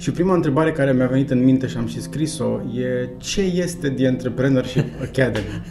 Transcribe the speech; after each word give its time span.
Și 0.00 0.10
prima 0.10 0.34
întrebare 0.34 0.72
care 0.72 0.92
mi-a 0.92 1.06
venit 1.06 1.30
în 1.30 1.44
minte 1.44 1.66
și 1.66 1.76
am 1.76 1.86
și 1.86 2.00
scris-o 2.00 2.60
e 2.74 3.08
ce 3.16 3.40
este 3.40 3.90
The 3.90 4.06
Entrepreneurship 4.06 4.84
Academy? 5.02 5.62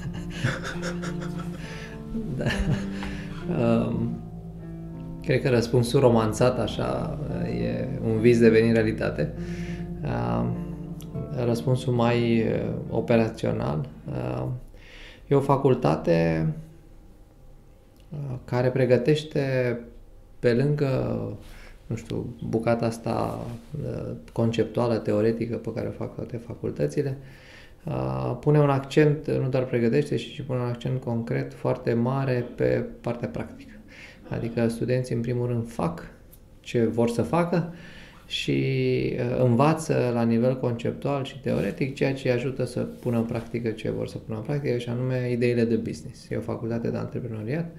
da. 2.38 2.46
Um, 3.60 4.21
cred 5.21 5.42
că 5.42 5.50
răspunsul 5.50 6.00
romanțat 6.00 6.60
așa 6.60 7.20
e 7.62 7.88
un 8.04 8.20
vis 8.20 8.39
devenit 8.39 8.73
realitate. 8.73 9.34
Um, 10.04 10.55
răspunsul 11.46 11.93
mai 11.93 12.41
uh, 12.41 12.73
operațional. 12.89 13.89
Uh, 14.07 14.48
e 15.27 15.36
o 15.36 15.39
facultate 15.39 16.48
uh, 18.09 18.36
care 18.46 18.70
pregătește 18.70 19.80
pe 20.39 20.54
lângă 20.54 21.22
nu 21.89 21.95
știu, 21.95 22.35
bucata 22.49 22.85
asta 22.85 23.48
conceptuală, 24.34 24.98
teoretică 24.98 25.55
pe 25.55 25.73
care 25.73 25.88
o 25.88 25.91
fac 25.91 26.15
toate 26.15 26.38
facultățile, 26.38 27.17
pune 28.39 28.59
un 28.59 28.70
accent, 28.70 29.27
nu 29.27 29.49
doar 29.49 29.65
pregătește, 29.65 30.15
ci 30.15 30.41
pune 30.41 30.59
un 30.59 30.65
accent 30.65 31.02
concret 31.02 31.53
foarte 31.53 31.93
mare 31.93 32.45
pe 32.55 32.85
partea 33.02 33.27
practică. 33.27 33.73
Adică 34.29 34.67
studenții, 34.67 35.15
în 35.15 35.21
primul 35.21 35.48
rând, 35.48 35.67
fac 35.67 36.12
ce 36.59 36.85
vor 36.85 37.09
să 37.09 37.21
facă 37.21 37.73
și 38.27 38.62
uh, 39.13 39.43
învață 39.43 40.12
la 40.13 40.23
nivel 40.23 40.59
conceptual 40.59 41.23
și 41.23 41.40
teoretic 41.40 41.95
ceea 41.95 42.13
ce 42.13 42.27
îi 42.27 42.34
ajută 42.34 42.65
să 42.65 42.79
pună 42.79 43.17
în 43.17 43.23
practică 43.23 43.70
ce 43.70 43.91
vor 43.91 44.07
să 44.07 44.17
pună 44.17 44.37
în 44.37 44.43
practică 44.43 44.77
și 44.77 44.90
anume 44.90 45.31
ideile 45.31 45.63
de 45.63 45.76
business. 45.76 46.29
E 46.29 46.35
o 46.35 46.41
facultate 46.41 46.90
de 46.90 46.98
antreprenoriat 46.98 47.76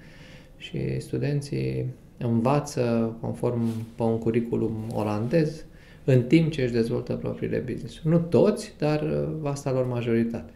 și 0.57 0.99
studenții 0.99 1.85
învață 2.23 3.15
conform 3.21 3.61
pe 3.95 4.03
un 4.03 4.17
curriculum 4.17 4.73
olandez 4.93 5.65
în 6.03 6.23
timp 6.23 6.51
ce 6.51 6.61
își 6.61 6.71
dezvoltă 6.71 7.13
propriile 7.13 7.57
business. 7.57 7.99
Nu 8.03 8.19
toți, 8.19 8.73
dar 8.77 9.01
uh, 9.01 9.27
vasta 9.39 9.71
lor 9.71 9.85
majoritate. 9.85 10.51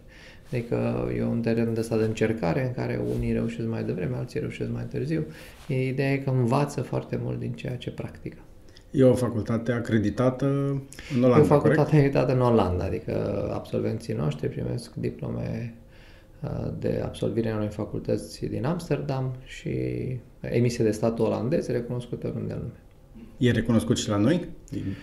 Adică 0.51 1.09
e 1.17 1.23
un 1.23 1.41
teren 1.41 1.73
de 1.73 1.81
stat 1.81 1.99
de 1.99 2.05
încercare 2.05 2.65
în 2.65 2.73
care 2.73 3.01
unii 3.15 3.33
reușesc 3.33 3.67
mai 3.67 3.83
devreme, 3.83 4.15
alții 4.15 4.39
reușesc 4.39 4.71
mai 4.71 4.83
târziu. 4.89 5.25
E 5.67 5.87
ideea 5.87 6.11
e 6.11 6.17
că 6.17 6.29
învață 6.29 6.81
foarte 6.81 7.19
mult 7.23 7.39
din 7.39 7.51
ceea 7.51 7.75
ce 7.75 7.91
practică. 7.91 8.37
E 8.91 9.03
o 9.03 9.13
facultate 9.13 9.71
acreditată 9.71 10.45
în 11.15 11.23
Olanda, 11.23 11.37
E 11.37 11.41
o 11.41 11.43
facultate 11.43 11.59
corect? 11.61 11.79
acreditată 11.79 12.33
în 12.33 12.41
Olanda, 12.41 12.83
adică 12.83 13.13
absolvenții 13.53 14.13
noștri 14.13 14.47
primesc 14.47 14.93
diplome 14.93 15.73
uh, 16.43 16.71
de 16.79 17.01
absolvire 17.03 17.49
în 17.49 17.55
unei 17.55 17.69
facultăți 17.69 18.45
din 18.45 18.65
Amsterdam 18.65 19.35
și 19.45 19.71
emisie 20.51 20.83
de 20.83 20.91
stat 20.91 21.19
olandez 21.19 21.67
recunoscută 21.67 22.27
oriunde 22.27 22.53
în 22.53 22.59
lume. 22.59 22.79
E 23.37 23.51
recunoscut 23.51 23.97
și 23.97 24.09
la 24.09 24.17
noi? 24.17 24.47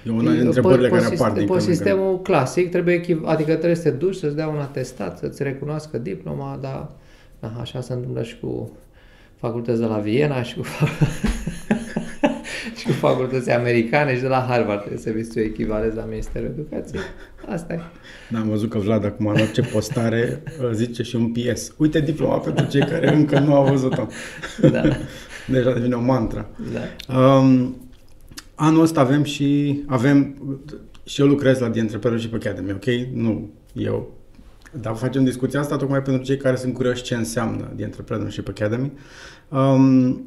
E 0.06 0.10
una 0.10 0.30
dintre 0.30 0.46
întrebările 0.46 0.88
care 0.88 1.04
apar 1.04 1.32
din 1.32 1.46
Pe 1.46 1.58
sistemul 1.58 2.20
clasic, 2.20 2.70
trebuie, 2.70 3.20
adică 3.24 3.52
trebuie 3.52 3.74
să 3.74 3.82
te 3.82 3.96
duci 3.96 4.14
să-ți 4.14 4.36
dea 4.36 4.48
un 4.48 4.58
atestat, 4.58 5.18
să-ți 5.18 5.42
recunoască 5.42 5.98
diploma, 5.98 6.58
dar 6.60 6.90
da, 7.40 7.52
așa 7.60 7.80
se 7.80 7.92
întâmplă 7.92 8.22
și 8.22 8.38
cu 8.40 8.72
facultăți 9.36 9.80
de 9.80 9.86
la 9.86 9.98
Viena 9.98 10.42
și 10.42 10.54
cu, 10.54 10.62
și 12.78 12.86
cu 12.86 12.92
facultăți 12.92 13.50
americane 13.50 14.14
și 14.14 14.20
de 14.20 14.28
la 14.28 14.46
Harvard 14.48 14.78
trebuie 14.78 15.00
să 15.00 15.10
vezi 15.10 15.38
o 15.38 15.40
echivalez 15.40 15.94
la 15.94 16.04
Ministerul 16.04 16.46
Educației. 16.46 17.00
Asta 17.48 17.72
e. 17.72 17.80
Da, 18.30 18.38
am 18.38 18.48
văzut 18.48 18.70
că 18.70 18.78
Vlad 18.78 19.04
acum 19.04 19.26
în 19.26 19.40
orice 19.40 19.62
postare 19.62 20.42
uh, 20.62 20.70
zice 20.72 21.02
și 21.02 21.16
un 21.16 21.32
PS. 21.32 21.72
Uite 21.76 22.00
diploma 22.00 22.38
pentru 22.38 22.66
cei 22.66 22.80
care 22.80 23.14
încă 23.14 23.38
nu 23.38 23.54
au 23.54 23.64
văzut-o. 23.64 24.06
Da. 24.70 24.82
Deja 25.48 25.72
devine 25.72 25.94
o 25.94 26.00
mantra. 26.00 26.46
Da. 26.72 27.14
Um, 27.18 27.76
Anul 28.54 28.82
ăsta 28.82 29.00
avem 29.00 29.22
și, 29.22 29.82
avem, 29.86 30.34
și 31.04 31.20
eu 31.20 31.26
lucrez 31.26 31.58
la 31.58 31.70
The 31.70 31.80
Entrepreneurship 31.80 32.34
Academy, 32.34 32.72
ok? 32.72 32.84
Nu 33.14 33.50
eu. 33.72 34.12
Dar 34.80 34.94
facem 34.94 35.24
discuția 35.24 35.60
asta 35.60 35.76
tocmai 35.76 36.02
pentru 36.02 36.22
cei 36.22 36.36
care 36.36 36.56
sunt 36.56 36.74
curioși 36.74 37.02
ce 37.02 37.14
înseamnă 37.14 37.72
The 37.76 37.84
Entrepreneurship 37.84 38.48
Academy. 38.48 38.92
Um, 39.48 40.24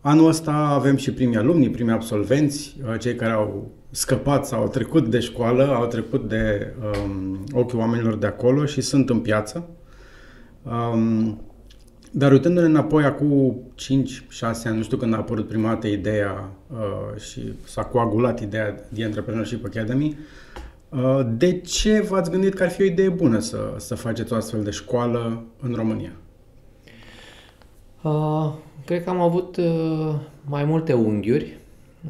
anul 0.00 0.28
ăsta 0.28 0.52
avem 0.52 0.96
și 0.96 1.12
primii 1.12 1.36
alumni, 1.36 1.70
primii 1.70 1.92
absolvenți, 1.92 2.76
uh, 2.82 2.98
cei 2.98 3.14
care 3.14 3.32
au 3.32 3.70
scăpat 3.90 4.46
sau 4.46 4.60
au 4.60 4.68
trecut 4.68 5.08
de 5.08 5.18
școală, 5.18 5.74
au 5.74 5.86
trecut 5.86 6.28
de 6.28 6.74
um, 7.04 7.44
ochii 7.52 7.78
oamenilor 7.78 8.16
de 8.16 8.26
acolo 8.26 8.64
și 8.64 8.80
sunt 8.80 9.10
în 9.10 9.18
piață. 9.18 9.68
Um, 10.62 11.40
dar 12.10 12.32
uitându-ne 12.32 12.66
înapoi, 12.66 13.04
acum 13.04 13.60
5-6 13.74 13.84
ani, 14.64 14.76
nu 14.76 14.82
știu 14.82 14.96
când 14.96 15.14
a 15.14 15.16
apărut 15.16 15.48
prima 15.48 15.68
dată 15.68 15.86
ideea 15.86 16.50
uh, 16.70 17.20
și 17.20 17.52
s-a 17.64 17.84
coagulat 17.84 18.40
ideea 18.40 18.74
de 18.88 19.02
Entrepreneurship 19.02 19.64
Academy, 19.64 20.18
uh, 20.88 21.20
de 21.36 21.60
ce 21.60 22.00
v-ați 22.00 22.30
gândit 22.30 22.54
că 22.54 22.62
ar 22.62 22.70
fi 22.70 22.82
o 22.82 22.84
idee 22.84 23.08
bună 23.08 23.38
să, 23.38 23.74
să 23.76 23.94
faceți 23.94 24.32
o 24.32 24.36
astfel 24.36 24.62
de 24.62 24.70
școală 24.70 25.42
în 25.60 25.74
România? 25.74 26.12
Uh, 28.02 28.52
cred 28.84 29.04
că 29.04 29.10
am 29.10 29.20
avut 29.20 29.56
uh, 29.56 30.14
mai 30.44 30.64
multe 30.64 30.92
unghiuri. 30.92 31.58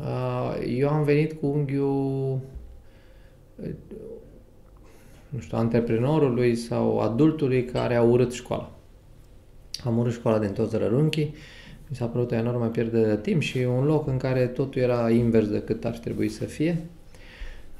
Uh, 0.00 0.76
eu 0.76 0.88
am 0.88 1.04
venit 1.04 1.32
cu 1.32 1.46
unghiul 1.46 2.38
uh, 3.56 3.70
nu 5.28 5.38
știu, 5.38 5.58
antreprenorului 5.58 6.54
sau 6.54 6.98
adultului 6.98 7.64
care 7.64 7.94
a 7.94 8.02
urât 8.02 8.32
școala. 8.32 8.72
Am 9.84 9.98
urât 9.98 10.12
școala 10.12 10.38
din 10.38 10.50
toți 10.50 10.76
rărunchii, 10.76 11.34
mi 11.88 11.96
s-a 11.96 12.06
părut 12.06 12.30
o 12.30 12.34
enormă 12.34 12.66
pierdere 12.66 13.06
de 13.06 13.16
timp 13.16 13.40
și 13.40 13.58
un 13.58 13.84
loc 13.84 14.06
în 14.06 14.16
care 14.16 14.46
totul 14.46 14.80
era 14.80 15.10
invers 15.10 15.48
decât 15.48 15.84
ar 15.84 15.98
trebui 15.98 16.28
să 16.28 16.44
fie. 16.44 16.76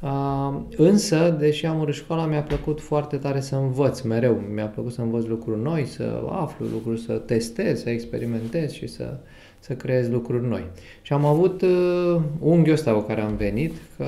Uh, 0.01 0.61
însă, 0.77 1.37
deși 1.39 1.67
am 1.67 1.81
urât 1.81 1.95
școala, 1.95 2.27
mi-a 2.27 2.43
plăcut 2.43 2.81
foarte 2.81 3.17
tare 3.17 3.41
să 3.41 3.57
învăț 3.57 4.01
mereu. 4.01 4.43
Mi-a 4.55 4.67
plăcut 4.67 4.93
să 4.93 5.01
învăț 5.01 5.25
lucruri 5.25 5.61
noi, 5.61 5.85
să 5.85 6.23
aflu 6.31 6.67
lucruri, 6.67 7.01
să 7.01 7.13
testez, 7.13 7.83
să 7.83 7.91
experimentez 7.91 8.73
și 8.73 8.87
să, 8.87 9.17
să 9.59 9.75
creez 9.75 10.09
lucruri 10.09 10.47
noi. 10.47 10.65
Și 11.03 11.13
am 11.13 11.25
avut 11.25 11.63
uh, 11.63 12.21
unghiul 12.41 12.75
ăsta 12.75 12.93
cu 12.93 13.01
care 13.01 13.21
am 13.21 13.37
venit, 13.37 13.75
că 13.97 14.07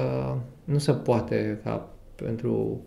nu 0.64 0.78
se 0.78 0.92
poate 0.92 1.60
ca 1.64 1.88
pentru 2.14 2.80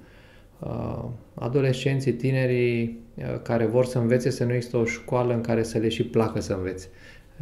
uh, 0.59 1.03
adolescenții, 1.33 2.13
tinerii 2.13 2.83
uh, 2.83 3.02
care 3.41 3.65
vor 3.65 3.85
să 3.85 3.97
învețe 3.97 4.29
să 4.29 4.43
nu 4.43 4.53
există 4.53 4.77
o 4.77 4.85
școală 4.85 5.33
în 5.33 5.41
care 5.41 5.63
să 5.63 5.77
le 5.77 5.89
și 5.89 6.03
placă 6.03 6.39
să 6.39 6.53
învețe. 6.53 6.87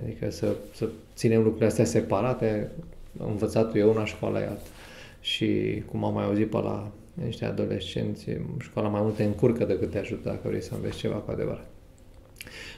Adică 0.01 0.31
să, 0.31 0.55
să 0.73 0.89
ținem 1.15 1.41
lucrurile 1.41 1.67
astea 1.67 1.85
separate, 1.85 2.71
învățatul 3.17 3.79
e 3.79 3.83
una, 3.83 4.05
școala 4.05 4.39
e 4.39 4.47
alta. 4.47 4.61
Și 5.21 5.81
cum 5.91 6.03
am 6.03 6.13
mai 6.13 6.25
auzit 6.25 6.49
pe 6.49 6.57
la 6.57 6.91
niște 7.25 7.45
adolescenți, 7.45 8.25
școala 8.59 8.87
mai 8.87 9.01
mult 9.01 9.15
te 9.15 9.23
încurcă 9.23 9.65
decât 9.65 9.91
te 9.91 9.97
ajută 9.97 10.29
dacă 10.29 10.47
vrei 10.47 10.61
să 10.61 10.73
înveți 10.75 10.97
ceva 10.97 11.15
cu 11.15 11.31
adevărat. 11.31 11.65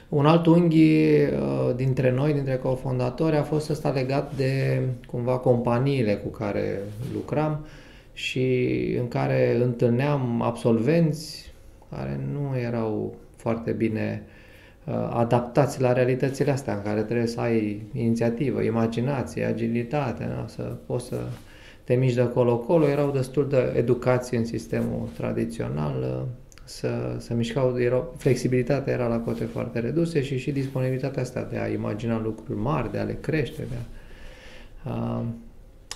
Un 0.08 0.26
alt 0.26 0.46
unghi 0.46 1.02
uh, 1.22 1.74
dintre 1.76 2.10
noi, 2.10 2.32
dintre 2.32 2.56
cofondatori, 2.56 3.36
a 3.36 3.42
fost 3.42 3.70
ăsta 3.70 3.90
legat 3.90 4.36
de 4.36 4.82
cumva 5.06 5.36
companiile 5.36 6.14
cu 6.14 6.28
care 6.28 6.78
lucram, 7.12 7.66
și 8.14 8.96
în 8.98 9.08
care 9.08 9.56
întâlneam 9.62 10.42
absolvenți 10.42 11.43
care 11.96 12.20
nu 12.32 12.58
erau 12.58 13.14
foarte 13.36 13.70
bine 13.70 14.22
uh, 14.84 14.94
adaptați 15.10 15.80
la 15.80 15.92
realitățile 15.92 16.50
astea, 16.50 16.74
în 16.74 16.82
care 16.82 17.02
trebuie 17.02 17.26
să 17.26 17.40
ai 17.40 17.82
inițiativă, 17.92 18.62
imaginație, 18.62 19.44
agilitate, 19.44 20.24
nu? 20.24 20.46
să 20.46 20.62
poți 20.62 21.06
să 21.06 21.16
te 21.84 21.94
miști 21.94 22.16
de 22.16 22.22
acolo-acolo, 22.22 22.88
erau 22.88 23.10
destul 23.10 23.48
de 23.48 23.72
educație 23.76 24.38
în 24.38 24.44
sistemul 24.44 25.08
tradițional, 25.16 25.94
uh, 26.00 26.22
să, 26.64 27.16
să 27.18 27.34
mișcau, 27.34 27.80
erau, 27.80 28.14
flexibilitatea 28.18 28.92
era 28.92 29.06
la 29.06 29.18
cote 29.18 29.44
foarte 29.44 29.78
reduse 29.78 30.22
și 30.22 30.38
și 30.38 30.52
disponibilitatea 30.52 31.22
asta 31.22 31.48
de 31.50 31.58
a 31.58 31.68
imagina 31.68 32.20
lucruri 32.20 32.58
mari, 32.58 32.90
de 32.90 32.98
a 32.98 33.02
le 33.02 33.18
crește, 33.20 33.62
de 33.70 33.74
a, 34.84 34.90
a 34.90 35.24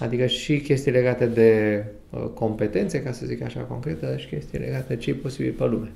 Adică 0.00 0.26
și 0.26 0.60
chestii 0.60 0.92
legate 0.92 1.26
de 1.26 1.84
uh, 1.86 1.97
competențe, 2.34 3.02
ca 3.02 3.12
să 3.12 3.26
zic 3.26 3.42
așa 3.42 3.60
concret, 3.60 4.00
dar 4.00 4.20
și 4.20 4.28
chestii 4.28 4.58
legate 4.58 4.94
de 4.94 4.96
ce 4.96 5.10
e 5.10 5.14
posibil 5.14 5.52
pe 5.52 5.64
lume. 5.64 5.92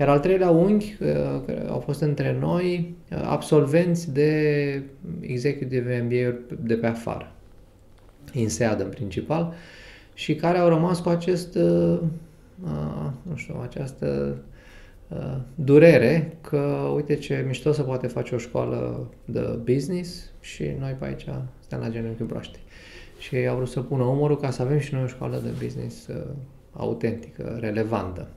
Iar 0.00 0.08
al 0.08 0.20
treilea 0.20 0.50
unghi, 0.50 0.96
uh, 1.00 1.06
care 1.46 1.64
au 1.68 1.78
fost 1.78 2.00
între 2.00 2.36
noi, 2.40 2.94
uh, 3.10 3.20
absolvenți 3.24 4.12
de 4.12 4.82
executive 5.20 6.00
MBA 6.04 6.38
de 6.62 6.74
pe 6.74 6.86
afară, 6.86 7.32
INSEAD 8.32 8.80
în 8.80 8.88
principal, 8.88 9.54
și 10.14 10.34
care 10.34 10.58
au 10.58 10.68
rămas 10.68 11.00
cu 11.00 11.08
acest, 11.08 11.54
nu 13.22 13.36
știu, 13.36 13.54
această 13.62 14.36
durere 15.54 16.36
că 16.40 16.90
uite 16.94 17.14
ce 17.14 17.44
mișto 17.46 17.72
să 17.72 17.82
poate 17.82 18.06
face 18.06 18.34
o 18.34 18.38
școală 18.38 19.10
de 19.24 19.40
business 19.64 20.30
și 20.40 20.64
noi 20.78 20.96
pe 20.98 21.04
aici 21.04 21.26
suntem 21.60 21.80
la 21.80 21.88
genunchi 21.88 22.22
broaște 22.22 22.58
și 23.18 23.36
au 23.36 23.56
vrut 23.56 23.68
să 23.68 23.80
pună 23.80 24.04
umărul 24.04 24.36
ca 24.36 24.50
să 24.50 24.62
avem 24.62 24.78
și 24.78 24.94
noi 24.94 25.02
o 25.02 25.06
școală 25.06 25.40
de 25.42 25.50
business 25.62 26.06
uh, 26.06 26.16
autentică, 26.72 27.56
relevantă. 27.60 28.28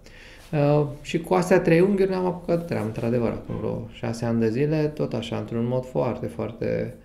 Uh, 0.52 0.88
și 1.02 1.20
cu 1.20 1.34
astea 1.34 1.60
trei 1.60 1.80
unghiuri 1.80 2.10
ne-am 2.10 2.26
apucat 2.26 2.66
treabă, 2.66 2.86
într-adevăr, 2.86 3.30
acum 3.30 3.56
vreo 3.56 3.88
șase 3.92 4.26
ani 4.26 4.40
de 4.40 4.50
zile, 4.50 4.88
tot 4.88 5.14
așa, 5.14 5.38
într-un 5.38 5.68
mod 5.68 5.86
foarte, 5.86 6.26
foarte 6.26 6.96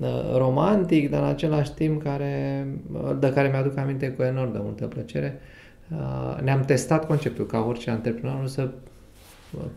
uh, 0.00 0.36
romantic, 0.36 1.10
dar 1.10 1.22
în 1.22 1.28
același 1.28 1.72
timp 1.74 2.02
care, 2.02 2.66
de 3.18 3.32
care 3.32 3.48
mi-aduc 3.48 3.76
aminte 3.76 4.10
cu 4.10 4.22
enorm 4.22 4.52
de 4.52 4.58
multă 4.62 4.86
plăcere. 4.86 5.40
Uh, 5.90 6.40
ne-am 6.42 6.60
testat 6.60 7.06
conceptul 7.06 7.46
ca 7.46 7.64
orice 7.64 7.90
antreprenor 7.90 8.46
să 8.46 8.70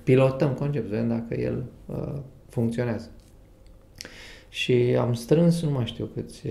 pilotăm 0.03 0.53
conceptul, 0.53 0.89
vedem 0.89 1.07
dacă 1.07 1.39
el 1.39 1.63
uh, 1.85 2.13
funcționează. 2.49 3.09
Și 4.55 4.97
am 4.99 5.13
strâns, 5.13 5.61
nu 5.61 5.69
mai 5.69 5.85
știu 5.85 6.05
câți, 6.05 6.41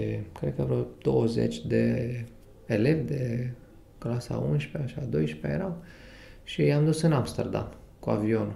cred 0.41 0.55
că 0.57 0.63
vreo 0.63 0.87
20 1.03 1.67
de 1.67 2.25
elevi 2.67 3.03
de 3.03 3.51
clasa 3.99 4.47
11, 4.51 4.93
așa, 4.93 5.07
12 5.11 5.59
erau, 5.59 5.83
și 6.43 6.63
i-am 6.63 6.85
dus 6.85 7.03
în 7.03 7.13
Amsterdam 7.13 7.75
cu 8.01 8.11
avionul. 8.11 8.55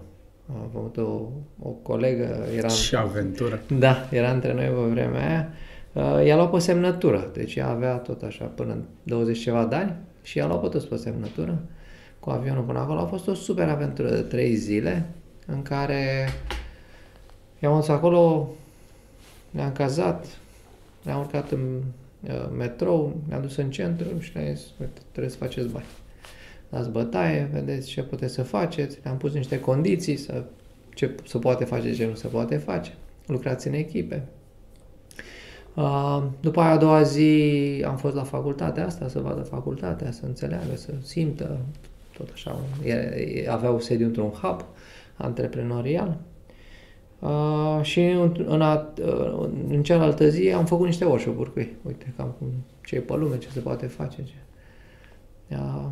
Am 0.51 0.71
avut 0.75 0.97
o, 0.97 1.29
o 1.63 1.69
colegă, 1.69 2.47
era... 2.57 2.69
Și 2.69 2.97
aventură. 2.97 3.61
Da, 3.79 4.09
era 4.11 4.33
între 4.33 4.55
noi 4.55 4.65
pe 4.65 4.91
vremea 4.91 5.27
aia. 5.29 5.49
Uh, 5.93 6.27
i-a 6.27 6.37
luat 6.37 6.51
pe 6.51 6.59
semnătură, 6.59 7.31
deci 7.33 7.55
ea 7.55 7.69
avea 7.69 7.97
tot 7.97 8.23
așa 8.23 8.45
până 8.45 8.73
în 8.73 8.83
20 9.03 9.39
ceva 9.39 9.65
de 9.65 9.75
ani 9.75 9.97
și 10.23 10.39
i-a 10.39 10.47
luat 10.47 10.61
pe 10.61 10.69
toți 10.69 10.89
pe 10.89 10.97
semnătură 10.97 11.63
cu 12.21 12.31
avionul 12.31 12.63
până 12.63 12.79
acolo. 12.79 13.01
A 13.01 13.07
fost 13.07 13.29
o 13.29 13.35
super 13.35 13.69
aventură 13.69 14.11
de 14.11 14.21
3 14.21 14.55
zile 14.55 15.09
în 15.47 15.63
care 15.63 16.29
i-am 17.59 17.75
dus 17.75 17.89
acolo, 17.89 18.51
ne-am 19.51 19.73
cazat, 19.73 20.27
ne-am 21.05 21.19
urcat 21.19 21.51
în 21.51 21.83
uh, 22.29 22.49
metrou, 22.57 23.17
ne-am 23.29 23.43
dus 23.43 23.57
în 23.57 23.71
centru 23.71 24.19
și 24.19 24.31
ne-a 24.35 24.53
zis, 24.53 24.67
trebuie 25.13 25.33
să 25.33 25.39
faceți 25.39 25.69
bani 25.69 25.87
dați 26.69 26.91
bătaie, 26.91 27.49
vedeți 27.53 27.89
ce 27.89 28.03
puteți 28.03 28.35
să 28.35 28.43
faceți, 28.43 28.99
le-am 29.03 29.17
pus 29.17 29.33
niște 29.33 29.61
condiții, 29.61 30.17
să, 30.17 30.45
ce 30.95 31.15
se 31.25 31.39
poate 31.39 31.65
face, 31.65 31.95
ce 31.95 32.07
nu 32.07 32.15
se 32.15 32.27
poate 32.27 32.57
face. 32.57 32.95
Lucrați 33.27 33.67
în 33.67 33.73
echipe. 33.73 34.23
După 36.41 36.61
aia 36.61 36.71
a 36.71 36.77
doua 36.77 37.03
zi 37.03 37.85
am 37.87 37.97
fost 37.97 38.15
la 38.15 38.23
facultatea 38.23 38.87
asta, 38.87 39.09
să 39.09 39.21
vadă 39.21 39.43
facultatea, 39.43 40.11
să 40.11 40.27
înțeleagă, 40.27 40.77
să 40.77 40.93
simtă, 41.03 41.59
tot 42.17 42.29
așa. 42.33 42.59
Aveau 43.49 43.81
sediu 43.81 44.07
într-un 44.07 44.29
hub 44.29 44.65
antreprenorial. 45.17 46.17
Uh, 47.19 47.79
și 47.83 48.01
în, 48.01 48.45
în, 48.47 48.63
a, 48.63 48.93
uh, 49.03 49.49
în 49.69 49.83
cealaltă 49.83 50.29
zi 50.29 50.53
am 50.53 50.67
făcut 50.67 50.87
niște 50.87 51.05
workshop-uri 51.05 51.53
cu 51.53 51.59
ei. 51.59 51.77
Uite 51.83 52.15
cam 52.17 52.35
cum, 52.39 52.49
ce 52.85 52.95
e 52.95 53.01
pe 53.01 53.17
lume, 53.17 53.39
ce 53.39 53.49
se 53.49 53.61
poate 53.61 53.87
face. 53.87 54.23
Ce. 54.25 54.33
Uh, 55.51 55.87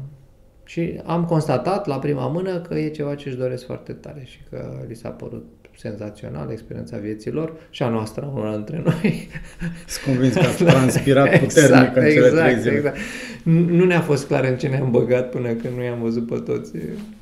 și 0.65 1.01
am 1.05 1.25
constatat 1.25 1.87
la 1.87 1.99
prima 1.99 2.27
mână 2.27 2.61
că 2.61 2.75
e 2.75 2.89
ceva 2.89 3.15
ce 3.15 3.29
își 3.29 3.39
doresc 3.39 3.67
foarte 3.67 3.93
tare 3.93 4.23
și 4.25 4.39
că 4.51 4.85
li 4.89 4.95
s-a 4.95 5.09
părut 5.09 5.45
senzațional 5.77 6.51
experiența 6.51 6.97
vieților 6.97 7.53
și 7.71 7.83
a 7.83 7.89
noastră, 7.89 8.33
una 8.35 8.55
dintre 8.55 8.83
noi. 8.85 9.29
Sunt 9.87 10.05
convins 10.05 10.35
că 10.35 10.41
ați 10.41 10.65
transpirat 10.65 11.39
puternic 11.39 11.57
exact, 11.57 11.97
în 11.97 12.03
cele 12.03 12.27
exact, 12.27 12.35
trei 12.35 12.59
zile. 12.61 12.77
Exact. 12.77 12.97
Nu 13.43 13.85
ne-a 13.85 14.01
fost 14.01 14.27
clar 14.27 14.45
în 14.45 14.57
ce 14.57 14.69
ne-am 14.69 14.91
băgat 14.91 15.31
până 15.31 15.49
când 15.49 15.77
nu 15.77 15.83
i-am 15.83 16.01
văzut 16.01 16.27
pe 16.27 16.39
toți 16.39 16.73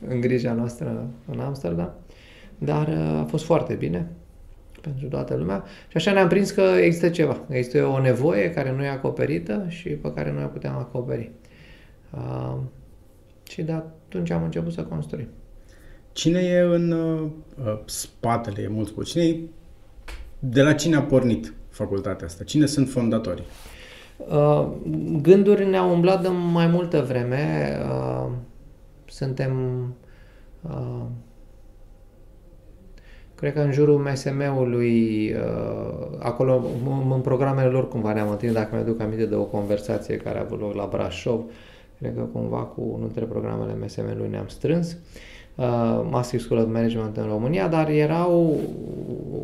în 0.09 0.21
grija 0.21 0.53
noastră 0.53 1.07
în 1.33 1.41
Amsterdam, 1.41 1.95
dar 2.59 2.89
uh, 2.89 3.21
a 3.21 3.25
fost 3.29 3.45
foarte 3.45 3.75
bine 3.75 4.11
pentru 4.81 5.09
toată 5.09 5.35
lumea 5.35 5.65
și 5.89 5.97
așa 5.97 6.13
ne-am 6.13 6.29
prins 6.29 6.51
că 6.51 6.61
există 6.61 7.09
ceva. 7.09 7.41
Există 7.49 7.87
o 7.87 8.01
nevoie 8.01 8.51
care 8.51 8.73
nu 8.73 8.85
e 8.85 8.89
acoperită 8.89 9.65
și 9.69 9.89
pe 9.89 10.13
care 10.13 10.33
noi 10.33 10.45
o 10.45 10.47
putem 10.47 10.73
acoperi. 10.73 11.31
Uh, 12.11 12.57
și 13.49 13.63
de 13.63 13.73
atunci 13.73 14.31
am 14.31 14.43
început 14.43 14.73
să 14.73 14.83
construim. 14.83 15.29
Cine 16.13 16.41
e 16.41 16.61
în 16.61 16.91
uh, 16.91 17.79
spatele, 17.85 18.63
e 18.63 18.69
mult 18.69 18.89
spus, 18.89 19.11
cine 19.11 19.25
e, 19.25 19.41
de 20.39 20.63
la 20.63 20.73
cine 20.73 20.97
a 20.97 21.03
pornit 21.03 21.55
facultatea 21.69 22.27
asta? 22.27 22.45
Cine 22.45 22.67
sunt 22.67 22.89
fondatorii? 22.89 23.45
Uh, 24.17 24.67
gânduri 25.23 25.67
ne-au 25.67 25.93
umblat 25.93 26.23
de 26.23 26.29
mai 26.29 26.67
multă 26.67 27.01
vreme. 27.01 27.77
Uh, 27.89 28.31
suntem 29.05 29.85
uh, 30.63 31.03
cred 33.45 33.57
că 33.57 33.63
în 33.63 33.73
jurul 33.73 33.99
MSM-ului, 33.99 35.33
uh, 35.33 36.07
acolo 36.19 36.63
în 37.11 37.21
programele 37.21 37.69
lor 37.69 37.89
cumva 37.89 38.13
ne-am 38.13 38.31
întâlnit, 38.31 38.57
dacă 38.57 38.69
mi-aduc 38.73 39.01
aminte 39.01 39.27
de 39.27 39.35
o 39.35 39.43
conversație 39.43 40.17
care 40.17 40.39
a 40.39 40.41
avut 40.41 40.61
loc 40.61 40.75
la 40.75 40.89
Brașov, 40.91 41.41
Cred 41.99 42.15
că 42.17 42.23
cumva 42.23 42.59
cu 42.59 42.81
unul 42.81 43.07
dintre 43.07 43.25
programele 43.25 43.77
MSM-ului 43.85 44.29
ne-am 44.31 44.47
strâns. 44.47 44.97
Uh, 45.55 46.07
Massive 46.11 46.43
School 46.43 46.61
of 46.61 46.73
Management 46.73 47.17
în 47.17 47.27
România, 47.27 47.69
dar 47.69 47.89
erau 47.89 48.61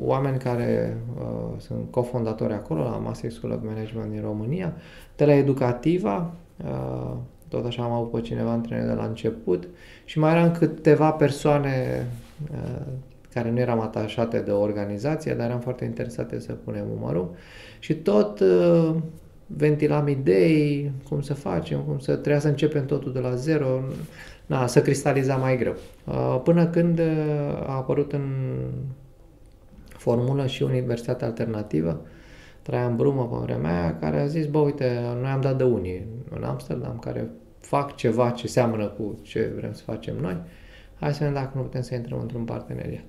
oameni 0.05 0.39
care 0.39 0.97
uh, 1.19 1.59
sunt 1.59 1.91
cofondatori 1.91 2.53
acolo 2.53 2.83
la 2.83 3.01
Massive 3.05 3.33
School 3.33 3.53
of 3.53 3.59
Management 3.65 4.11
din 4.11 4.21
România, 4.21 4.73
Teleeducativa, 5.15 6.33
uh, 6.65 7.13
tot 7.49 7.67
așa 7.67 7.83
am 7.83 7.93
avut 7.93 8.11
pe 8.11 8.21
cineva 8.21 8.51
antrenor 8.51 8.87
de 8.87 8.95
la 8.95 9.05
început 9.05 9.69
și 10.05 10.19
mai 10.19 10.33
eram 10.33 10.53
câteva 10.53 11.11
persoane 11.11 12.07
uh, 12.53 12.87
care 13.33 13.51
nu 13.51 13.59
eram 13.59 13.81
atașate 13.81 14.39
de 14.39 14.51
o 14.51 14.61
organizație, 14.61 15.35
dar 15.35 15.47
eram 15.47 15.61
foarte 15.61 15.85
interesate 15.85 16.41
să 16.41 16.53
punem 16.53 16.85
umărul 16.99 17.35
și 17.79 17.95
tot 17.95 18.41
uh, 18.41 18.95
ventilam 19.47 20.09
idei, 20.09 20.93
cum 21.09 21.21
să 21.21 21.35
facem, 21.35 21.81
cum 21.81 21.99
să 21.99 22.13
trebuia 22.13 22.39
să 22.39 22.49
începem 22.49 22.87
totul 22.87 23.13
de 23.13 23.19
la 23.19 23.35
zero, 23.35 23.81
na, 24.47 24.67
să 24.67 24.83
cristaliza 24.83 25.37
mai 25.37 25.57
greu. 25.57 25.75
Uh, 26.05 26.41
până 26.43 26.67
când 26.67 26.99
uh, 26.99 27.07
a 27.67 27.75
apărut 27.75 28.13
în 28.13 28.57
formulă 29.89 30.47
și 30.47 30.63
Universitatea 30.63 31.27
Alternativă, 31.27 32.01
Traian 32.63 32.97
Brumă 32.97 33.29
pe 33.29 33.37
vremea 33.45 33.83
aia, 33.83 33.97
care 33.99 34.21
a 34.21 34.27
zis, 34.27 34.47
bă, 34.47 34.59
uite, 34.59 35.01
noi 35.21 35.31
am 35.31 35.41
dat 35.41 35.57
de 35.57 35.65
unii 35.65 36.07
în 36.31 36.43
Amsterdam 36.43 36.99
care 36.99 37.31
fac 37.61 37.97
ceva 37.97 38.31
ce 38.31 38.47
seamănă 38.47 38.87
cu 38.87 39.19
ce 39.23 39.53
vrem 39.57 39.73
să 39.73 39.83
facem 39.83 40.17
noi, 40.17 40.37
hai 41.01 41.13
să 41.13 41.19
vedem 41.19 41.35
dacă 41.35 41.51
nu 41.55 41.63
putem 41.63 41.83
să 41.83 41.95
intrăm 41.95 42.21
într-un 42.21 42.45
parteneriat. 42.45 43.05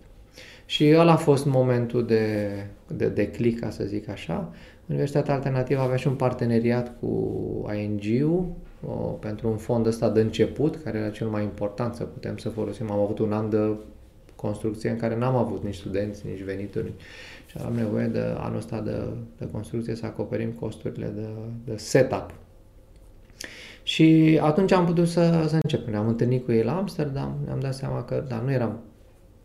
Și 0.71 0.93
ăla 0.95 1.11
a 1.11 1.15
fost 1.15 1.45
momentul 1.45 2.05
de, 2.05 2.47
de, 2.87 3.07
de 3.07 3.27
click, 3.27 3.59
ca 3.59 3.69
să 3.69 3.83
zic 3.83 4.09
așa. 4.09 4.51
Universitatea 4.85 5.33
Alternativă 5.33 5.81
avea 5.81 5.95
și 5.95 6.07
un 6.07 6.13
parteneriat 6.13 6.95
cu 6.99 7.07
ING-ul 7.75 8.45
pentru 9.19 9.49
un 9.49 9.57
fond 9.57 9.85
ăsta 9.85 10.09
de 10.09 10.21
început, 10.21 10.75
care 10.83 10.97
era 10.97 11.09
cel 11.09 11.27
mai 11.27 11.43
important 11.43 11.93
să 11.95 12.03
putem 12.03 12.37
să 12.37 12.49
folosim. 12.49 12.91
Am 12.91 12.99
avut 12.99 13.19
un 13.19 13.33
an 13.33 13.49
de 13.49 13.75
construcție 14.35 14.89
în 14.89 14.97
care 14.97 15.17
n-am 15.17 15.35
avut 15.35 15.63
nici 15.63 15.75
studenți, 15.75 16.27
nici 16.27 16.43
venituri 16.43 16.91
și 17.45 17.57
am 17.65 17.73
nevoie 17.73 18.05
de 18.05 18.35
anul 18.37 18.57
ăsta 18.57 18.81
de, 18.81 19.03
de 19.37 19.47
construcție 19.51 19.95
să 19.95 20.05
acoperim 20.05 20.51
costurile 20.51 21.07
de, 21.15 21.27
de 21.65 21.77
setup. 21.77 22.33
Și 23.83 24.39
atunci 24.41 24.71
am 24.71 24.85
putut 24.85 25.07
să, 25.07 25.45
să 25.47 25.57
începem. 25.61 25.91
Ne-am 25.91 26.07
întâlnit 26.07 26.45
cu 26.45 26.51
ei 26.51 26.63
la 26.63 26.77
Amsterdam, 26.77 27.35
ne-am 27.45 27.59
dat 27.59 27.73
seama 27.73 28.03
că, 28.03 28.23
da, 28.27 28.41
nu 28.45 28.51
eram 28.51 28.79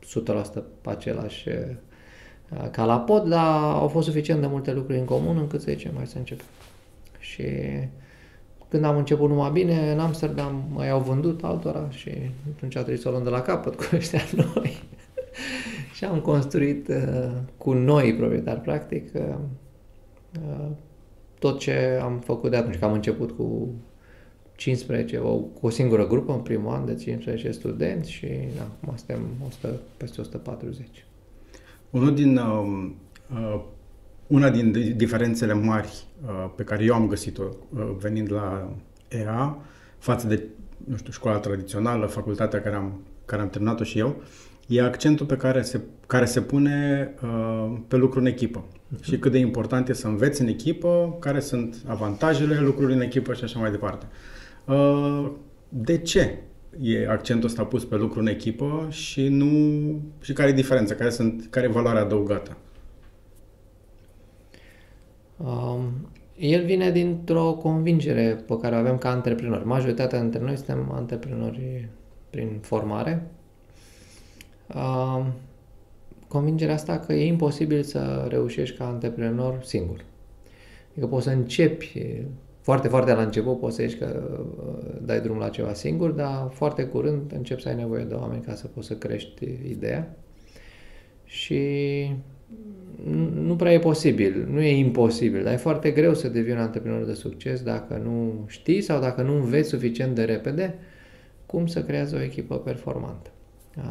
100% 0.07 0.63
pe 0.81 0.91
același 0.91 1.49
Uh, 2.53 2.69
ca 2.71 2.85
la 2.85 3.01
pod, 3.01 3.29
dar 3.29 3.75
au 3.75 3.89
fost 3.89 4.07
suficient 4.07 4.41
de 4.41 4.47
multe 4.47 4.73
lucruri 4.73 4.99
în 4.99 5.05
comun 5.05 5.37
încât 5.37 5.61
să 5.61 5.71
zicem 5.71 5.93
mai 5.95 6.07
să 6.07 6.19
începem. 6.19 6.47
Și 7.19 7.45
când 8.69 8.85
am 8.85 8.97
început 8.97 9.29
numai 9.29 9.51
bine, 9.51 9.93
în 9.93 9.99
Amsterdam 9.99 10.65
mai 10.75 10.91
au 10.91 11.01
vândut 11.01 11.45
altora 11.45 11.91
și 11.91 12.11
atunci 12.55 12.77
a 12.77 12.79
trebuit 12.79 13.01
să 13.01 13.09
o 13.09 13.11
luăm 13.11 13.23
de 13.25 13.31
la 13.31 13.41
capăt 13.41 13.75
cu 13.75 13.85
ăștia 13.93 14.21
noi. 14.55 14.83
și 15.95 16.05
am 16.05 16.21
construit 16.21 16.89
uh, 16.89 17.31
cu 17.57 17.73
noi 17.73 18.15
proprietari, 18.15 18.61
practic, 18.61 19.11
uh, 19.15 19.35
uh, 20.49 20.67
tot 21.39 21.59
ce 21.59 22.01
am 22.03 22.19
făcut 22.19 22.51
de 22.51 22.57
atunci, 22.57 22.79
că 22.79 22.85
am 22.85 22.93
început 22.93 23.31
cu 23.31 23.75
15, 24.57 25.19
o, 25.19 25.37
cu 25.37 25.67
o 25.67 25.71
singură 25.71 26.07
grupă 26.07 26.33
în 26.33 26.41
primul 26.41 26.75
an 26.75 26.87
de 26.87 26.95
15 26.95 27.51
studenți 27.51 28.11
și 28.11 28.27
da, 28.57 28.63
acum 28.63 28.97
suntem 28.97 29.21
100, 29.47 29.81
peste 29.97 30.21
140. 30.21 31.05
Unul 31.91 32.15
din, 32.15 32.37
uh, 32.37 32.89
uh, 33.33 33.61
una 34.27 34.51
din 34.51 34.95
diferențele 34.97 35.53
mari 35.53 36.05
uh, 36.27 36.51
pe 36.57 36.63
care 36.63 36.85
eu 36.85 36.95
am 36.95 37.09
găsit-o 37.09 37.43
uh, 37.43 37.91
venind 37.99 38.33
la 38.33 38.71
EA 39.09 39.59
față 39.99 40.27
de, 40.27 40.43
nu 40.85 40.97
știu, 40.97 41.13
școala 41.13 41.39
tradițională, 41.39 42.07
facultatea 42.07 42.61
care 42.63 42.75
am, 42.75 43.01
care 43.25 43.43
am 43.43 43.49
terminat-o 43.49 43.85
și 43.85 43.99
eu, 43.99 44.23
e 44.67 44.83
accentul 44.83 45.27
pe 45.27 45.37
care 45.37 45.63
se, 45.63 45.81
care 46.07 46.25
se 46.25 46.41
pune 46.41 47.11
uh, 47.23 47.77
pe 47.89 47.97
lucru 47.97 48.21
în 48.21 48.27
echipă. 48.27 48.65
Uh-huh. 48.65 49.03
Și 49.03 49.19
cât 49.19 49.33
de 49.33 49.39
important 49.39 49.89
e 49.89 49.93
să 49.93 50.07
înveți 50.07 50.41
în 50.41 50.49
echipă, 50.49 51.17
care 51.21 51.41
sunt 51.41 51.77
avantajele 51.87 52.61
lucrului 52.61 52.95
în 52.95 53.01
echipă 53.01 53.35
și 53.35 53.45
așa 53.45 53.59
mai 53.59 53.71
departe. 53.71 54.07
Uh, 54.11 54.36
de 55.69 55.99
ce 55.99 56.39
e 56.81 57.09
accentul 57.09 57.49
ăsta 57.49 57.65
pus 57.65 57.85
pe 57.85 57.97
lucru 57.97 58.21
în 58.21 58.27
echipă 58.27 58.87
și 58.91 59.29
nu 59.29 59.49
și 60.21 60.33
care 60.33 60.51
e 60.51 60.53
diferența, 60.53 60.95
care, 60.95 61.11
sunt, 61.11 61.47
care 61.51 61.67
e 61.67 61.71
valoarea 61.71 62.03
adăugată? 62.03 62.57
Um, 65.37 66.09
el 66.39 66.65
vine 66.65 66.91
dintr-o 66.91 67.53
convingere 67.53 68.45
pe 68.47 68.59
care 68.59 68.75
o 68.75 68.79
avem 68.79 68.99
ca 68.99 69.11
antreprenori. 69.11 69.67
Majoritatea 69.67 70.21
dintre 70.21 70.41
noi 70.41 70.57
suntem 70.57 70.91
antreprenori 70.93 71.89
prin 72.31 72.59
formare. 72.61 73.27
Um, 74.75 75.33
convingerea 76.29 76.75
asta 76.75 76.99
că 76.99 77.13
e 77.13 77.27
imposibil 77.27 77.83
să 77.83 78.27
reușești 78.29 78.77
ca 78.77 78.87
antreprenor 78.87 79.63
singur. 79.63 80.05
Adică 80.91 81.07
poți 81.07 81.25
să 81.25 81.31
începi 81.31 82.23
foarte, 82.67 82.89
foarte 82.89 83.13
la 83.13 83.23
început 83.23 83.59
poți 83.59 83.75
să 83.75 83.83
ieși 83.83 83.97
că 83.97 84.23
uh, 84.59 84.97
dai 85.03 85.21
drum 85.21 85.39
la 85.39 85.49
ceva 85.49 85.73
singur, 85.73 86.11
dar 86.11 86.51
foarte 86.53 86.85
curând 86.85 87.33
începi 87.33 87.63
să 87.63 87.69
ai 87.69 87.75
nevoie 87.75 88.05
de 88.05 88.15
oameni 88.15 88.43
ca 88.43 88.55
să 88.55 88.67
poți 88.67 88.87
să 88.87 88.97
crești 88.97 89.45
ideea. 89.69 90.17
Și 91.25 91.61
nu 93.35 93.57
prea 93.57 93.73
e 93.73 93.79
posibil, 93.79 94.47
nu 94.51 94.61
e 94.61 94.79
imposibil, 94.79 95.43
dar 95.43 95.53
e 95.53 95.57
foarte 95.57 95.91
greu 95.91 96.15
să 96.15 96.29
devii 96.29 96.53
un 96.53 96.59
antreprenor 96.59 97.05
de 97.05 97.13
succes 97.13 97.63
dacă 97.63 98.01
nu 98.05 98.45
știi 98.47 98.81
sau 98.81 99.01
dacă 99.01 99.23
nu 99.23 99.35
înveți 99.35 99.69
suficient 99.69 100.15
de 100.15 100.25
repede 100.25 100.75
cum 101.47 101.67
să 101.67 101.83
creezi 101.83 102.15
o 102.15 102.23
echipă 102.23 102.59
performantă. 102.59 103.31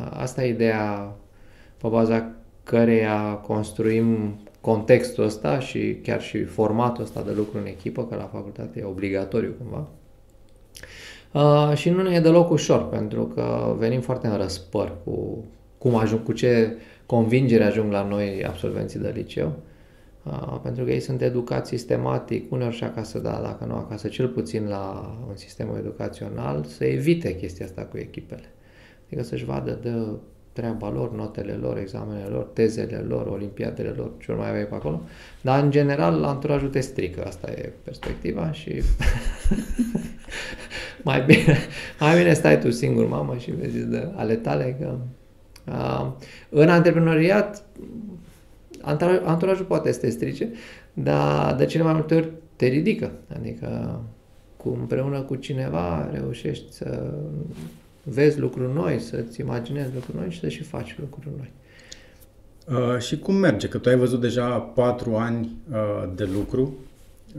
Asta 0.10 0.44
e 0.44 0.50
ideea 0.50 1.16
pe 1.78 1.88
baza 1.88 2.36
căreia 2.64 3.34
construim 3.34 4.40
contextul 4.66 5.24
ăsta 5.24 5.60
și 5.60 6.00
chiar 6.04 6.22
și 6.22 6.44
formatul 6.44 7.04
ăsta 7.04 7.22
de 7.22 7.32
lucru 7.32 7.58
în 7.58 7.66
echipă, 7.66 8.06
că 8.06 8.16
la 8.16 8.30
facultate 8.34 8.80
e 8.80 8.84
obligatoriu 8.84 9.56
cumva. 9.58 9.88
Uh, 11.32 11.78
și 11.78 11.90
nu 11.90 12.02
ne 12.02 12.16
e 12.16 12.20
deloc 12.20 12.50
ușor, 12.50 12.90
pentru 12.90 13.26
că 13.26 13.76
venim 13.78 14.02
foarte 14.02 14.28
în 14.28 14.38
răspăr 14.38 14.92
cu 15.04 15.44
cum 15.78 15.96
ajung, 15.96 16.24
cu 16.24 16.32
ce 16.32 16.76
convingere 17.06 17.64
ajung 17.64 17.92
la 17.92 18.08
noi 18.08 18.46
absolvenții 18.46 19.00
de 19.00 19.12
liceu. 19.16 19.54
Uh, 20.24 20.60
pentru 20.64 20.84
că 20.84 20.92
ei 20.92 21.00
sunt 21.00 21.22
educați 21.22 21.70
sistematic, 21.70 22.52
uneori 22.52 22.76
și 22.76 22.84
acasă, 22.84 23.20
da, 23.20 23.40
dacă 23.44 23.66
nu 23.66 23.76
acasă, 23.76 24.08
cel 24.08 24.28
puțin 24.28 24.68
la 24.68 25.16
un 25.28 25.36
sistem 25.36 25.76
educațional, 25.78 26.64
să 26.64 26.86
evite 26.86 27.36
chestia 27.36 27.66
asta 27.66 27.82
cu 27.82 27.98
echipele. 27.98 28.54
Adică 29.06 29.24
să-și 29.24 29.46
vadă 29.46 29.80
de 29.82 29.92
treaba 30.56 30.90
lor, 30.90 31.12
notele 31.12 31.54
lor, 31.54 31.78
examenele 31.78 32.28
lor, 32.28 32.44
tezele 32.44 32.98
lor, 33.08 33.28
olimpiadele 33.28 33.94
lor, 33.98 34.12
ce 34.20 34.32
mai 34.32 34.50
aveai 34.50 34.66
pe 34.66 34.76
acolo. 34.76 35.02
Dar, 35.42 35.64
în 35.64 35.72
general, 35.72 36.24
anturajul 36.24 36.70
te 36.70 36.80
strică. 36.80 37.24
Asta 37.26 37.52
e 37.52 37.72
perspectiva 37.84 38.52
și 38.52 38.82
mai, 41.08 41.22
bine, 41.22 41.58
mai 42.00 42.18
bine 42.18 42.34
stai 42.34 42.60
tu 42.60 42.72
singur, 42.72 43.08
mamă, 43.08 43.38
și 43.38 43.52
vezi 43.52 43.86
de 43.86 44.08
ale 44.16 44.36
tale 44.36 44.78
că... 44.80 44.98
Uh, 45.68 46.12
în 46.50 46.70
antreprenoriat, 46.70 47.64
anturajul 49.24 49.66
poate 49.66 49.92
să 49.92 50.00
te 50.00 50.10
strice, 50.10 50.50
dar 50.94 51.56
de 51.56 51.66
cele 51.66 51.84
mai 51.84 51.94
multe 51.94 52.16
ori 52.16 52.32
te 52.56 52.66
ridică. 52.66 53.12
Adică 53.36 54.00
cu, 54.58 54.78
împreună 54.80 55.22
cu 55.22 55.36
cineva 55.36 56.10
reușești 56.12 56.74
să 56.74 57.14
vezi 58.08 58.40
lucruri 58.40 58.74
noi, 58.74 59.00
să-ți 59.00 59.40
imaginezi 59.40 59.94
lucruri 59.94 60.18
noi 60.18 60.32
și 60.32 60.40
să 60.40 60.48
și 60.48 60.64
faci 60.64 60.96
lucruri 61.00 61.30
noi. 61.38 61.52
Uh, 62.78 63.00
și 63.00 63.20
cum 63.20 63.36
merge? 63.36 63.68
Că 63.68 63.78
tu 63.78 63.90
ai 63.90 63.96
văzut 63.96 64.22
deja 64.22 64.60
patru 64.60 65.16
ani 65.16 65.56
uh, 65.72 66.10
de 66.16 66.30
lucru 66.34 66.74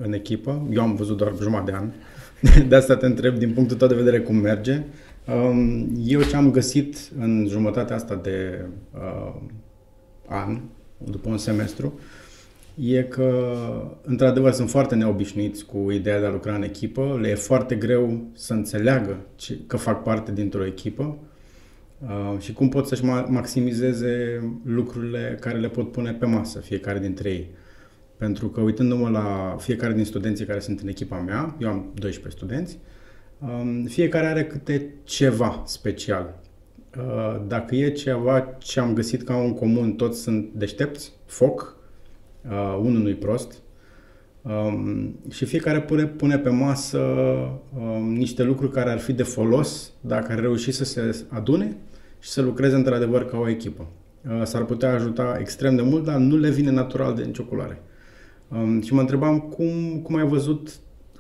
în 0.03 0.13
echipă. 0.13 0.67
Eu 0.71 0.83
am 0.83 0.95
văzut 0.95 1.17
doar 1.17 1.33
jumătate 1.43 1.71
de 1.71 1.77
an. 1.77 1.91
De 2.69 2.75
asta 2.75 2.97
te 2.97 3.07
întreb 3.07 3.39
din 3.39 3.53
punctul 3.53 3.77
tău 3.77 3.89
de 3.89 3.95
vedere 3.95 4.21
cum 4.21 4.37
merge. 4.37 4.83
Um, 5.27 5.89
eu 6.05 6.23
ce 6.23 6.37
am 6.37 6.51
găsit 6.51 6.97
în 7.19 7.47
jumătatea 7.49 7.97
asta 7.97 8.15
de 8.23 8.65
uh, 8.95 9.35
an, 10.27 10.61
după 10.99 11.29
un 11.29 11.39
semestru, 11.39 11.93
uh, 11.97 12.01
e 12.77 13.03
că, 13.03 13.53
într-adevăr, 14.03 14.53
sunt 14.53 14.71
foarte 14.71 14.95
neobișnuiți 14.95 15.65
cu 15.65 15.91
ideea 15.91 16.21
de 16.21 16.27
a 16.27 16.31
lucra 16.31 16.55
în 16.55 16.63
echipă, 16.63 17.19
le 17.21 17.29
e 17.29 17.35
foarte 17.35 17.75
greu 17.75 18.25
să 18.33 18.53
înțeleagă 18.53 19.27
că 19.67 19.77
fac 19.77 20.03
parte 20.03 20.33
dintr-o 20.33 20.67
echipă 20.67 21.19
uh, 21.99 22.39
și 22.39 22.53
cum 22.53 22.69
pot 22.69 22.87
să-și 22.87 23.05
maximizeze 23.05 24.43
lucrurile 24.65 25.37
care 25.41 25.59
le 25.59 25.69
pot 25.69 25.93
pune 25.93 26.13
pe 26.13 26.27
masă, 26.27 26.59
fiecare 26.59 26.99
dintre 26.99 27.31
ei. 27.31 27.51
Pentru 28.17 28.49
că, 28.49 28.61
uitându-mă 28.61 29.09
la 29.09 29.57
fiecare 29.59 29.93
din 29.93 30.05
studenții 30.05 30.45
care 30.45 30.59
sunt 30.59 30.81
în 30.81 30.89
echipa 30.89 31.17
mea, 31.17 31.57
eu 31.59 31.69
am 31.69 31.93
12 31.95 32.37
studenți, 32.37 32.79
um, 33.39 33.85
fiecare 33.85 34.27
are 34.27 34.45
câte 34.45 34.95
ceva 35.05 35.63
special. 35.67 36.41
Uh, 36.99 37.45
dacă 37.47 37.75
e 37.75 37.91
ceva 37.91 38.41
ce 38.59 38.81
am 38.81 38.95
găsit 38.95 39.23
ca 39.23 39.37
un 39.37 39.55
comun, 39.55 39.93
toți 39.93 40.21
sunt 40.21 40.51
deștepți, 40.53 41.13
foc, 41.25 41.76
uh, 42.51 42.79
unul 42.83 43.03
nu-i 43.03 43.15
prost. 43.15 43.61
Um, 44.43 45.15
și 45.31 45.45
fiecare 45.45 45.81
pune, 45.81 46.07
pune 46.07 46.39
pe 46.39 46.49
masă 46.49 46.99
um, 47.79 48.13
niște 48.13 48.43
lucruri 48.43 48.73
care 48.73 48.91
ar 48.91 48.99
fi 48.99 49.13
de 49.13 49.23
folos 49.23 49.93
dacă 50.01 50.33
ar 50.33 50.41
reuși 50.41 50.71
să 50.71 50.85
se 50.85 51.25
adune 51.29 51.77
și 52.19 52.29
să 52.29 52.43
lucreze 52.43 52.75
într-adevăr 52.75 53.27
ca 53.27 53.39
o 53.39 53.49
echipă. 53.49 53.87
Uh, 54.29 54.43
s-ar 54.45 54.65
putea 54.65 54.93
ajuta 54.93 55.37
extrem 55.41 55.77
de 55.77 55.83
mult, 55.83 56.05
dar 56.05 56.17
nu 56.17 56.37
le 56.37 56.51
vine 56.51 56.71
natural 56.71 57.15
de 57.15 57.23
nicio 57.23 57.43
culoare. 57.43 57.83
Um, 58.49 58.83
și 58.83 58.95
mă 58.95 59.01
întrebam 59.01 59.41
cum, 59.41 60.01
cum 60.03 60.17
ai 60.17 60.27
văzut, 60.27 60.71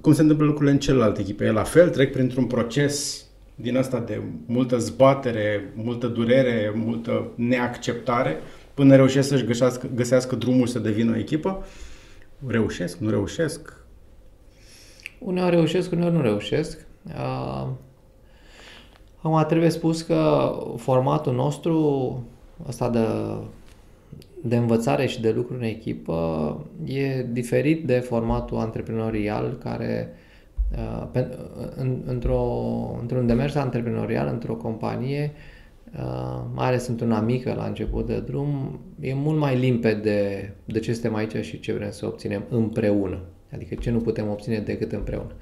cum 0.00 0.12
se 0.12 0.20
întâmplă 0.20 0.46
lucrurile 0.46 0.72
în 0.72 0.78
celelalte 0.78 1.20
echipe. 1.20 1.44
E 1.44 1.50
la 1.50 1.62
fel, 1.62 1.90
trec 1.90 2.12
printr-un 2.12 2.44
proces 2.44 3.24
din 3.54 3.76
asta 3.76 4.00
de 4.00 4.20
multă 4.46 4.78
zbatere, 4.78 5.72
multă 5.74 6.06
durere, 6.06 6.72
multă 6.74 7.30
neacceptare 7.34 8.36
până 8.76 8.96
reușesc 8.96 9.28
să-și 9.28 9.44
găsească, 9.44 9.88
găsească 9.94 10.36
drumul 10.36 10.66
să 10.66 10.78
devină 10.78 11.12
o 11.12 11.18
echipă. 11.18 11.64
Reușesc, 12.46 12.98
nu 12.98 13.10
reușesc? 13.10 13.84
Uneori 15.18 15.54
reușesc, 15.54 15.92
uneori 15.92 16.14
nu 16.14 16.20
reușesc. 16.20 16.86
Uh, 17.06 17.66
acum 19.16 19.44
trebuie 19.48 19.70
spus 19.70 20.02
că 20.02 20.50
formatul 20.76 21.34
nostru 21.34 22.24
ăsta 22.68 22.90
de, 22.90 23.06
de 24.42 24.56
învățare 24.56 25.06
și 25.06 25.20
de 25.20 25.30
lucru 25.30 25.54
în 25.54 25.62
echipă 25.62 26.66
e 26.84 27.22
diferit 27.22 27.86
de 27.86 27.98
formatul 27.98 28.58
antreprenorial 28.58 29.58
care 29.62 30.14
uh, 30.72 31.06
pe, 31.12 31.38
în, 31.76 32.02
într-o, 32.06 32.42
într-un 33.00 33.26
demers 33.26 33.54
antreprenorial, 33.54 34.28
într-o 34.32 34.54
companie, 34.54 35.32
uh, 35.34 35.40
Uh, 35.40 35.55
mai 36.54 36.66
ales 36.66 36.86
într-una 36.86 37.20
mică 37.20 37.54
la 37.54 37.64
început 37.64 38.06
de 38.06 38.20
drum, 38.20 38.80
e 39.00 39.14
mult 39.14 39.38
mai 39.38 39.58
limpede 39.58 40.52
de 40.64 40.78
ce 40.78 40.92
suntem 40.92 41.14
aici 41.14 41.44
și 41.44 41.60
ce 41.60 41.72
vrem 41.72 41.90
să 41.90 42.06
obținem 42.06 42.44
împreună. 42.48 43.20
Adică 43.52 43.74
ce 43.74 43.90
nu 43.90 43.98
putem 43.98 44.28
obține 44.28 44.58
decât 44.58 44.92
împreună. 44.92 45.32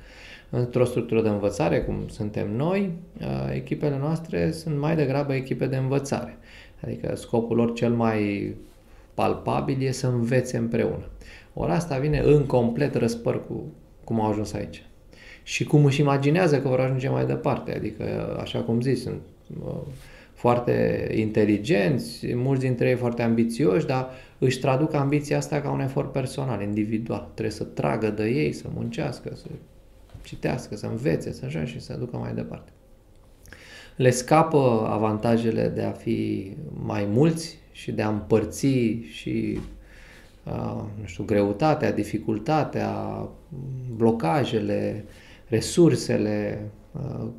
Într-o 0.51 0.85
structură 0.85 1.23
de 1.23 1.29
învățare, 1.29 1.83
cum 1.83 2.09
suntem 2.09 2.57
noi, 2.57 2.93
uh, 3.21 3.55
echipele 3.55 3.99
noastre 3.99 4.51
sunt 4.51 4.79
mai 4.79 4.97
degrabă 4.97 5.35
echipe 5.35 5.67
de 5.67 5.77
învățare. 5.77 6.37
Adică 6.85 7.17
scopul 7.17 7.57
lor 7.57 7.73
cel 7.73 7.93
mai 7.93 8.55
palpabil 9.15 9.83
e 9.83 9.91
să 9.91 10.07
învețe 10.07 10.57
împreună. 10.57 11.09
Ori 11.55 11.71
asta 11.71 11.99
vine 11.99 12.19
în 12.19 12.47
complet 12.47 12.95
răspăr 12.95 13.47
cu 13.47 13.65
cum 14.05 14.21
au 14.21 14.31
ajuns 14.31 14.53
aici. 14.53 14.87
Și 15.43 15.65
cum 15.65 15.85
își 15.85 16.01
imaginează 16.01 16.61
că 16.61 16.69
vor 16.69 16.81
ajunge 16.81 17.09
mai 17.09 17.27
departe. 17.27 17.75
Adică, 17.75 18.37
așa 18.41 18.61
cum 18.61 18.81
zici, 18.81 18.99
sunt 18.99 19.21
uh, 19.65 19.75
foarte 20.45 21.09
inteligenți, 21.15 22.35
mulți 22.35 22.63
dintre 22.63 22.89
ei 22.89 22.95
foarte 22.95 23.23
ambițioși, 23.23 23.87
dar 23.87 24.11
își 24.39 24.59
traduc 24.59 24.95
ambiția 24.95 25.37
asta 25.37 25.61
ca 25.61 25.71
un 25.71 25.81
efort 25.81 26.13
personal, 26.13 26.63
individual. 26.63 27.31
Trebuie 27.35 27.55
să 27.55 27.65
tragă 27.65 28.11
de 28.11 28.25
ei, 28.25 28.53
să 28.53 28.67
muncească, 28.75 29.33
să 29.35 29.47
citească, 30.23 30.77
să 30.77 30.87
învețe, 30.87 31.33
să 31.33 31.45
așa 31.45 31.65
și 31.65 31.81
să 31.81 31.97
ducă 31.99 32.17
mai 32.17 32.35
departe. 32.35 32.71
Le 33.97 34.11
scapă 34.11 34.87
avantajele 34.91 35.69
de 35.69 35.83
a 35.83 35.91
fi 35.91 36.51
mai 36.85 37.09
mulți 37.13 37.59
și 37.73 37.93
de 37.93 38.03
a 38.03 38.09
împărți 38.09 38.99
și 39.13 39.59
uh, 40.45 40.83
nu 41.01 41.05
știu, 41.05 41.25
greutatea, 41.25 41.93
dificultatea, 41.93 42.95
blocajele, 43.97 45.05
resursele, 45.49 46.61
Uh, 46.61 46.84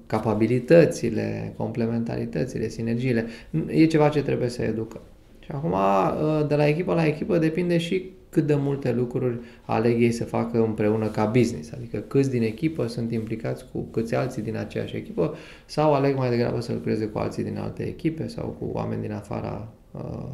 capabilitățile, 0.06 1.54
complementaritățile, 1.58 2.68
sinergiile. 2.68 3.26
E 3.68 3.86
ceva 3.86 4.10
ce 4.10 4.22
trebuie 4.22 4.50
să 4.50 4.62
educăm. 4.62 5.02
Și 5.40 5.52
acum, 5.52 5.72
uh, 5.72 6.48
de 6.48 6.56
la 6.56 6.68
echipă 6.68 6.94
la 6.94 7.06
echipă, 7.06 7.38
depinde 7.38 7.78
și 7.78 8.12
cât 8.30 8.46
de 8.46 8.56
multe 8.56 8.92
lucruri 8.92 9.40
aleg 9.66 10.02
ei 10.02 10.12
să 10.12 10.24
facă 10.24 10.64
împreună 10.64 11.08
ca 11.08 11.26
business. 11.26 11.72
Adică 11.72 11.98
câți 11.98 12.30
din 12.30 12.42
echipă 12.42 12.88
sunt 12.88 13.12
implicați 13.12 13.66
cu 13.72 13.82
câți 13.92 14.16
alții 14.16 14.42
din 14.42 14.58
aceeași 14.58 14.96
echipă 14.96 15.36
sau 15.66 15.94
aleg 15.94 16.18
mai 16.18 16.30
degrabă 16.30 16.60
să 16.60 16.74
lucreze 16.74 17.06
cu 17.06 17.18
alții 17.18 17.44
din 17.44 17.58
alte 17.58 17.84
echipe 17.84 18.28
sau 18.28 18.56
cu 18.60 18.70
oameni 18.74 19.02
din 19.02 19.12
afara 19.12 19.68
uh, 19.92 20.28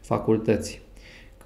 facultății. 0.00 0.85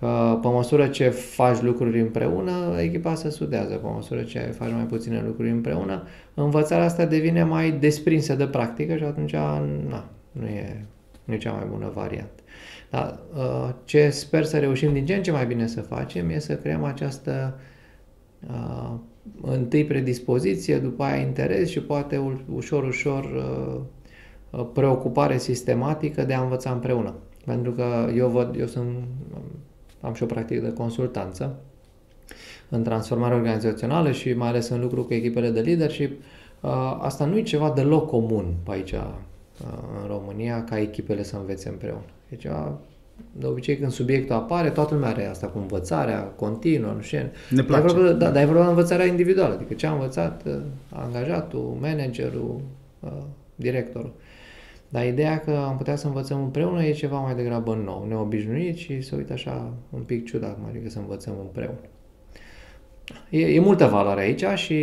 Că 0.00 0.38
pe 0.42 0.48
măsură 0.48 0.86
ce 0.86 1.08
faci 1.08 1.60
lucruri 1.60 2.00
împreună, 2.00 2.76
echipa 2.78 3.14
se 3.14 3.30
sudează. 3.30 3.74
Pe 3.74 3.86
măsură 3.94 4.22
ce 4.22 4.38
faci 4.38 4.72
mai 4.72 4.84
puține 4.84 5.22
lucruri 5.26 5.50
împreună, 5.50 6.02
învățarea 6.34 6.84
asta 6.84 7.04
devine 7.04 7.44
mai 7.44 7.70
desprinsă 7.70 8.34
de 8.34 8.46
practică 8.46 8.96
și 8.96 9.04
atunci 9.04 9.32
na, 9.32 10.08
nu, 10.32 10.46
e, 10.46 10.86
nu 11.24 11.34
e 11.34 11.38
cea 11.38 11.52
mai 11.52 11.66
bună 11.70 11.90
variantă. 11.94 12.42
Dar 12.90 13.18
uh, 13.34 13.68
ce 13.84 14.10
sper 14.10 14.44
să 14.44 14.58
reușim 14.58 14.92
din 14.92 15.06
ce 15.06 15.14
în 15.14 15.22
ce 15.22 15.30
mai 15.30 15.46
bine 15.46 15.66
să 15.66 15.80
facem 15.80 16.28
e 16.28 16.38
să 16.38 16.54
creăm 16.56 16.84
această 16.84 17.58
uh, 18.48 18.92
întâi 19.42 19.84
predispoziție, 19.84 20.78
după 20.78 21.02
aia 21.02 21.20
interes 21.20 21.68
și 21.68 21.80
poate 21.80 22.38
ușor, 22.54 22.84
ușor 22.84 23.24
uh, 23.24 24.66
preocupare 24.72 25.38
sistematică 25.38 26.24
de 26.24 26.34
a 26.34 26.42
învăța 26.42 26.70
împreună. 26.70 27.14
Pentru 27.44 27.72
că 27.72 28.10
eu 28.16 28.28
văd, 28.28 28.56
eu 28.58 28.66
sunt, 28.66 28.88
am 30.00 30.14
și 30.14 30.22
o 30.22 30.26
practică 30.26 30.60
de 30.60 30.72
consultanță 30.72 31.56
în 32.68 32.82
transformare 32.82 33.34
organizațională 33.34 34.10
și 34.10 34.32
mai 34.32 34.48
ales 34.48 34.68
în 34.68 34.80
lucru 34.80 35.04
cu 35.04 35.14
echipele 35.14 35.50
de 35.50 35.60
leadership. 35.60 36.22
Uh, 36.60 36.98
asta 37.00 37.24
nu 37.24 37.38
e 37.38 37.42
ceva 37.42 37.70
deloc 37.70 38.08
comun 38.08 38.54
pe 38.62 38.70
aici 38.70 38.92
uh, 38.92 39.04
în 40.02 40.08
România 40.08 40.64
ca 40.64 40.78
echipele 40.78 41.22
să 41.22 41.36
învețe 41.36 41.68
împreună. 41.68 42.04
E 42.28 42.36
ceva 42.36 42.78
de 43.32 43.46
obicei 43.46 43.76
când 43.76 43.90
subiectul 43.90 44.34
apare, 44.34 44.70
toată 44.70 44.94
lumea 44.94 45.08
are 45.08 45.26
asta 45.26 45.46
cu 45.46 45.58
învățarea 45.58 46.20
continuă, 46.20 46.92
nu 46.92 47.00
știu. 47.00 47.18
Ne 47.50 47.62
place. 47.62 47.86
Dar 47.86 47.90
e 47.90 47.92
vorba, 47.92 48.12
da, 48.12 48.30
dar 48.30 48.42
e 48.42 48.46
vorba 48.46 48.62
de 48.62 48.68
învățarea 48.68 49.06
individuală, 49.06 49.54
adică 49.54 49.74
ce 49.74 49.86
a 49.86 49.92
învățat 49.92 50.42
uh, 50.46 50.56
angajatul, 50.90 51.76
managerul, 51.80 52.60
uh, 53.00 53.10
directorul. 53.54 54.12
Dar 54.92 55.06
ideea 55.06 55.38
că 55.38 55.50
am 55.50 55.76
putea 55.76 55.96
să 55.96 56.06
învățăm 56.06 56.42
împreună 56.42 56.84
e 56.84 56.92
ceva 56.92 57.18
mai 57.18 57.34
degrabă 57.34 57.74
nou, 57.84 58.06
neobișnuit 58.08 58.76
și 58.76 59.00
să 59.00 59.16
uită 59.16 59.32
așa 59.32 59.72
un 59.90 60.02
pic 60.02 60.26
ciudat, 60.26 60.58
adică 60.68 60.88
să 60.88 60.98
învățăm 60.98 61.34
împreună. 61.40 61.78
E, 63.30 63.46
e 63.46 63.60
multă 63.60 63.86
valoare 63.86 64.20
aici 64.20 64.44
și 64.58 64.74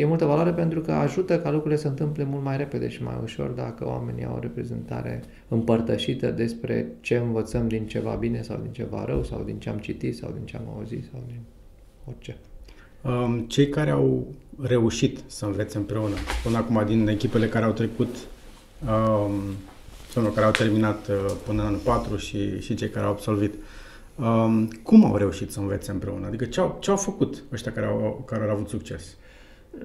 e 0.00 0.04
multă 0.04 0.24
valoare 0.24 0.50
pentru 0.50 0.80
că 0.80 0.92
ajută 0.92 1.38
ca 1.38 1.50
lucrurile 1.50 1.80
să 1.80 1.88
întâmple 1.88 2.24
mult 2.24 2.44
mai 2.44 2.56
repede 2.56 2.88
și 2.88 3.02
mai 3.02 3.18
ușor 3.22 3.48
dacă 3.48 3.86
oamenii 3.86 4.24
au 4.24 4.34
o 4.36 4.38
reprezentare 4.38 5.22
împărtășită 5.48 6.30
despre 6.30 6.86
ce 7.00 7.16
învățăm 7.16 7.68
din 7.68 7.86
ceva 7.86 8.14
bine 8.14 8.42
sau 8.42 8.58
din 8.62 8.72
ceva 8.72 9.04
rău 9.04 9.24
sau 9.24 9.42
din 9.44 9.58
ce 9.58 9.68
am 9.68 9.78
citit 9.78 10.16
sau 10.16 10.30
din 10.36 10.44
ce 10.44 10.56
am 10.56 10.74
auzit 10.76 11.04
sau 11.12 11.22
din 11.26 11.40
orice. 12.04 12.36
Um, 13.02 13.40
cei 13.40 13.68
care 13.68 13.90
au 13.90 14.26
reușit 14.60 15.18
să 15.26 15.46
învețe 15.46 15.78
împreună, 15.78 16.14
până 16.42 16.56
acum 16.56 16.82
din 16.86 17.08
echipele 17.08 17.46
care 17.46 17.64
au 17.64 17.72
trecut 17.72 18.16
um, 18.86 19.32
sau 20.12 20.22
care 20.22 20.46
au 20.46 20.52
terminat 20.52 21.08
uh, 21.08 21.32
până 21.46 21.60
în 21.60 21.66
anul 21.66 21.78
4 21.78 22.16
și, 22.16 22.60
și 22.60 22.74
cei 22.74 22.88
care 22.88 23.06
au 23.06 23.12
absolvit, 23.12 23.54
uh, 23.54 23.60
Um, 24.16 24.68
cum 24.82 25.04
au 25.04 25.16
reușit 25.16 25.52
să 25.52 25.60
învețe 25.60 25.90
împreună? 25.90 26.26
Adică 26.26 26.44
ce 26.44 26.60
au, 26.60 26.76
ce 26.80 26.90
au 26.90 26.96
făcut 26.96 27.42
ăștia 27.52 27.72
care 27.72 27.86
au, 27.86 28.22
care 28.26 28.44
au 28.44 28.50
avut 28.50 28.68
succes? 28.68 29.16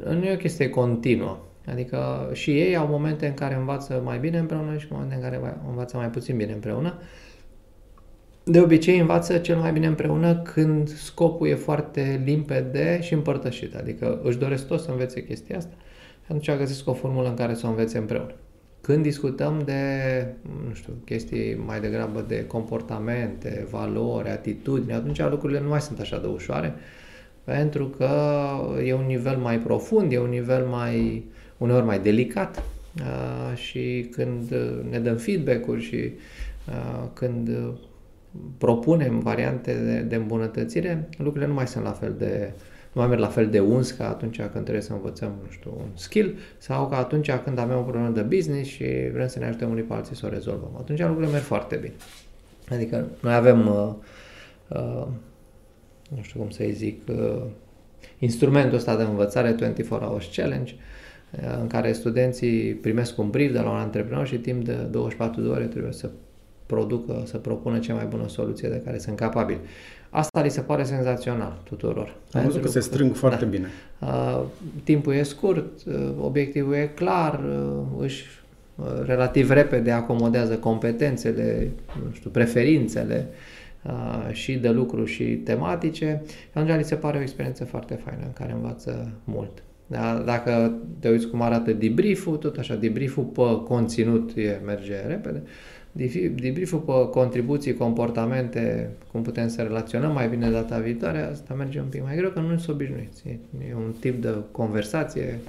Nu 0.03 0.23
e 0.23 0.33
o 0.33 0.37
chestie 0.37 0.69
continuă. 0.69 1.37
Adică 1.65 2.29
și 2.33 2.59
ei 2.59 2.75
au 2.75 2.87
momente 2.87 3.27
în 3.27 3.33
care 3.33 3.55
învață 3.55 4.01
mai 4.03 4.19
bine 4.19 4.37
împreună 4.37 4.77
și 4.77 4.87
momente 4.89 5.15
în 5.15 5.21
care 5.21 5.59
învață 5.69 5.97
mai 5.97 6.09
puțin 6.09 6.37
bine 6.37 6.51
împreună. 6.51 6.99
De 8.43 8.61
obicei 8.61 8.99
învață 8.99 9.37
cel 9.37 9.57
mai 9.57 9.71
bine 9.71 9.87
împreună 9.87 10.35
când 10.37 10.89
scopul 10.89 11.47
e 11.47 11.55
foarte 11.55 12.21
limpede 12.25 13.01
și 13.01 13.13
împărtășit. 13.13 13.75
Adică 13.75 14.19
își 14.23 14.37
doresc 14.37 14.67
toți 14.67 14.83
să 14.83 14.91
învețe 14.91 15.23
chestia 15.23 15.57
asta 15.57 15.75
și 16.25 16.31
atunci 16.31 16.57
găsesc 16.57 16.87
o 16.87 16.93
formulă 16.93 17.27
în 17.27 17.35
care 17.35 17.53
să 17.53 17.65
o 17.65 17.69
învețe 17.69 17.97
împreună. 17.97 18.33
Când 18.87 19.03
discutăm 19.03 19.61
de, 19.65 19.81
nu 20.67 20.73
știu, 20.73 20.93
chestii 21.05 21.61
mai 21.65 21.79
degrabă 21.79 22.25
de 22.27 22.45
comportamente, 22.45 23.67
valori, 23.69 24.29
atitudini, 24.29 24.93
atunci 24.93 25.21
lucrurile 25.21 25.59
nu 25.59 25.67
mai 25.67 25.81
sunt 25.81 25.99
așa 25.99 26.19
de 26.19 26.27
ușoare, 26.27 26.73
pentru 27.43 27.85
că 27.87 28.09
e 28.85 28.93
un 28.93 29.05
nivel 29.05 29.37
mai 29.37 29.59
profund, 29.59 30.11
e 30.11 30.19
un 30.19 30.29
nivel 30.29 30.65
mai, 30.65 31.25
uneori 31.57 31.85
mai 31.85 31.99
delicat 31.99 32.63
și 33.55 34.07
când 34.11 34.55
ne 34.89 34.99
dăm 34.99 35.15
feedback-uri 35.15 35.81
și 35.81 36.11
când 37.13 37.49
propunem 38.57 39.19
variante 39.19 39.73
de, 39.73 39.99
de 39.99 40.15
îmbunătățire, 40.15 41.09
lucrurile 41.17 41.47
nu 41.47 41.53
mai 41.53 41.67
sunt 41.67 41.83
la 41.83 41.91
fel 41.91 42.15
de, 42.17 42.51
nu 42.97 43.03
mai 43.03 43.11
merg 43.11 43.21
la 43.21 43.33
fel 43.33 43.49
de 43.49 43.59
uns 43.59 43.91
ca 43.91 44.09
atunci 44.09 44.41
când 44.41 44.63
trebuie 44.63 44.81
să 44.81 44.93
învățăm, 44.93 45.31
nu 45.43 45.49
știu, 45.49 45.73
un 45.77 45.89
skill 45.93 46.37
sau 46.57 46.87
ca 46.87 46.97
atunci 46.97 47.31
când 47.31 47.59
avem 47.59 47.77
o 47.77 47.81
problemă 47.81 48.09
de 48.09 48.21
business 48.21 48.69
și 48.69 48.85
vrem 49.13 49.27
să 49.27 49.39
ne 49.39 49.45
ajutăm 49.45 49.69
unii 49.69 49.83
pe 49.83 49.93
alții 49.93 50.15
să 50.15 50.25
o 50.25 50.29
rezolvăm. 50.29 50.71
Atunci 50.77 50.99
lucrurile 50.99 51.31
merg 51.31 51.43
foarte 51.43 51.75
bine. 51.75 51.93
Adică 52.69 53.07
noi 53.19 53.33
avem, 53.33 53.67
uh, 53.67 53.93
uh, 54.67 55.07
nu 56.15 56.21
știu 56.21 56.39
cum 56.39 56.49
să-i 56.49 56.71
zic, 56.71 57.07
uh, 57.09 57.41
instrumentul 58.19 58.77
ăsta 58.77 58.95
de 58.95 59.03
învățare 59.03 59.51
24 59.51 60.05
Hours 60.05 60.35
Challenge, 60.35 60.73
uh, 61.31 61.57
în 61.61 61.67
care 61.67 61.91
studenții 61.91 62.73
primesc 62.73 63.17
un 63.17 63.29
brief 63.29 63.51
de 63.51 63.59
la 63.59 63.69
un 63.69 63.77
antreprenor 63.77 64.27
și 64.27 64.37
timp 64.37 64.65
de 64.65 64.73
24 64.73 65.41
de 65.41 65.47
ore 65.47 65.65
trebuie 65.65 65.93
să 65.93 66.09
producă, 66.65 67.21
să 67.25 67.37
propună 67.37 67.79
cea 67.79 67.93
mai 67.93 68.05
bună 68.05 68.27
soluție 68.27 68.69
de 68.69 68.81
care 68.85 68.97
sunt 68.97 69.15
capabili. 69.15 69.59
Asta 70.17 70.41
li 70.41 70.49
se 70.49 70.61
pare 70.61 70.83
senzațional 70.83 71.61
tuturor. 71.63 72.15
Am 72.31 72.43
văzut 72.43 72.61
că 72.61 72.67
se 72.67 72.79
strâng 72.79 73.15
foarte 73.15 73.43
da. 73.43 73.49
bine. 73.49 73.67
Uh, 73.99 74.43
timpul 74.83 75.13
e 75.13 75.23
scurt, 75.23 75.85
uh, 75.85 75.93
obiectivul 76.19 76.73
e 76.73 76.91
clar, 76.95 77.39
uh, 77.43 78.03
își 78.03 78.25
uh, 78.75 78.85
relativ 79.05 79.49
repede 79.49 79.91
acomodează 79.91 80.55
competențele, 80.55 81.71
nu 82.05 82.13
știu, 82.13 82.29
preferințele 82.29 83.27
uh, 83.83 84.33
și 84.33 84.53
de 84.53 84.69
lucru 84.69 85.05
și 85.05 85.23
tematice. 85.23 86.21
Atunci 86.53 86.77
li 86.77 86.83
se 86.83 86.95
pare 86.95 87.17
o 87.17 87.21
experiență 87.21 87.65
foarte 87.65 87.99
faină 88.05 88.23
în 88.25 88.33
care 88.33 88.51
învață 88.51 89.11
mult. 89.23 89.63
Da? 89.87 90.23
Dacă 90.25 90.73
te 90.99 91.09
uiți 91.09 91.27
cum 91.27 91.41
arată 91.41 91.71
debrief-ul, 91.71 92.37
tot 92.37 92.57
așa, 92.57 92.75
debrief-ul 92.75 93.23
pe 93.23 93.61
conținut 93.67 94.31
e, 94.35 94.61
merge 94.65 94.95
repede. 95.07 95.41
Uh, 95.43 95.76
debrief-ul 96.35 96.79
pe 96.79 96.91
contribuții, 97.11 97.73
comportamente, 97.73 98.89
cum 99.11 99.21
putem 99.21 99.47
să 99.47 99.61
relaționăm 99.61 100.11
mai 100.11 100.29
bine 100.29 100.49
data 100.49 100.77
viitoare, 100.77 101.21
asta 101.21 101.53
merge 101.53 101.79
un 101.79 101.85
pic 101.89 102.03
mai 102.03 102.15
greu, 102.15 102.29
că 102.29 102.39
nu 102.39 102.57
sunt 102.57 102.75
obișnuiți. 102.75 103.27
E 103.69 103.73
un 103.75 103.93
tip 103.99 104.21
de 104.21 104.33
conversație 104.51 105.39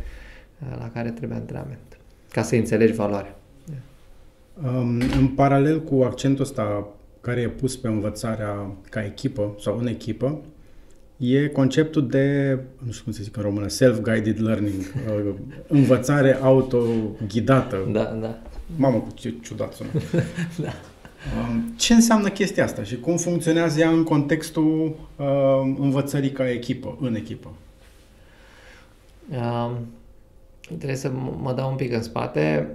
uh, 0.60 0.76
la 0.78 0.90
care 0.94 1.10
trebuie 1.10 1.38
antrenament, 1.38 1.98
ca 2.30 2.42
să 2.42 2.54
înțelegi 2.54 2.92
valoarea. 2.92 3.36
Um, 4.62 5.00
în 5.18 5.28
paralel 5.28 5.82
cu 5.82 6.02
accentul 6.02 6.44
ăsta 6.44 6.88
care 7.20 7.40
e 7.40 7.48
pus 7.48 7.76
pe 7.76 7.88
învățarea 7.88 8.72
ca 8.90 9.04
echipă 9.04 9.56
sau 9.60 9.78
în 9.78 9.86
echipă, 9.86 10.40
e 11.16 11.48
conceptul 11.48 12.08
de, 12.08 12.58
nu 12.84 12.90
știu 12.90 13.04
cum 13.04 13.12
să 13.12 13.22
zic 13.22 13.36
în 13.36 13.42
română, 13.42 13.68
self-guided 13.68 14.40
learning, 14.40 14.80
uh, 15.26 15.34
învățare 15.66 16.34
autoghidată. 16.34 17.88
Da, 17.92 18.18
da. 18.20 18.42
Mamă, 18.76 19.06
ce 19.14 19.34
ciudat 19.42 19.72
sună. 19.72 19.90
da. 20.64 20.72
Um, 21.48 21.72
ce 21.76 21.94
înseamnă 21.94 22.28
chestia 22.28 22.64
asta 22.64 22.82
și 22.82 23.00
cum 23.00 23.16
funcționează 23.16 23.80
ea 23.80 23.90
în 23.90 24.04
contextul 24.04 24.96
uh, 25.16 25.74
învățării 25.78 26.30
ca 26.32 26.50
echipă, 26.50 26.96
în 27.00 27.14
echipă? 27.14 27.52
Um, 29.30 29.86
trebuie 30.66 30.96
să 30.96 31.10
mă 31.40 31.52
dau 31.52 31.70
un 31.70 31.76
pic 31.76 31.92
în 31.92 32.02
spate. 32.02 32.68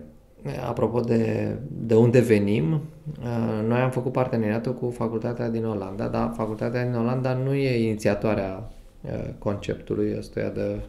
Apropo 0.67 0.99
de, 0.99 1.55
de 1.67 1.95
unde 1.95 2.19
venim, 2.19 2.73
uh, 2.73 3.67
noi 3.67 3.79
am 3.79 3.91
făcut 3.91 4.11
parteneriatul 4.11 4.73
cu 4.73 4.89
facultatea 4.89 5.49
din 5.49 5.65
Olanda, 5.65 6.07
dar 6.07 6.31
facultatea 6.35 6.85
din 6.85 6.95
Olanda 6.95 7.33
nu 7.33 7.53
e 7.53 7.87
inițiatoarea 7.87 8.71
uh, 9.01 9.29
conceptului 9.37 10.15
ăstuia 10.17 10.49
de 10.49 10.79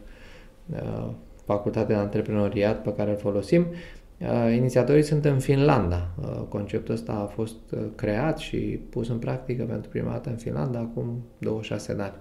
uh, 0.73 1.07
facultate 1.45 1.93
de 1.93 1.99
antreprenoriat 1.99 2.81
pe 2.81 2.93
care 2.93 3.09
îl 3.09 3.17
folosim. 3.17 3.65
Uh, 4.17 4.53
inițiatorii 4.55 5.03
sunt 5.03 5.25
în 5.25 5.39
Finlanda. 5.39 6.09
Uh, 6.21 6.41
conceptul 6.49 6.93
ăsta 6.93 7.11
a 7.11 7.25
fost 7.25 7.55
uh, 7.71 7.79
creat 7.95 8.37
și 8.37 8.57
pus 8.89 9.09
în 9.09 9.17
practică 9.17 9.63
pentru 9.63 9.89
prima 9.89 10.11
dată 10.11 10.29
în 10.29 10.35
Finlanda 10.35 10.79
acum 10.79 11.23
26 11.37 11.93
de 11.93 12.01
ani. 12.01 12.13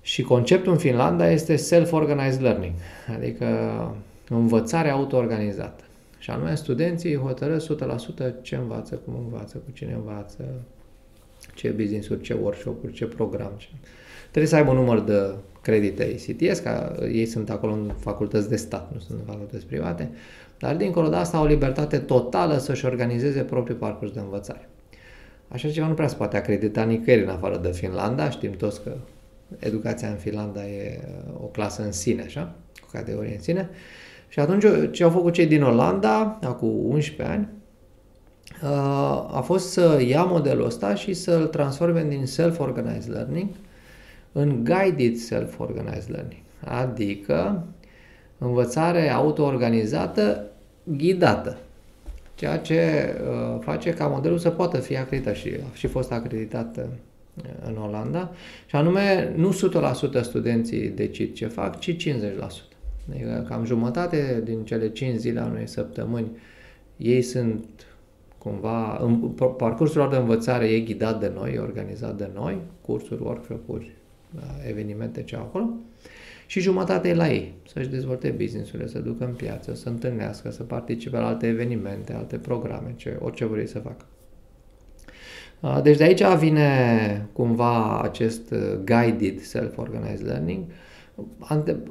Și 0.00 0.22
conceptul 0.22 0.72
în 0.72 0.78
Finlanda 0.78 1.30
este 1.30 1.56
self-organized 1.56 2.42
learning, 2.42 2.74
adică 3.16 3.46
învățare 4.28 4.88
auto-organizată. 4.88 5.84
Și 6.18 6.30
anume, 6.30 6.54
studenții 6.54 7.16
hotărăsc 7.16 7.72
100% 7.74 8.42
ce 8.42 8.56
învață, 8.56 8.94
cum 8.94 9.14
învață, 9.24 9.56
cu 9.56 9.70
cine 9.72 9.92
învață, 9.92 10.44
ce 11.54 11.68
business-uri, 11.68 12.20
ce 12.20 12.34
workshop-uri, 12.42 12.92
ce 12.92 13.04
program. 13.04 13.52
Ce... 13.56 13.66
Trebuie 14.20 14.46
să 14.46 14.56
aibă 14.56 14.70
un 14.70 14.76
număr 14.76 15.00
de 15.00 15.34
credite 15.62 16.04
ICTS, 16.04 16.58
ca 16.58 16.94
ei 17.12 17.26
sunt 17.26 17.50
acolo 17.50 17.72
în 17.72 17.92
facultăți 17.98 18.48
de 18.48 18.56
stat, 18.56 18.92
nu 18.92 18.98
sunt 18.98 19.18
în 19.18 19.24
facultăți 19.24 19.66
private. 19.66 20.10
Dar 20.58 20.76
dincolo 20.76 21.08
de 21.08 21.16
asta 21.16 21.36
au 21.36 21.42
o 21.42 21.46
libertate 21.46 21.98
totală 21.98 22.58
să-și 22.58 22.84
organizeze 22.84 23.40
propriul 23.40 23.78
parcurs 23.78 24.10
de 24.10 24.20
învățare. 24.20 24.68
Așa 25.48 25.68
ceva 25.68 25.86
nu 25.86 25.94
prea 25.94 26.08
se 26.08 26.16
poate 26.16 26.36
acredita 26.36 26.82
nicăieri 26.82 27.22
în 27.22 27.28
afară 27.28 27.56
de 27.56 27.72
Finlanda. 27.72 28.30
Știm 28.30 28.52
toți 28.52 28.82
că 28.82 28.96
educația 29.58 30.08
în 30.08 30.16
Finlanda 30.16 30.66
e 30.66 31.00
uh, 31.02 31.34
o 31.42 31.46
clasă 31.46 31.82
în 31.82 31.92
sine, 31.92 32.22
așa, 32.22 32.54
o 32.82 32.86
categorie 32.92 33.34
în 33.34 33.40
sine. 33.40 33.70
Și 34.28 34.40
atunci 34.40 34.64
ce 34.90 35.04
au 35.04 35.10
făcut 35.10 35.32
cei 35.32 35.46
din 35.46 35.62
Olanda, 35.62 36.38
acum 36.42 36.84
11 36.84 37.34
ani, 37.34 37.48
uh, 38.62 39.36
a 39.36 39.42
fost 39.44 39.70
să 39.70 40.02
ia 40.06 40.22
modelul 40.22 40.64
ăsta 40.64 40.94
și 40.94 41.12
să-l 41.12 41.46
transforme 41.46 42.06
din 42.08 42.26
self-organized 42.26 43.12
learning 43.12 43.48
în 44.32 44.64
guided 44.64 45.16
self-organized 45.16 46.10
learning. 46.10 46.40
Adică 46.64 47.64
învățare 48.38 49.10
auto-organizată, 49.10 50.44
ghidată. 50.84 51.58
Ceea 52.34 52.58
ce 52.58 53.10
uh, 53.22 53.58
face 53.60 53.90
ca 53.90 54.06
modelul 54.06 54.38
să 54.38 54.50
poată 54.50 54.78
fi 54.78 54.96
acreditat 54.96 55.34
și 55.34 55.48
a 55.72 55.74
și 55.74 55.86
fost 55.86 56.12
acreditat 56.12 56.76
uh, 56.76 56.84
în 57.66 57.76
Olanda. 57.76 58.30
Și 58.66 58.76
anume, 58.76 59.32
nu 59.36 59.58
100% 60.18 60.22
studenții 60.22 60.88
decid 60.88 61.34
ce 61.34 61.46
fac, 61.46 61.78
ci 61.78 62.08
50%. 62.08 62.10
Adică 63.10 63.46
cam 63.48 63.64
jumătate 63.64 64.42
din 64.44 64.64
cele 64.64 64.88
5 64.88 65.18
zile 65.18 65.40
a 65.40 65.46
unei 65.46 65.66
săptămâni 65.66 66.30
ei 66.98 67.22
sunt 67.22 67.64
cumva, 68.38 68.98
în, 69.00 69.18
parcursul 69.56 70.00
lor 70.00 70.10
de 70.10 70.16
învățare 70.16 70.66
e 70.66 70.80
ghidat 70.80 71.20
de 71.20 71.32
noi, 71.34 71.54
e 71.54 71.58
organizat 71.58 72.16
de 72.16 72.30
noi, 72.34 72.58
cursuri, 72.80 73.22
workshop-uri, 73.22 73.92
uh, 74.36 74.42
evenimente 74.68 75.22
ce 75.22 75.36
acolo, 75.36 75.70
și 76.50 76.60
jumătate 76.60 77.08
e 77.08 77.14
la 77.14 77.28
ei, 77.28 77.54
să-și 77.72 77.88
dezvolte 77.88 78.34
business-urile, 78.38 78.88
să 78.88 78.98
ducă 78.98 79.24
în 79.24 79.34
piață, 79.34 79.74
să 79.74 79.88
întâlnească, 79.88 80.50
să 80.50 80.62
participe 80.62 81.18
la 81.18 81.26
alte 81.26 81.46
evenimente, 81.46 82.12
alte 82.12 82.36
programe, 82.36 82.94
ce, 82.96 83.16
orice 83.20 83.44
vrei 83.44 83.66
să 83.66 83.78
facă. 83.78 84.06
Uh, 85.60 85.82
deci 85.82 85.96
de 85.96 86.04
aici 86.04 86.22
vine 86.38 87.28
cumva 87.32 88.00
acest 88.00 88.50
uh, 88.50 88.78
guided 88.84 89.40
self-organized 89.40 90.26
learning. 90.26 90.64
Ante- 91.38 91.82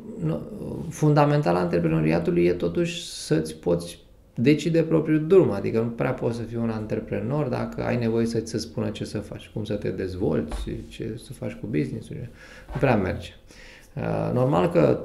fundamental 0.90 1.56
antreprenoriatului 1.56 2.46
e 2.46 2.54
totuși 2.54 3.06
să-ți 3.06 3.56
poți 3.56 4.06
decide 4.34 4.84
propriul 4.84 5.28
drum, 5.28 5.52
adică 5.52 5.80
nu 5.80 5.90
prea 5.90 6.14
poți 6.14 6.38
să 6.38 6.44
fii 6.44 6.58
un 6.58 6.70
antreprenor 6.70 7.48
dacă 7.48 7.84
ai 7.84 7.98
nevoie 7.98 8.26
să-ți 8.26 8.52
se 8.52 8.58
spună 8.58 8.90
ce 8.90 9.06
să 9.06 9.18
faci, 9.18 9.50
cum 9.54 9.64
să 9.64 9.76
te 9.76 9.90
dezvolți, 9.90 10.70
ce 10.90 11.20
să 11.26 11.34
faci 11.34 11.54
cu 11.54 11.66
business-ul. 11.66 12.16
Nu 12.74 12.80
prea 12.80 12.96
merge. 12.96 13.37
Uh, 13.98 14.34
normal 14.34 14.70
că 14.72 15.00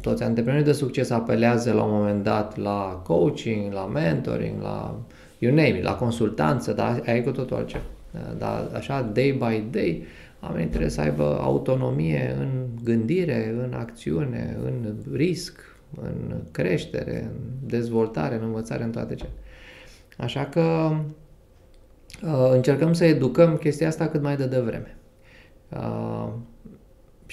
toți 0.00 0.22
antreprenorii 0.22 0.66
de 0.66 0.72
succes 0.72 1.10
apelează 1.10 1.72
la 1.72 1.82
un 1.82 1.92
moment 1.92 2.22
dat 2.22 2.56
la 2.56 3.00
coaching, 3.04 3.72
la 3.72 3.84
mentoring, 3.84 4.62
la 4.62 5.00
you 5.38 5.54
name 5.54 5.76
it, 5.76 5.82
la 5.82 5.94
consultanță, 5.94 6.72
dar 6.72 7.02
ai 7.06 7.22
cu 7.22 7.30
totul 7.30 7.56
altceva. 7.56 7.84
Uh, 8.14 8.20
dar 8.38 8.70
așa, 8.74 9.02
day 9.02 9.30
by 9.30 9.64
day, 9.70 10.04
oamenii 10.42 10.68
trebuie 10.68 10.90
să 10.90 11.00
aibă 11.00 11.38
autonomie 11.40 12.36
în 12.38 12.66
gândire, 12.84 13.54
în 13.64 13.72
acțiune, 13.72 14.56
în 14.64 14.94
risc, 15.12 15.76
în 16.02 16.34
creștere, 16.50 17.30
în 17.32 17.68
dezvoltare, 17.68 18.34
în 18.34 18.42
învățare, 18.42 18.84
în 18.84 18.90
toate 18.90 19.14
ce. 19.14 19.26
Așa 20.18 20.44
că 20.44 20.90
uh, 22.22 22.50
încercăm 22.52 22.92
să 22.92 23.04
educăm 23.04 23.56
chestia 23.56 23.88
asta 23.88 24.08
cât 24.08 24.22
mai 24.22 24.36
de 24.36 24.46
devreme. 24.46 24.96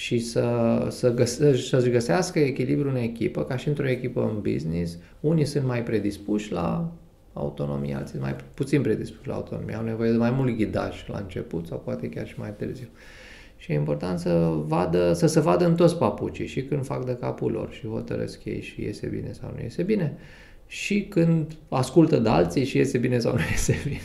Uh, 0.02 0.08
și 0.08 0.18
să, 0.18 0.86
să 0.90 1.14
găse, 1.14 1.56
să-și 1.56 1.90
găsească 1.90 2.38
echilibru 2.38 2.88
în 2.88 2.96
echipă, 2.96 3.44
ca 3.44 3.56
și 3.56 3.68
într-o 3.68 3.88
echipă 3.88 4.20
în 4.20 4.52
business. 4.52 4.98
Unii 5.20 5.44
sunt 5.44 5.66
mai 5.66 5.82
predispuși 5.82 6.52
la 6.52 6.92
autonomie, 7.32 7.94
alții 7.94 8.18
mai 8.18 8.36
puțin 8.54 8.82
predispuși 8.82 9.28
la 9.28 9.34
autonomie. 9.34 9.74
Au 9.74 9.84
nevoie 9.84 10.10
de 10.10 10.16
mai 10.16 10.30
mult 10.30 10.56
ghidaj 10.56 11.04
la 11.08 11.18
început 11.18 11.66
sau 11.66 11.78
poate 11.78 12.08
chiar 12.08 12.26
și 12.26 12.34
mai 12.38 12.54
târziu. 12.56 12.88
Și 13.56 13.72
e 13.72 13.74
important 13.74 14.18
să, 14.18 14.52
vadă, 14.66 15.12
să 15.12 15.26
se 15.26 15.40
vadă 15.40 15.66
în 15.66 15.74
toți 15.74 15.96
papucii 15.96 16.46
și 16.46 16.62
când 16.62 16.84
fac 16.84 17.04
de 17.04 17.16
capul 17.20 17.52
lor 17.52 17.72
și 17.72 17.86
hotărăsc 17.86 18.44
ei 18.44 18.62
și 18.62 18.82
iese 18.82 19.06
bine 19.06 19.32
sau 19.32 19.52
nu 19.54 19.62
iese 19.62 19.82
bine 19.82 20.16
și 20.66 21.06
când 21.08 21.56
ascultă 21.68 22.16
de 22.16 22.28
alții 22.28 22.64
și 22.64 22.76
iese 22.76 22.98
bine 22.98 23.18
sau 23.18 23.32
nu 23.32 23.40
iese 23.50 23.76
bine. 23.84 24.00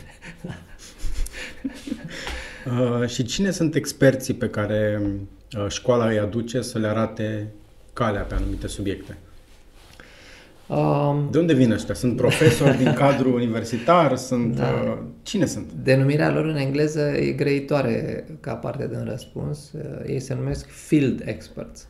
uh, 3.00 3.08
și 3.08 3.24
cine 3.24 3.50
sunt 3.50 3.74
experții 3.74 4.34
pe 4.34 4.48
care 4.48 5.00
uh, 5.02 5.10
școala 5.68 6.08
îi 6.08 6.18
aduce 6.18 6.60
să 6.60 6.78
le 6.78 6.86
arate 6.86 7.46
calea 7.92 8.22
pe 8.22 8.34
anumite 8.34 8.66
subiecte? 8.66 9.16
Um, 10.66 11.28
de 11.30 11.38
unde 11.38 11.52
vin 11.52 11.72
ăștia? 11.72 11.94
Sunt 11.94 12.16
profesori 12.16 12.76
din 12.76 12.92
cadrul 13.02 13.34
universitar? 13.34 14.16
Sunt, 14.16 14.56
da. 14.56 14.82
uh, 14.84 14.98
cine 15.22 15.46
sunt? 15.46 15.70
Denumirea 15.82 16.30
lor 16.32 16.44
în 16.44 16.56
engleză 16.56 17.00
e 17.00 17.30
grăitoare 17.30 18.24
ca 18.40 18.54
parte 18.54 18.88
din 18.88 19.04
răspuns. 19.04 19.72
Uh, 19.72 19.80
ei 20.06 20.20
se 20.20 20.34
numesc 20.34 20.66
field 20.66 21.22
experts. 21.24 21.86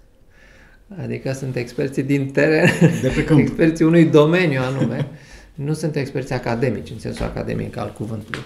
Adică 1.02 1.32
sunt 1.32 1.56
experții 1.56 2.02
din 2.02 2.30
teren, 2.30 2.68
de 3.02 3.12
pe 3.14 3.24
câmp. 3.24 3.40
experții 3.48 3.84
unui 3.84 4.04
domeniu 4.04 4.60
anume. 4.60 5.08
nu 5.54 5.72
sunt 5.72 5.96
experți 5.96 6.32
academici, 6.32 6.90
în 6.90 6.98
sensul 6.98 7.24
academic 7.24 7.76
al 7.76 7.92
cuvântului. 7.92 8.40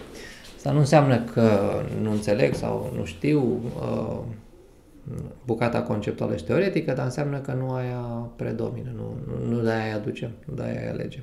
Asta 0.57 0.71
nu 0.71 0.79
înseamnă 0.79 1.21
că 1.33 1.73
nu 2.03 2.11
înțeleg 2.11 2.55
sau 2.55 2.93
nu 2.97 3.05
știu. 3.05 3.61
Uh, 3.77 4.19
bucata 5.45 5.83
conceptuală 5.83 6.37
și 6.37 6.45
teoretică, 6.45 6.93
dar 6.93 7.05
înseamnă 7.05 7.39
că 7.39 7.53
nu 7.53 7.71
aia 7.73 8.31
predomină, 8.37 8.93
nu, 8.97 9.17
nu, 9.27 9.55
nu 9.55 9.63
de-aia 9.63 9.95
aducem, 9.95 10.31
nu 10.45 10.55
de-aia 10.55 10.91
alegem. 10.91 11.23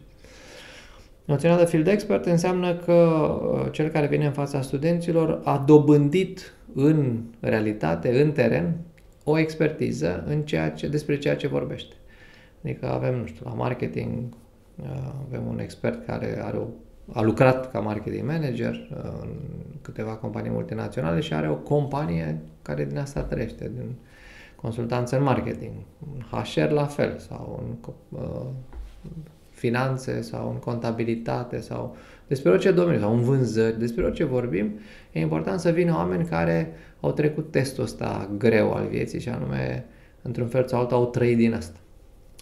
Noțiunea 1.26 1.58
de 1.58 1.66
field 1.66 1.88
expert 1.88 2.26
înseamnă 2.26 2.76
că 2.76 2.94
uh, 2.94 3.72
cel 3.72 3.90
care 3.90 4.08
vine 4.08 4.26
în 4.26 4.32
fața 4.32 4.62
studenților 4.62 5.42
a 5.44 5.64
dobândit 5.68 6.54
în 6.74 7.22
realitate, 7.40 8.22
în 8.22 8.32
teren, 8.32 8.78
o 9.24 9.38
expertiză 9.38 10.24
în 10.28 10.42
ceea 10.42 10.72
ce, 10.72 10.88
despre 10.88 11.18
ceea 11.18 11.36
ce 11.36 11.48
vorbește. 11.48 11.96
Adică 12.64 12.92
avem, 12.92 13.16
nu 13.16 13.26
știu, 13.26 13.46
la 13.46 13.54
marketing, 13.54 14.24
uh, 14.76 14.88
avem 15.28 15.48
un 15.48 15.60
expert 15.60 16.06
care 16.06 16.42
are 16.44 16.58
o 16.58 16.66
a 17.14 17.22
lucrat 17.22 17.72
ca 17.72 17.80
marketing 17.80 18.28
manager 18.28 18.74
uh, 18.74 19.12
în 19.22 19.30
câteva 19.82 20.12
companii 20.12 20.52
multinaționale 20.52 21.20
și 21.20 21.34
are 21.34 21.50
o 21.50 21.56
companie 21.56 22.40
care 22.62 22.86
din 22.86 22.98
asta 22.98 23.22
trăiește, 23.22 23.72
din 23.76 23.96
consultanță 24.56 25.18
în 25.18 25.24
marketing. 25.24 25.72
HR 26.32 26.72
la 26.72 26.86
fel, 26.86 27.18
sau 27.18 27.64
în 27.66 27.94
uh, 28.10 28.46
finanțe, 29.50 30.22
sau 30.22 30.50
în 30.50 30.56
contabilitate, 30.56 31.60
sau 31.60 31.96
despre 32.28 32.52
orice 32.52 32.72
domeniu, 32.72 33.00
sau 33.00 33.14
în 33.14 33.22
vânzări, 33.22 33.80
despre 33.80 34.04
orice 34.04 34.24
vorbim, 34.24 34.80
e 35.12 35.20
important 35.20 35.60
să 35.60 35.70
vină 35.70 35.94
oameni 35.96 36.26
care 36.26 36.74
au 37.00 37.12
trecut 37.12 37.52
testul 37.52 37.84
ăsta 37.84 38.30
greu 38.38 38.74
al 38.74 38.88
vieții 38.88 39.20
și 39.20 39.30
anume, 39.30 39.86
într-un 40.22 40.48
fel 40.48 40.68
sau 40.68 40.80
altul, 40.80 40.98
au 40.98 41.06
trăit 41.06 41.38
din 41.38 41.54
asta. 41.54 41.80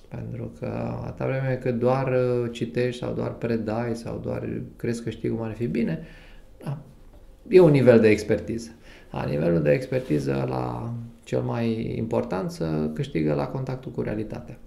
Pentru 0.08 0.52
că 0.60 0.66
atâta 1.06 1.26
vreme 1.26 1.60
cât 1.62 1.80
doar 1.80 2.08
uh, 2.08 2.50
citești 2.52 3.02
sau 3.02 3.14
doar 3.14 3.34
predai 3.34 3.96
sau 3.96 4.20
doar 4.24 4.50
crezi 4.76 5.04
că 5.04 5.10
știi 5.10 5.30
cum 5.30 5.42
ar 5.42 5.54
fi 5.54 5.68
bine, 5.68 6.08
da, 6.64 6.78
e 7.50 7.60
un 7.60 7.72
nivel 7.72 8.00
de 8.00 8.10
expertiză. 8.10 8.70
A 9.12 9.26
nivelul 9.26 9.62
de 9.62 9.72
expertiză 9.72 10.46
la 10.50 10.94
cel 11.24 11.42
mai 11.42 11.96
important 11.98 12.52
să 12.52 12.90
câștigă 12.94 13.34
la 13.34 13.48
contactul 13.48 13.92
cu 13.92 14.02
realitatea 14.02 14.58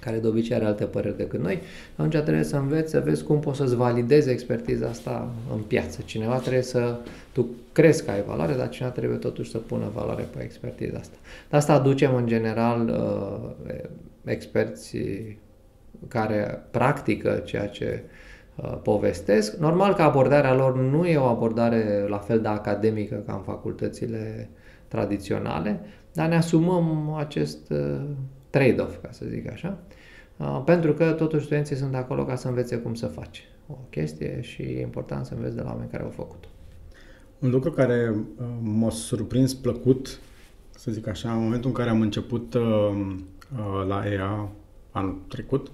care 0.00 0.18
de 0.18 0.26
obicei 0.26 0.56
are 0.56 0.64
alte 0.64 0.84
păreri 0.84 1.16
decât 1.16 1.40
noi, 1.40 1.60
atunci 1.96 2.22
trebuie 2.22 2.44
să 2.44 2.56
înveți 2.56 2.90
să 2.90 3.00
vezi 3.00 3.24
cum 3.24 3.40
poți 3.40 3.56
să-ți 3.56 3.76
validezi 3.76 4.30
expertiza 4.30 4.88
asta 4.88 5.30
în 5.54 5.60
piață. 5.60 6.00
Cineva 6.04 6.38
trebuie 6.38 6.62
să, 6.62 6.96
tu 7.32 7.46
crezi 7.72 8.04
că 8.04 8.10
ai 8.10 8.22
valoare, 8.22 8.54
dar 8.54 8.68
cineva 8.68 8.92
trebuie 8.92 9.18
totuși 9.18 9.50
să 9.50 9.58
pună 9.58 9.90
valoare 9.94 10.28
pe 10.36 10.42
expertiza 10.42 10.98
asta. 10.98 11.16
De 11.50 11.56
asta 11.56 11.72
aducem 11.72 12.14
în 12.14 12.26
general 12.26 12.88
uh, 12.88 13.74
experți 14.30 14.98
care 16.08 16.66
practică 16.70 17.42
ceea 17.44 17.68
ce 17.68 18.02
uh, 18.56 18.78
povestesc. 18.82 19.56
Normal 19.56 19.94
că 19.94 20.02
abordarea 20.02 20.54
lor 20.54 20.78
nu 20.78 21.06
e 21.06 21.16
o 21.16 21.24
abordare 21.24 22.06
la 22.08 22.18
fel 22.18 22.40
de 22.40 22.48
academică 22.48 23.22
ca 23.26 23.32
în 23.32 23.42
facultățile 23.42 24.50
tradiționale, 24.88 25.80
dar 26.12 26.28
ne 26.28 26.36
asumăm 26.36 27.14
acest 27.14 27.70
uh, 27.70 28.00
trade-off, 28.50 29.02
ca 29.02 29.08
să 29.10 29.24
zic 29.28 29.50
așa, 29.50 29.78
uh, 30.36 30.62
pentru 30.64 30.92
că 30.92 31.12
totuși 31.12 31.44
studenții 31.44 31.76
sunt 31.76 31.94
acolo 31.94 32.24
ca 32.24 32.34
să 32.34 32.48
învețe 32.48 32.76
cum 32.76 32.94
să 32.94 33.06
faci 33.06 33.48
o 33.68 33.74
chestie 33.90 34.40
și 34.40 34.62
e 34.62 34.80
important 34.80 35.26
să 35.26 35.34
înveți 35.34 35.54
de 35.54 35.60
la 35.60 35.70
oameni 35.70 35.90
care 35.90 36.02
au 36.02 36.10
făcut-o. 36.10 36.48
Un 37.38 37.50
lucru 37.50 37.70
care 37.70 38.14
m-a 38.60 38.90
surprins 38.90 39.54
plăcut, 39.54 40.20
să 40.70 40.90
zic 40.90 41.06
așa, 41.06 41.32
în 41.32 41.42
momentul 41.42 41.68
în 41.68 41.76
care 41.76 41.90
am 41.90 42.00
început 42.00 42.54
Uh, 42.54 43.16
la 43.86 44.04
EA 44.12 44.48
anul 44.90 45.18
trecut, 45.28 45.70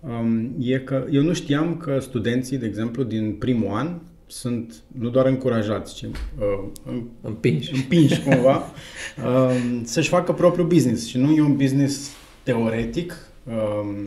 um, 0.00 0.54
e 0.58 0.78
că 0.78 1.06
eu 1.10 1.22
nu 1.22 1.32
știam 1.32 1.76
că 1.76 1.98
studenții, 1.98 2.58
de 2.58 2.66
exemplu, 2.66 3.02
din 3.02 3.34
primul 3.38 3.74
an 3.74 3.98
sunt 4.26 4.74
nu 4.86 5.08
doar 5.08 5.26
încurajați, 5.26 5.94
ci 5.94 6.02
uh, 6.02 7.00
împinși, 7.20 7.74
împinși 7.74 8.22
cumva 8.22 8.56
uh, 8.56 9.80
să-și 9.84 10.08
facă 10.08 10.32
propriul 10.32 10.66
business. 10.66 11.06
Și 11.06 11.18
nu 11.18 11.30
e 11.30 11.40
un 11.40 11.56
business 11.56 12.10
teoretic, 12.42 13.16
uh, 13.44 14.06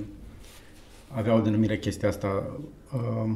avea 1.08 1.36
o 1.36 1.40
denumire 1.40 1.78
chestia 1.78 2.08
asta, 2.08 2.58
uh, 2.94 3.32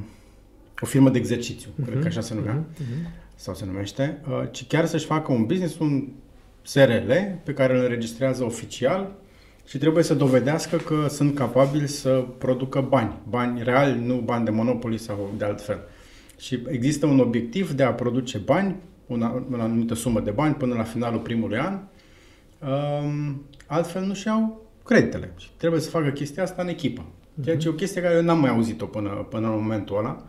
o 0.81 0.85
firmă 0.85 1.09
de 1.09 1.17
exercițiu, 1.17 1.69
uh-huh. 1.69 1.83
cred 1.83 1.93
că 1.93 1.97
mhm. 1.97 2.07
așa 2.07 2.21
se 2.21 2.33
numea, 2.33 2.65
uh-huh. 2.73 3.35
sau 3.35 3.55
se 3.55 3.65
numește, 3.65 4.21
uh, 4.29 4.43
ci 4.51 4.67
chiar 4.67 4.85
să-și 4.85 5.05
facă 5.05 5.31
un 5.31 5.45
business, 5.45 5.79
un 5.79 6.07
SRL 6.61 7.11
pe 7.43 7.53
care 7.53 7.77
îl 7.77 7.83
înregistrează 7.83 8.43
oficial 8.43 9.15
și 9.67 9.77
trebuie 9.77 10.03
să 10.03 10.13
dovedească 10.13 10.77
că 10.77 11.05
sunt 11.09 11.35
capabili 11.35 11.87
să 11.87 12.25
producă 12.37 12.85
bani, 12.89 13.13
bani 13.29 13.63
reali, 13.63 14.05
nu 14.05 14.15
bani 14.15 14.45
de 14.45 14.51
monopoli 14.51 14.97
sau 14.97 15.33
de 15.37 15.45
altfel. 15.45 15.79
Și 16.37 16.59
există 16.67 17.05
un 17.05 17.19
obiectiv 17.19 17.71
de 17.71 17.83
a 17.83 17.93
produce 17.93 18.37
bani, 18.37 18.75
una, 19.07 19.43
o 19.51 19.61
anumită 19.61 19.93
sumă 19.93 20.19
de 20.19 20.31
bani 20.31 20.55
până 20.55 20.75
la 20.75 20.83
finalul 20.83 21.19
primului 21.19 21.57
an, 21.57 21.79
um, 23.03 23.45
altfel 23.65 24.03
nu 24.03 24.13
și-au 24.13 24.61
creditele. 24.83 25.33
Și 25.37 25.49
trebuie 25.57 25.81
să 25.81 25.89
facă 25.89 26.09
chestia 26.09 26.43
asta 26.43 26.61
în 26.61 26.67
echipă. 26.67 27.05
Ceea 27.43 27.57
ce 27.57 27.67
e 27.67 27.71
o 27.71 27.73
chestie 27.73 28.01
care 28.01 28.15
eu 28.15 28.21
n-am 28.21 28.39
mai 28.39 28.49
auzit-o 28.49 28.85
până, 28.85 29.09
până 29.29 29.47
în 29.47 29.53
momentul 29.61 29.97
ăla. 29.97 30.25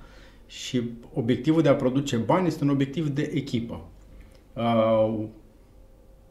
Și 0.47 0.83
obiectivul 1.15 1.63
de 1.63 1.69
a 1.69 1.75
produce 1.75 2.17
bani 2.17 2.47
este 2.47 2.65
un 2.65 2.71
obiectiv 2.71 3.09
de 3.09 3.31
echipă. 3.35 3.85
Uh, 4.53 5.25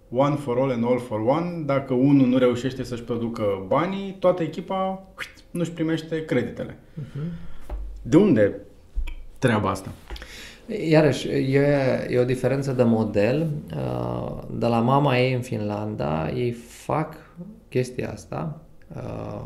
one 0.09 0.35
for 0.35 0.57
all 0.57 0.71
and 0.71 0.83
all 0.83 0.99
for 0.99 1.19
one, 1.19 1.63
dacă 1.65 1.93
unul 1.93 2.27
nu 2.27 2.37
reușește 2.37 2.83
să-și 2.83 3.03
producă 3.03 3.65
banii, 3.67 4.15
toată 4.19 4.43
echipa 4.43 5.07
nu-și 5.51 5.71
primește 5.71 6.25
creditele. 6.25 6.77
Uh-huh. 7.01 7.47
De 8.01 8.17
unde 8.17 8.55
treaba 9.39 9.69
asta? 9.69 9.89
Iarăși, 10.89 11.27
e, 11.27 12.07
e 12.09 12.19
o 12.19 12.23
diferență 12.23 12.71
de 12.71 12.83
model. 12.83 13.47
Uh, 13.75 14.37
de 14.51 14.65
la 14.65 14.79
mama 14.79 15.17
ei 15.17 15.33
în 15.33 15.41
Finlanda, 15.41 16.29
ei 16.29 16.51
fac 16.51 17.15
chestia 17.69 18.11
asta. 18.11 18.61
Uh, 18.95 19.45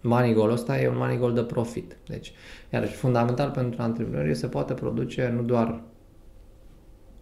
money 0.00 0.32
goal 0.32 0.50
ăsta 0.50 0.80
e 0.80 0.88
un 0.88 0.96
money 0.96 1.18
goal 1.18 1.32
de 1.32 1.42
profit. 1.42 1.96
Deci, 2.06 2.32
iarăși, 2.72 2.94
fundamental 2.94 3.50
pentru 3.50 3.82
antreprenori 3.82 4.34
să 4.34 4.48
poată 4.48 4.74
produce 4.74 5.32
nu 5.36 5.42
doar 5.42 5.80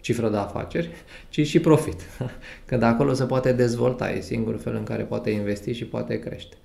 cifră 0.00 0.28
de 0.28 0.36
afaceri, 0.36 0.90
ci 1.30 1.46
și 1.46 1.60
profit. 1.60 2.00
Că 2.66 2.76
de 2.76 2.84
acolo 2.84 3.12
se 3.12 3.24
poate 3.24 3.52
dezvolta, 3.52 4.10
e 4.10 4.20
singurul 4.20 4.58
fel 4.58 4.74
în 4.74 4.84
care 4.84 5.02
poate 5.02 5.30
investi 5.30 5.72
și 5.72 5.84
poate 5.84 6.18
crește. 6.18 6.56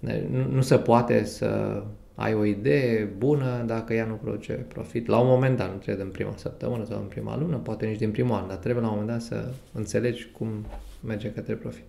Deci, 0.00 0.22
nu, 0.30 0.54
nu 0.54 0.60
se 0.60 0.76
poate 0.76 1.24
să 1.24 1.82
ai 2.14 2.34
o 2.34 2.44
idee 2.44 3.08
bună 3.18 3.64
dacă 3.66 3.94
ea 3.94 4.04
nu 4.04 4.14
produce 4.14 4.52
profit. 4.52 5.06
La 5.06 5.18
un 5.18 5.26
moment 5.26 5.56
dat, 5.56 5.70
nu 5.70 5.76
trebuie 5.76 6.04
în 6.04 6.10
prima 6.10 6.32
săptămână 6.36 6.84
sau 6.84 6.98
în 6.98 7.06
prima 7.06 7.38
lună, 7.38 7.56
poate 7.56 7.86
nici 7.86 7.98
din 7.98 8.10
primul 8.10 8.34
an, 8.34 8.48
dar 8.48 8.56
trebuie 8.56 8.82
la 8.82 8.90
un 8.90 8.98
moment 8.98 9.12
dat 9.12 9.26
să 9.26 9.48
înțelegi 9.72 10.28
cum 10.32 10.66
merge 11.06 11.32
către 11.32 11.54
profit. 11.54 11.84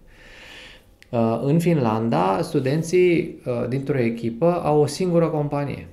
Uh, 1.10 1.40
în 1.44 1.60
Finlanda, 1.60 2.42
studenții 2.42 3.42
uh, 3.46 3.68
dintr-o 3.70 3.98
echipă 3.98 4.62
au 4.64 4.82
o 4.82 4.86
singură 4.86 5.28
companie. 5.28 5.88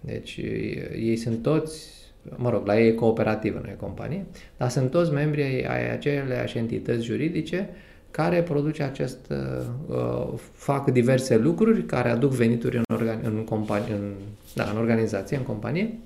Deci 0.00 0.36
ei 0.94 1.16
sunt 1.16 1.42
toți, 1.42 1.97
mă 2.36 2.50
rog, 2.50 2.66
la 2.66 2.80
ei 2.80 2.88
e 2.88 2.92
cooperativă, 2.92 3.60
nu 3.62 3.68
e 3.68 3.76
companie, 3.80 4.24
dar 4.56 4.68
sunt 4.68 4.90
toți 4.90 5.12
membri 5.12 5.42
ai 5.42 5.92
aceleași 5.92 6.58
entități 6.58 7.04
juridice 7.04 7.68
care 8.10 8.42
produce 8.42 8.82
acest, 8.82 9.18
uh, 9.30 9.36
uh, 9.86 10.28
fac 10.52 10.90
diverse 10.90 11.36
lucruri 11.36 11.84
care 11.84 12.08
aduc 12.08 12.30
venituri 12.30 12.76
în, 12.76 12.82
organi- 12.96 13.22
în, 13.22 13.44
companie, 13.44 13.94
în, 13.94 14.12
da, 14.54 14.68
în 14.72 14.78
organizație, 14.78 15.36
în 15.36 15.42
companie. 15.42 15.98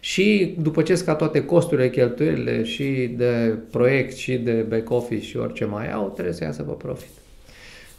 Și 0.00 0.54
după 0.58 0.82
ce 0.82 0.94
scad 0.94 1.16
toate 1.16 1.44
costurile, 1.44 1.90
cheltuielile 1.90 2.62
și 2.62 3.14
de 3.16 3.58
proiect 3.70 4.16
și 4.16 4.36
de 4.36 4.52
back 4.52 4.90
office 4.90 5.26
și 5.26 5.36
orice 5.36 5.64
mai 5.64 5.92
au, 5.92 6.10
trebuie 6.10 6.34
să 6.34 6.44
iasă 6.44 6.62
pe 6.62 6.72
profit. 6.72 7.10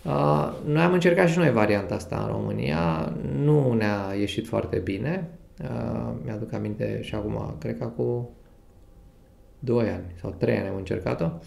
Uh, 0.04 0.54
noi 0.66 0.82
am 0.82 0.94
încercat 0.94 1.30
și 1.30 1.38
noi 1.38 1.52
varianta 1.52 1.96
asta 1.96 2.24
în 2.28 2.36
România, 2.36 3.14
nu 3.44 3.74
ne-a 3.74 4.14
ieșit 4.20 4.48
foarte 4.48 4.78
bine. 4.78 5.28
Uh, 5.62 6.14
mi-aduc 6.24 6.54
aminte 6.54 7.00
și 7.02 7.16
acum, 7.16 7.56
cred 7.60 7.78
că 7.78 7.86
cu 7.86 8.30
2 9.60 9.90
ani 9.90 10.06
sau 10.20 10.36
3 10.38 10.58
ani 10.58 10.68
am 10.68 10.76
încercat-o. 10.76 11.26
Uh, 11.26 11.40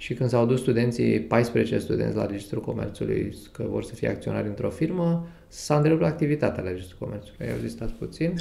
și 0.00 0.14
când 0.14 0.28
s-au 0.28 0.46
dus 0.46 0.60
studenții, 0.60 1.20
14 1.20 1.78
studenți 1.78 2.16
la 2.16 2.26
Registrul 2.26 2.62
Comerțului, 2.62 3.36
că 3.52 3.64
vor 3.68 3.84
să 3.84 3.94
fie 3.94 4.08
acționari 4.08 4.46
într-o 4.46 4.70
firmă, 4.70 5.26
s-a 5.48 5.76
întrerupt 5.76 6.02
activitatea 6.02 6.62
la 6.62 6.68
Registrul 6.68 6.98
Comerțului. 7.06 7.46
Ei 7.46 7.52
au 7.52 7.58
zis, 7.58 7.70
stați 7.70 7.92
puțin, 7.92 8.34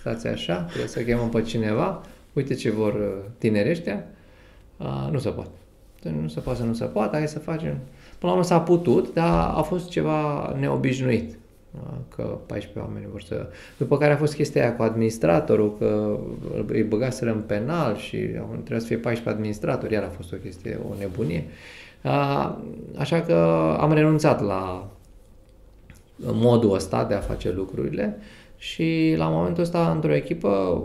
stați 0.00 0.26
așa, 0.26 0.62
trebuie 0.62 0.88
să 0.88 1.02
chemăm 1.02 1.28
pe 1.28 1.42
cineva, 1.42 2.00
uite 2.32 2.54
ce 2.54 2.70
vor 2.70 2.94
uh, 2.94 3.30
tineri 3.38 3.70
ăștia, 3.70 4.04
a, 4.76 5.08
nu 5.12 5.18
se 5.18 5.28
poate. 5.28 5.50
Nu 6.20 6.28
se 6.28 6.40
poate 6.40 6.58
să 6.58 6.64
nu 6.64 6.74
se 6.74 6.84
poate, 6.84 7.16
hai 7.16 7.28
să 7.28 7.38
facem. 7.38 7.78
Până 8.18 8.18
la 8.20 8.30
urmă 8.30 8.42
s-a 8.42 8.60
putut, 8.60 9.12
dar 9.14 9.54
a 9.56 9.62
fost 9.62 9.88
ceva 9.88 10.56
neobișnuit 10.58 11.37
că 12.14 12.38
14 12.46 12.78
oameni 12.78 13.06
vor 13.10 13.22
să... 13.22 13.46
După 13.76 13.98
care 13.98 14.12
a 14.12 14.16
fost 14.16 14.34
chestia 14.34 14.62
aia 14.62 14.76
cu 14.76 14.82
administratorul, 14.82 15.76
că 15.78 16.18
îi 16.66 16.82
băgaseră 16.82 17.30
în 17.30 17.40
penal 17.40 17.96
și 17.96 18.16
trebuia 18.16 18.78
să 18.78 18.86
fie 18.86 18.96
14 18.96 19.28
administratori, 19.28 19.92
iar 19.92 20.02
a 20.02 20.08
fost 20.08 20.32
o 20.32 20.36
chestie, 20.36 20.78
o 20.90 20.94
nebunie. 20.98 21.44
Așa 22.96 23.20
că 23.20 23.34
am 23.80 23.92
renunțat 23.92 24.44
la 24.44 24.90
modul 26.16 26.74
ăsta 26.74 27.04
de 27.04 27.14
a 27.14 27.20
face 27.20 27.52
lucrurile 27.52 28.18
și 28.56 29.14
la 29.16 29.28
momentul 29.28 29.62
ăsta, 29.62 29.90
într-o 29.90 30.14
echipă, 30.14 30.84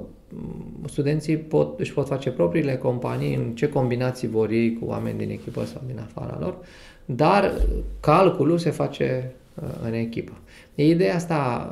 studenții 0.85 1.37
pot, 1.37 1.79
își 1.79 1.93
pot 1.93 2.07
face 2.07 2.31
propriile 2.31 2.77
companii, 2.77 3.35
în 3.35 3.51
ce 3.51 3.69
combinații 3.69 4.27
vor 4.27 4.49
ei 4.49 4.73
cu 4.73 4.85
oameni 4.85 5.17
din 5.17 5.29
echipă 5.29 5.63
sau 5.63 5.81
din 5.85 5.99
afara 5.99 6.37
lor, 6.39 6.57
dar 7.05 7.51
calculul 7.99 8.57
se 8.57 8.69
face 8.69 9.31
uh, 9.55 9.69
în 9.85 9.93
echipă. 9.93 10.31
Ideea 10.75 11.15
asta, 11.15 11.71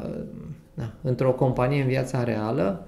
da, 0.74 0.94
într-o 1.02 1.32
companie 1.32 1.82
în 1.82 1.88
viața 1.88 2.24
reală, 2.24 2.88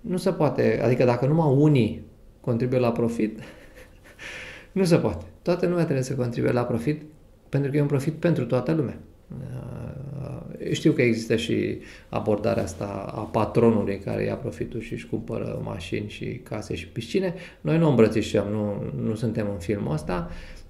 nu 0.00 0.16
se 0.16 0.30
poate, 0.30 0.80
adică 0.84 1.04
dacă 1.04 1.26
numai 1.26 1.54
unii 1.56 2.04
contribuie 2.40 2.80
la 2.80 2.92
profit, 2.92 3.38
nu 4.72 4.84
se 4.84 4.96
poate. 4.96 5.24
Toată 5.42 5.66
lumea 5.66 5.84
trebuie 5.84 6.04
să 6.04 6.14
contribuie 6.14 6.52
la 6.52 6.64
profit, 6.64 7.02
pentru 7.48 7.70
că 7.70 7.76
e 7.76 7.80
un 7.80 7.86
profit 7.86 8.12
pentru 8.12 8.44
toată 8.44 8.72
lumea. 8.72 8.98
Știu 10.72 10.92
că 10.92 11.02
există 11.02 11.36
și 11.36 11.78
abordarea 12.08 12.62
asta 12.62 13.12
a 13.14 13.20
patronului 13.20 13.98
care 13.98 14.24
ia 14.24 14.34
profitul 14.34 14.80
și 14.80 14.92
își 14.92 15.06
cumpără 15.06 15.60
mașini 15.64 16.08
și 16.08 16.40
case 16.42 16.74
și 16.74 16.88
piscine. 16.88 17.34
Noi 17.60 17.78
nu 17.78 17.88
îmbrățișăm, 17.88 18.48
nu, 18.48 18.92
nu 19.08 19.14
suntem 19.14 19.48
în 19.52 19.58
filmul 19.58 19.92
ăsta. 19.92 20.28
Uh, 20.30 20.61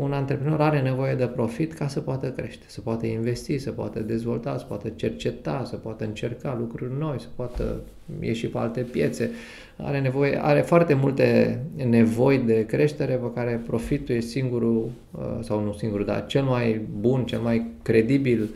un 0.00 0.12
antreprenor 0.12 0.60
are 0.60 0.80
nevoie 0.80 1.14
de 1.14 1.26
profit 1.26 1.72
ca 1.72 1.88
să 1.88 2.00
poată 2.00 2.30
crește, 2.30 2.64
să 2.66 2.80
poată 2.80 3.06
investi, 3.06 3.58
să 3.58 3.70
poată 3.70 4.00
dezvolta, 4.00 4.58
să 4.58 4.64
poată 4.64 4.88
cerceta, 4.88 5.62
să 5.64 5.76
poată 5.76 6.04
încerca 6.04 6.56
lucruri 6.58 6.92
noi, 6.98 7.20
să 7.20 7.26
poată 7.34 7.80
ieși 8.20 8.46
pe 8.46 8.58
alte 8.58 8.80
piețe. 8.80 9.30
Are, 9.76 10.00
nevoie, 10.00 10.44
are 10.44 10.60
foarte 10.60 10.94
multe 10.94 11.60
nevoi 11.74 12.38
de 12.38 12.66
creștere 12.66 13.14
pe 13.14 13.32
care 13.34 13.62
profitul 13.66 14.14
e 14.14 14.20
singurul, 14.20 14.90
uh, 15.10 15.38
sau 15.40 15.64
nu 15.64 15.72
singurul, 15.72 16.04
dar 16.04 16.26
cel 16.26 16.42
mai 16.42 16.80
bun, 17.00 17.24
cel 17.24 17.40
mai 17.40 17.70
credibil 17.82 18.48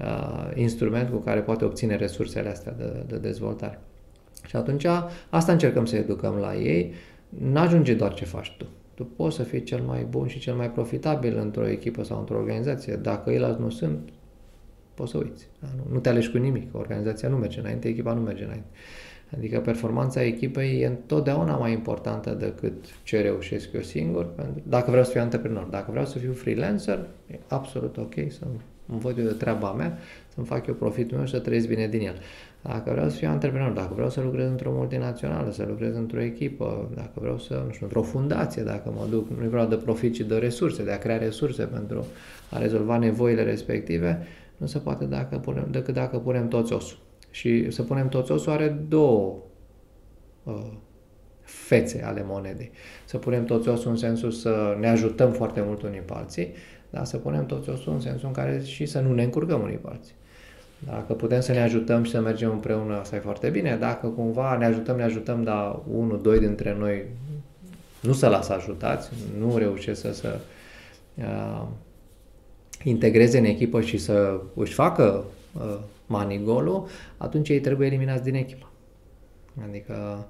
uh, 0.00 0.50
instrument 0.54 1.10
cu 1.10 1.16
care 1.16 1.40
poate 1.40 1.64
obține 1.64 1.96
resursele 1.96 2.48
astea 2.48 2.74
de, 2.78 3.04
de 3.08 3.16
dezvoltare. 3.16 3.80
Și 4.46 4.56
atunci 4.56 4.86
asta 5.30 5.52
încercăm 5.52 5.84
să 5.84 5.96
educăm 5.96 6.34
la 6.34 6.56
ei. 6.56 6.92
N-ajunge 7.52 7.94
doar 7.94 8.14
ce 8.14 8.24
faci 8.24 8.54
tu 8.58 8.66
tu 9.02 9.08
poți 9.16 9.36
să 9.36 9.42
fii 9.42 9.62
cel 9.62 9.80
mai 9.80 10.06
bun 10.10 10.26
și 10.26 10.38
cel 10.38 10.54
mai 10.54 10.70
profitabil 10.70 11.36
într-o 11.36 11.68
echipă 11.68 12.02
sau 12.02 12.18
într-o 12.18 12.36
organizație. 12.36 12.94
Dacă 12.94 13.30
ei 13.30 13.56
nu 13.58 13.70
sunt, 13.70 14.08
poți 14.94 15.10
să 15.10 15.18
uiți. 15.18 15.48
Da? 15.60 15.68
Nu, 15.76 15.92
nu 15.92 15.98
te 15.98 16.08
alegi 16.08 16.30
cu 16.30 16.36
nimic. 16.36 16.74
Organizația 16.74 17.28
nu 17.28 17.36
merge 17.36 17.60
înainte, 17.60 17.88
echipa 17.88 18.12
nu 18.12 18.20
merge 18.20 18.44
înainte. 18.44 18.66
Adică 19.36 19.60
performanța 19.60 20.22
echipei 20.22 20.80
e 20.80 20.86
întotdeauna 20.86 21.56
mai 21.56 21.72
importantă 21.72 22.30
decât 22.30 22.74
ce 23.02 23.20
reușesc 23.20 23.72
eu 23.72 23.80
singur. 23.80 24.26
Pentru, 24.26 24.62
dacă 24.68 24.90
vreau 24.90 25.04
să 25.04 25.10
fiu 25.10 25.20
antreprenor, 25.20 25.64
dacă 25.64 25.90
vreau 25.90 26.06
să 26.06 26.18
fiu 26.18 26.32
freelancer, 26.32 27.06
e 27.26 27.38
absolut 27.48 27.96
ok 27.96 28.14
să 28.28 28.40
îmi 28.88 29.00
văd 29.00 29.18
eu 29.18 29.24
de 29.24 29.32
treaba 29.32 29.72
mea, 29.72 29.98
să-mi 30.34 30.46
fac 30.46 30.66
eu 30.66 30.74
profitul 30.74 31.16
meu 31.16 31.26
și 31.26 31.32
să 31.32 31.38
trăiesc 31.38 31.68
bine 31.68 31.88
din 31.88 32.00
el. 32.00 32.14
Dacă 32.62 32.90
vreau 32.90 33.08
să 33.08 33.16
fiu 33.16 33.28
antreprenor, 33.28 33.70
dacă 33.70 33.90
vreau 33.94 34.10
să 34.10 34.20
lucrez 34.20 34.46
într-o 34.46 34.72
multinațională, 34.72 35.50
să 35.50 35.64
lucrez 35.68 35.96
într-o 35.96 36.20
echipă, 36.20 36.90
dacă 36.94 37.12
vreau 37.14 37.38
să, 37.38 37.62
nu 37.66 37.72
știu, 37.72 37.86
într-o 37.86 38.02
fundație, 38.02 38.62
dacă 38.62 38.92
mă 38.96 39.06
duc, 39.10 39.28
nu 39.28 39.48
vreau 39.48 39.66
de 39.66 39.76
profit, 39.76 40.14
ci 40.14 40.20
de 40.20 40.36
resurse, 40.36 40.84
de 40.84 40.92
a 40.92 40.98
crea 40.98 41.16
resurse 41.16 41.62
pentru 41.62 42.06
a 42.50 42.58
rezolva 42.58 42.98
nevoile 42.98 43.42
respective, 43.42 44.26
nu 44.56 44.66
se 44.66 44.78
poate 44.78 45.04
dacă 45.04 45.36
punem, 45.38 45.68
decât 45.70 45.94
dacă 45.94 46.18
punem 46.18 46.48
toți 46.48 46.72
osul. 46.72 46.98
Și 47.30 47.70
să 47.70 47.82
punem 47.82 48.08
toți 48.08 48.32
osul 48.32 48.52
are 48.52 48.68
două 48.88 49.38
uh, 50.42 50.72
fețe 51.40 52.02
ale 52.04 52.24
monedei. 52.26 52.70
Să 53.04 53.18
punem 53.18 53.44
toți 53.44 53.68
osul 53.68 53.90
în 53.90 53.96
sensul 53.96 54.30
să 54.30 54.76
ne 54.80 54.88
ajutăm 54.88 55.32
foarte 55.32 55.62
mult 55.66 55.82
unii 55.82 56.00
pe 56.00 56.12
alții, 56.16 56.52
dar 56.90 57.04
să 57.04 57.16
punem 57.16 57.46
toți 57.46 57.68
osul 57.68 57.92
în 57.92 58.00
sensul 58.00 58.26
în 58.26 58.34
care 58.34 58.60
și 58.64 58.86
să 58.86 59.00
nu 59.00 59.14
ne 59.14 59.22
încurcăm 59.22 59.62
unii 59.62 59.76
pe 59.76 59.88
alții. 59.90 60.14
Dacă 60.86 61.12
putem 61.12 61.40
să 61.40 61.52
ne 61.52 61.60
ajutăm 61.62 62.02
și 62.02 62.10
să 62.10 62.20
mergem 62.20 62.50
împreună, 62.50 62.98
asta 62.98 63.16
e 63.16 63.18
foarte 63.18 63.48
bine. 63.48 63.76
Dacă 63.76 64.06
cumva 64.06 64.56
ne 64.56 64.64
ajutăm, 64.64 64.96
ne 64.96 65.02
ajutăm, 65.02 65.42
dar 65.42 65.78
unul, 65.92 66.20
doi 66.22 66.38
dintre 66.38 66.76
noi 66.78 67.04
nu 68.00 68.12
se 68.12 68.28
lasă 68.28 68.52
ajutați, 68.52 69.10
nu 69.38 69.56
reușesc 69.56 70.00
să 70.00 70.12
se 70.12 70.28
uh, 71.14 71.62
integreze 72.82 73.38
în 73.38 73.44
echipă 73.44 73.80
și 73.80 73.98
să 73.98 74.40
își 74.54 74.72
facă 74.72 75.24
uh, 75.54 75.78
manigolul, 76.06 76.86
atunci 77.16 77.48
ei 77.48 77.60
trebuie 77.60 77.86
eliminați 77.86 78.22
din 78.22 78.34
echipă. 78.34 78.70
Adică 79.68 80.26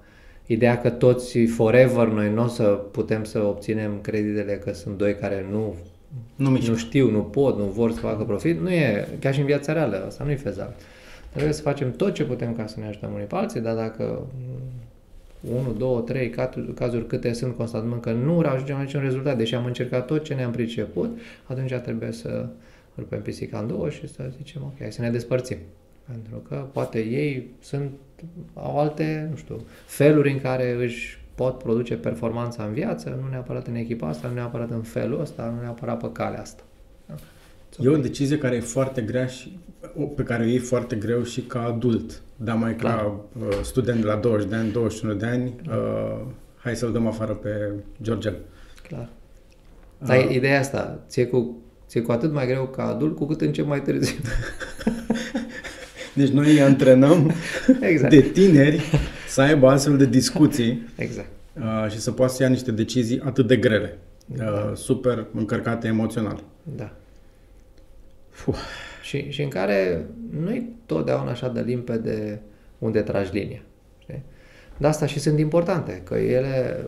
ideea 0.47 0.81
că 0.81 0.91
toți 0.91 1.39
forever 1.45 2.07
noi 2.07 2.33
nu 2.33 2.43
o 2.43 2.47
să 2.47 2.63
putem 2.65 3.25
să 3.25 3.43
obținem 3.43 4.01
creditele 4.01 4.53
că 4.53 4.73
sunt 4.73 4.99
doi 4.99 5.15
care 5.17 5.47
nu 5.51 5.75
nu, 6.35 6.51
nu 6.51 6.77
știu, 6.77 7.11
nu 7.11 7.21
pot, 7.21 7.59
nu 7.59 7.65
vor 7.65 7.93
să 7.93 8.01
facă 8.01 8.25
profit, 8.25 8.61
nu 8.61 8.71
e, 8.71 9.09
chiar 9.21 9.35
și 9.35 9.41
în 9.41 9.47
viața 9.47 9.73
reală, 9.73 10.05
asta 10.07 10.25
nu 10.25 10.31
e 10.31 10.37
fezabil. 10.37 10.75
Trebuie 11.31 11.53
să 11.53 11.63
facem 11.63 11.93
tot 11.93 12.15
ce 12.15 12.25
putem 12.25 12.55
ca 12.55 12.67
să 12.67 12.81
ne 12.81 12.87
ajutăm 12.87 13.13
unii 13.13 13.27
pe 13.27 13.35
alții, 13.35 13.61
dar 13.61 13.75
dacă 13.75 14.27
1, 15.41 15.73
2, 15.79 16.03
3 16.07 16.31
cazuri 16.75 17.07
câte 17.07 17.33
sunt 17.33 17.57
constatăm 17.57 18.01
că 18.01 18.13
nu 18.13 18.39
ajungem 18.39 18.77
la 18.77 18.83
niciun 18.83 19.01
rezultat, 19.01 19.37
deși 19.37 19.55
am 19.55 19.65
încercat 19.65 20.07
tot 20.07 20.25
ce 20.25 20.35
ne-am 20.35 20.51
priceput, 20.51 21.19
atunci 21.47 21.73
trebuie 21.73 22.13
să 22.13 22.47
rupem 22.99 23.23
pisica 23.23 23.59
în 23.59 23.67
două 23.67 23.91
și 23.91 24.09
să 24.09 24.31
zicem, 24.37 24.63
ok, 24.63 24.79
hai 24.79 24.93
să 24.93 25.03
ne 25.03 25.11
despărțim. 25.11 25.57
Pentru 26.11 26.37
că 26.49 26.67
poate 26.73 26.99
ei 26.99 27.47
sunt, 27.61 27.91
au 28.55 28.79
alte, 28.79 29.27
nu 29.31 29.37
știu, 29.37 29.65
feluri 29.87 30.33
în 30.33 30.41
care 30.41 30.73
își 30.73 31.22
pot 31.35 31.59
produce 31.59 31.95
performanța 31.95 32.65
în 32.65 32.73
viață, 32.73 33.19
nu 33.23 33.29
neapărat 33.31 33.67
în 33.67 33.75
echipa 33.75 34.09
asta, 34.09 34.29
nu 34.29 34.35
neapărat 34.35 34.71
în 34.71 34.83
felul 34.83 35.21
ăsta, 35.21 35.53
nu 35.57 35.61
neapărat 35.61 36.01
pe 36.01 36.13
calea 36.13 36.41
asta. 36.41 36.63
Da? 37.07 37.15
E 37.81 37.89
o 37.89 37.97
decizie 37.97 38.39
care 38.39 38.57
e 38.57 38.61
foarte 38.61 39.03
grea 39.03 39.27
și 39.27 39.59
pe 40.17 40.23
care 40.23 40.43
o 40.43 40.47
iei 40.47 40.59
foarte 40.59 40.97
greu 40.97 41.23
și 41.23 41.41
ca 41.41 41.65
adult, 41.65 42.23
dar 42.37 42.57
mai 42.57 42.77
Clar. 42.77 42.97
ca 42.97 43.21
uh, 43.39 43.59
student 43.63 44.01
de 44.01 44.07
la 44.07 44.17
20 44.17 44.49
de 44.49 44.55
ani, 44.55 44.73
21 44.73 45.15
de 45.15 45.27
ani, 45.27 45.55
uh, 45.69 46.21
hai 46.57 46.77
să-l 46.77 46.93
dăm 46.93 47.07
afară 47.07 47.33
pe 47.33 47.73
George. 48.03 48.33
Clar. 48.89 49.09
Dar 49.99 50.17
uh, 50.17 50.35
ideea 50.35 50.59
asta, 50.59 51.01
ție 51.09 51.27
cu, 51.27 51.57
ție 51.89 52.03
cu 52.03 52.13
atât 52.13 52.33
mai 52.33 52.47
greu 52.47 52.67
ca 52.67 52.87
adult, 52.87 53.17
cu 53.17 53.27
cât 53.27 53.41
încep 53.41 53.67
mai 53.67 53.83
târziu. 53.83 54.19
deci 56.15 56.29
noi 56.29 56.51
îi 56.51 56.61
antrenăm 56.63 57.33
exact. 57.81 58.13
de 58.13 58.21
tineri 58.21 58.83
să 59.33 59.41
aibă 59.41 59.69
astfel 59.69 59.97
de 59.97 60.07
discuții 60.07 60.89
exact. 60.97 61.29
uh, 61.57 61.91
și 61.91 61.99
să 61.99 62.13
poată 62.13 62.33
să 62.33 62.43
ia 62.43 62.49
niște 62.49 62.71
decizii 62.71 63.21
atât 63.25 63.47
de 63.47 63.57
grele, 63.57 63.99
da. 64.27 64.45
uh, 64.45 64.77
super 64.77 65.27
încărcate 65.35 65.87
emoțional. 65.87 66.43
Da. 66.77 66.93
Fuh. 68.31 68.57
Și, 69.03 69.31
și 69.31 69.43
în 69.43 69.49
care 69.49 70.07
nu-i 70.41 70.69
totdeauna 70.87 71.31
așa 71.31 71.49
de 71.49 71.61
limpede 71.61 72.41
unde 72.79 73.01
tragi 73.01 73.33
linia. 73.33 73.63
Știi? 73.99 74.23
De 74.77 74.87
asta 74.87 75.07
și 75.07 75.19
sunt 75.19 75.39
importante, 75.39 76.03
că 76.05 76.15
ele 76.15 76.87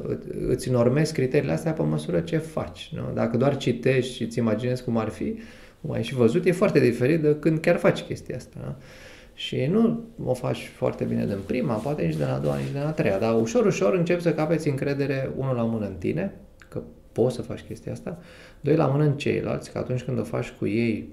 îți 0.49 0.71
normezi 0.71 1.13
criteriile 1.13 1.53
astea 1.53 1.73
pe 1.73 1.83
măsură 1.83 2.21
ce 2.21 2.37
faci. 2.37 2.91
Nu? 2.95 3.11
Dacă 3.15 3.37
doar 3.37 3.57
citești 3.57 4.15
și 4.15 4.23
îți 4.23 4.39
imaginezi 4.39 4.85
cum 4.85 4.97
ar 4.97 5.09
fi, 5.09 5.39
cum 5.81 5.93
ai 5.93 6.03
și 6.03 6.15
văzut, 6.15 6.45
e 6.45 6.53
foarte 6.53 6.81
diferit 6.81 7.21
de 7.21 7.37
când 7.41 7.59
chiar 7.59 7.77
faci 7.77 8.01
chestia 8.01 8.37
asta. 8.37 8.57
Nu? 8.65 8.75
Și 9.35 9.67
nu 9.67 10.05
o 10.25 10.35
faci 10.35 10.67
foarte 10.67 11.05
bine 11.05 11.27
din 11.27 11.39
prima, 11.47 11.75
poate 11.75 12.05
nici 12.05 12.17
de 12.17 12.25
la 12.25 12.35
a 12.35 12.39
doua, 12.39 12.57
nici 12.57 12.73
de 12.73 12.79
la 12.79 12.89
a 12.89 12.93
treia, 12.93 13.19
dar 13.19 13.41
ușor, 13.41 13.67
ușor 13.67 13.95
începi 13.95 14.23
să 14.23 14.35
capeți 14.35 14.69
încredere 14.69 15.31
unul 15.37 15.55
la 15.55 15.63
mână 15.63 15.87
în 15.87 15.95
tine, 15.95 16.35
că 16.69 16.83
poți 17.13 17.35
să 17.35 17.43
faci 17.43 17.61
chestia 17.61 17.93
asta, 17.93 18.19
doi 18.61 18.77
la 18.77 18.87
mână 18.87 19.05
în 19.05 19.17
ceilalți, 19.17 19.73
că 19.73 19.79
atunci 19.79 20.03
când 20.03 20.19
o 20.19 20.23
faci 20.23 20.51
cu 20.51 20.67
ei 20.67 21.13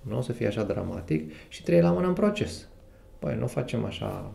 nu 0.00 0.16
o 0.16 0.20
să 0.20 0.32
fie 0.32 0.46
așa 0.46 0.62
dramatic 0.62 1.32
și 1.48 1.62
trei 1.62 1.80
la 1.80 1.90
mână 1.90 2.06
în 2.06 2.12
proces. 2.12 2.68
Păi 3.18 3.36
nu 3.38 3.46
facem 3.46 3.84
așa 3.84 4.32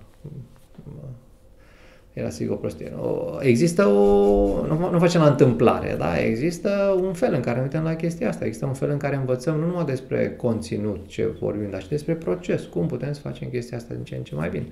era 2.17 2.29
sigur 2.29 2.55
o 2.55 2.57
prostie. 2.57 2.93
Există 3.39 3.85
o... 3.85 4.65
Nu, 4.67 4.89
nu 4.91 4.99
facem 4.99 5.21
la 5.21 5.27
întâmplare, 5.27 5.95
da? 5.97 6.19
Există 6.19 6.97
un 7.01 7.13
fel 7.13 7.33
în 7.33 7.39
care 7.39 7.57
ne 7.57 7.63
uităm 7.63 7.83
la 7.83 7.95
chestia 7.95 8.29
asta. 8.29 8.45
Există 8.45 8.65
un 8.65 8.73
fel 8.73 8.89
în 8.89 8.97
care 8.97 9.15
învățăm 9.15 9.59
nu 9.59 9.65
numai 9.65 9.85
despre 9.85 10.35
conținut 10.35 11.07
ce 11.07 11.27
vorbim, 11.39 11.69
dar 11.69 11.81
și 11.81 11.89
despre 11.89 12.13
proces. 12.13 12.63
Cum 12.63 12.87
putem 12.87 13.13
să 13.13 13.19
facem 13.19 13.49
chestia 13.49 13.77
asta 13.77 13.93
din 13.93 14.03
ce 14.03 14.15
în 14.15 14.23
ce 14.23 14.35
mai 14.35 14.49
bine. 14.49 14.67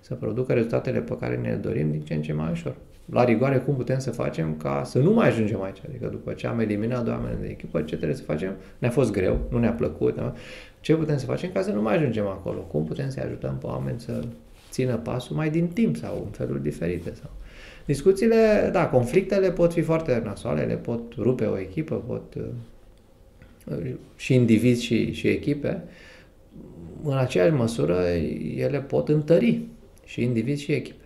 Să 0.00 0.14
producă 0.14 0.52
rezultatele 0.52 0.98
pe 0.98 1.16
care 1.20 1.36
ne 1.36 1.54
dorim 1.54 1.90
din 1.90 2.00
ce 2.00 2.14
în 2.14 2.22
ce 2.22 2.32
mai 2.32 2.50
ușor. 2.50 2.74
La 3.12 3.24
rigoare, 3.24 3.56
cum 3.56 3.74
putem 3.74 3.98
să 3.98 4.10
facem 4.10 4.54
ca 4.56 4.82
să 4.84 4.98
nu 4.98 5.12
mai 5.12 5.28
ajungem 5.28 5.62
aici? 5.62 5.82
Adică 5.88 6.06
după 6.06 6.32
ce 6.32 6.46
am 6.46 6.60
eliminat 6.60 7.04
doi 7.04 7.12
oameni 7.12 7.40
de 7.40 7.46
echipă, 7.46 7.80
ce 7.80 7.96
trebuie 7.96 8.16
să 8.16 8.22
facem? 8.22 8.54
Ne-a 8.78 8.90
fost 8.90 9.12
greu, 9.12 9.38
nu 9.50 9.58
ne-a 9.58 9.72
plăcut. 9.72 10.16
Da? 10.16 10.34
Ce 10.80 10.94
putem 10.94 11.16
să 11.16 11.26
facem 11.26 11.50
ca 11.52 11.60
să 11.60 11.70
nu 11.70 11.82
mai 11.82 11.96
ajungem 11.96 12.26
acolo? 12.26 12.58
Cum 12.58 12.84
putem 12.84 13.10
să 13.10 13.20
ajutăm 13.24 13.56
pe 13.60 13.66
oameni 13.66 14.00
să 14.00 14.20
țină 14.78 14.96
pasul 14.96 15.36
mai 15.36 15.50
din 15.50 15.68
timp 15.68 15.96
sau 15.96 16.22
în 16.24 16.30
feluri 16.30 16.62
diferite. 16.62 17.14
Sau... 17.14 17.30
Discuțiile, 17.86 18.68
da, 18.72 18.88
conflictele 18.88 19.50
pot 19.50 19.72
fi 19.72 19.80
foarte 19.80 20.22
nasoale, 20.24 20.62
le 20.62 20.76
pot 20.76 21.14
rupe 21.14 21.44
o 21.44 21.58
echipă, 21.58 21.94
pot 21.94 22.34
uh, 22.34 23.94
și 24.16 24.34
indivizi 24.34 24.84
și, 24.84 25.12
și 25.12 25.28
echipe. 25.28 25.82
În 27.02 27.16
aceeași 27.16 27.52
măsură, 27.52 28.02
ele 28.56 28.80
pot 28.80 29.08
întări 29.08 29.60
și 30.04 30.22
indivizi 30.22 30.62
și 30.62 30.72
echipe. 30.72 31.04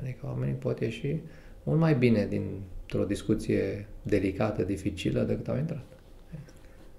Adică 0.00 0.18
oamenii 0.26 0.54
pot 0.54 0.80
ieși 0.80 1.16
mult 1.62 1.78
mai 1.78 1.94
bine 1.94 2.26
dintr-o 2.30 3.04
discuție 3.04 3.86
delicată, 4.02 4.62
dificilă 4.62 5.22
decât 5.22 5.48
au 5.48 5.56
intrat. 5.56 5.84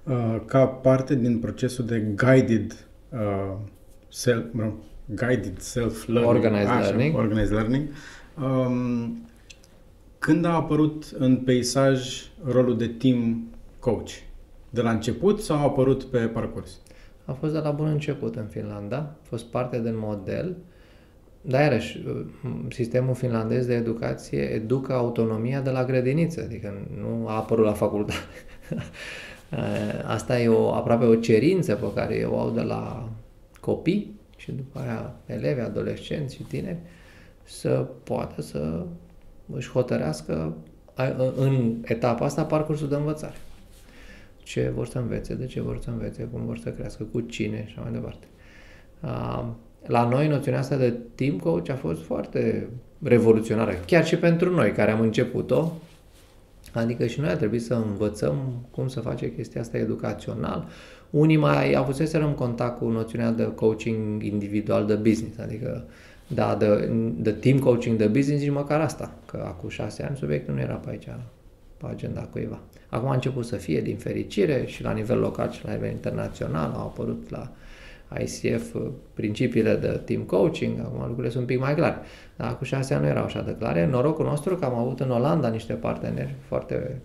Uh, 0.04 0.42
ca 0.46 0.66
parte 0.66 1.16
din 1.16 1.40
procesul 1.40 1.86
de 1.86 2.00
guided 2.00 2.88
uh, 3.12 3.58
self, 4.08 4.46
guided 5.16 5.60
self-learning, 5.60 6.36
organized 6.36 6.70
așa, 6.70 6.80
learning, 6.80 7.16
organized 7.16 7.54
learning 7.54 7.88
um, 8.42 9.28
când 10.20 10.46
a 10.46 10.54
apărut 10.54 11.16
în 11.18 11.36
peisaj 11.36 12.22
rolul 12.46 12.78
de 12.78 12.88
team 12.88 13.48
coach? 13.80 14.10
De 14.70 14.82
la 14.82 14.92
început 14.92 15.42
sau 15.42 15.58
a 15.58 15.62
apărut 15.62 16.04
pe 16.04 16.18
parcurs? 16.18 16.80
A 17.26 17.32
fost 17.32 17.54
de 17.54 17.60
la 17.60 17.72
bun 17.72 17.88
început 17.88 18.36
în 18.36 18.46
Finlanda, 18.46 18.98
a 18.98 19.16
fost 19.22 19.46
parte 19.46 19.82
din 19.82 19.98
model, 19.98 20.56
dar 21.42 21.62
iarăși, 21.62 22.04
sistemul 22.70 23.16
finlandez 23.16 23.66
de 23.66 23.74
educație 23.74 24.40
educă 24.40 24.94
autonomia 24.94 25.62
de 25.62 25.70
la 25.70 25.86
grădiniță, 25.86 26.42
adică 26.44 26.88
nu 27.00 27.28
a 27.28 27.36
apărut 27.36 27.66
la 27.66 27.74
facultate. 27.74 28.20
Asta 30.16 30.40
e 30.40 30.48
o, 30.48 30.74
aproape 30.74 31.06
o 31.06 31.16
cerință 31.16 31.76
pe 31.76 31.94
care 31.94 32.16
eu 32.16 32.40
au 32.40 32.50
de 32.50 32.62
la 32.62 33.10
copii 33.60 34.17
și 34.38 34.52
după 34.52 34.80
aia 34.80 35.16
elevi, 35.26 35.60
adolescenți 35.60 36.36
și 36.36 36.44
tineri 36.44 36.78
să 37.44 37.88
poată 38.04 38.42
să 38.42 38.86
își 39.54 39.70
hotărească 39.70 40.54
în 41.36 41.76
etapa 41.84 42.26
asta 42.26 42.46
parcursul 42.46 42.88
de 42.88 42.96
învățare. 42.96 43.36
Ce 44.38 44.72
vor 44.76 44.88
să 44.88 44.98
învețe, 44.98 45.36
de 45.36 45.46
ce 45.46 45.62
vor 45.62 45.80
să 45.84 45.90
învețe, 45.90 46.24
cum 46.24 46.46
vor 46.46 46.58
să 46.58 46.70
crească, 46.70 47.04
cu 47.04 47.20
cine 47.22 47.66
și 47.68 47.80
mai 47.80 47.92
departe. 47.92 48.28
La 49.86 50.08
noi, 50.10 50.28
noțiunea 50.28 50.60
asta 50.60 50.76
de 50.76 50.94
team 51.16 51.38
coach 51.38 51.70
a 51.70 51.76
fost 51.76 52.02
foarte 52.02 52.70
revoluționară, 53.04 53.74
chiar 53.86 54.06
și 54.06 54.16
pentru 54.16 54.56
noi 54.56 54.72
care 54.72 54.92
am 54.92 55.00
început-o, 55.00 55.72
Adică 56.74 57.06
și 57.06 57.20
noi 57.20 57.30
a 57.30 57.36
trebuit 57.36 57.64
să 57.64 57.74
învățăm 57.74 58.66
cum 58.72 58.88
să 58.88 59.00
face 59.00 59.34
chestia 59.34 59.62
asta 59.62 59.78
educațional. 59.78 60.68
Unii 61.10 61.38
mai 61.38 61.74
avuseseră 61.74 62.26
în 62.26 62.34
contact 62.34 62.78
cu 62.78 62.86
noțiunea 62.86 63.32
de 63.32 63.52
coaching 63.56 64.24
individual 64.24 64.86
de 64.86 64.94
business, 64.94 65.40
adică 65.40 65.86
da, 66.28 66.56
de, 66.56 66.90
de 67.18 67.32
team 67.32 67.60
coaching 67.60 67.98
de 67.98 68.08
business, 68.08 68.42
nici 68.42 68.52
măcar 68.52 68.82
asta, 68.82 69.14
că 69.26 69.44
acum 69.46 69.70
șase 69.70 70.04
ani 70.04 70.18
subiectul 70.18 70.54
nu 70.54 70.60
era 70.60 70.74
pe 70.74 70.90
aici, 70.90 71.08
pe 71.78 71.86
agenda 71.90 72.22
cuiva. 72.22 72.60
Acum 72.90 73.10
a 73.10 73.14
început 73.14 73.46
să 73.46 73.56
fie, 73.56 73.82
din 73.82 73.98
fericire, 73.98 74.64
și 74.66 74.84
la 74.84 74.92
nivel 74.92 75.20
local 75.20 75.52
și 75.52 75.66
la 75.66 75.72
nivel 75.72 75.92
internațional 75.92 76.72
au 76.76 76.82
apărut 76.82 77.30
la 77.30 77.52
ICF 78.20 78.76
principiile 79.14 79.76
de 79.76 79.88
team 79.88 80.22
coaching, 80.22 80.80
acum 80.80 81.00
lucrurile 81.00 81.30
sunt 81.30 81.42
un 81.42 81.48
pic 81.48 81.60
mai 81.60 81.76
clare. 81.76 81.98
Dar 82.36 82.58
cu 82.58 82.64
șase 82.64 82.94
ani 82.94 83.04
nu 83.04 83.10
erau 83.10 83.24
așa 83.24 83.42
de 83.42 83.56
clare. 83.60 83.86
Norocul 83.86 84.26
nostru 84.26 84.56
că 84.56 84.66
am 84.66 84.76
avut 84.76 85.00
în 85.00 85.12
Olanda 85.12 85.48
niște 85.48 85.74
parteneri 85.74 86.36
foarte 86.48 86.88
uh, 86.90 86.96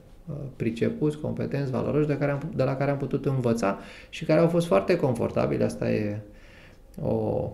pricepuți, 0.57 1.19
competenți, 1.19 1.71
valoroși, 1.71 2.07
de, 2.07 2.17
care 2.17 2.31
am, 2.31 2.53
de 2.57 2.63
la 2.63 2.77
care 2.77 2.91
am 2.91 2.97
putut 2.97 3.27
învăța 3.27 3.79
și 4.09 4.25
care 4.25 4.41
au 4.41 4.49
fost 4.49 4.67
foarte 4.67 4.97
confortabili. 4.97 5.63
Asta 5.63 5.91
e 5.91 6.21
o 7.03 7.51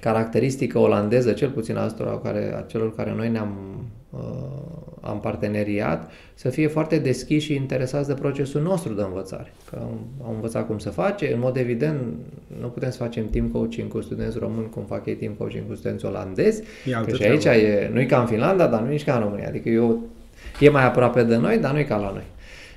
caracteristică 0.00 0.78
olandeză, 0.78 1.32
cel 1.32 1.50
puțin 1.50 1.76
a, 1.76 2.20
care, 2.22 2.54
a 2.56 2.60
celor 2.60 2.94
care 2.94 3.14
noi 3.14 3.28
ne-am 3.28 3.84
uh, 4.10 4.76
am 5.06 5.20
parteneriat, 5.20 6.10
să 6.34 6.48
fie 6.48 6.66
foarte 6.66 6.98
deschiși 6.98 7.46
și 7.46 7.54
interesați 7.54 8.08
de 8.08 8.14
procesul 8.14 8.62
nostru 8.62 8.92
de 8.92 9.02
învățare. 9.02 9.52
Că 9.70 9.78
am 10.24 10.34
învățat 10.34 10.66
cum 10.66 10.78
să 10.78 10.90
face, 10.90 11.32
în 11.32 11.38
mod 11.38 11.56
evident 11.56 12.00
nu 12.60 12.66
putem 12.66 12.90
să 12.90 12.96
facem 12.96 13.28
team 13.28 13.48
coaching 13.48 13.88
cu 13.88 14.00
studenți 14.00 14.38
români 14.38 14.70
cum 14.70 14.82
fac 14.82 15.06
ei 15.06 15.14
team 15.14 15.32
coaching 15.32 15.66
cu 15.68 15.74
studenți 15.74 16.04
olandezi, 16.04 16.62
că 17.04 17.14
și 17.14 17.22
aici 17.22 17.44
e, 17.44 17.90
nu 17.92 18.00
e 18.00 18.04
ca 18.04 18.20
în 18.20 18.26
Finlanda, 18.26 18.66
dar 18.66 18.80
nu 18.80 18.92
e 18.92 18.96
ca 19.04 19.14
în 19.14 19.20
România, 19.20 19.48
adică 19.48 19.68
eu, 19.68 20.02
e 20.60 20.68
mai 20.68 20.84
aproape 20.84 21.22
de 21.22 21.36
noi, 21.36 21.58
dar 21.58 21.72
nu 21.72 21.78
e 21.78 21.84
ca 21.84 21.96
la 21.96 22.10
noi. 22.12 22.24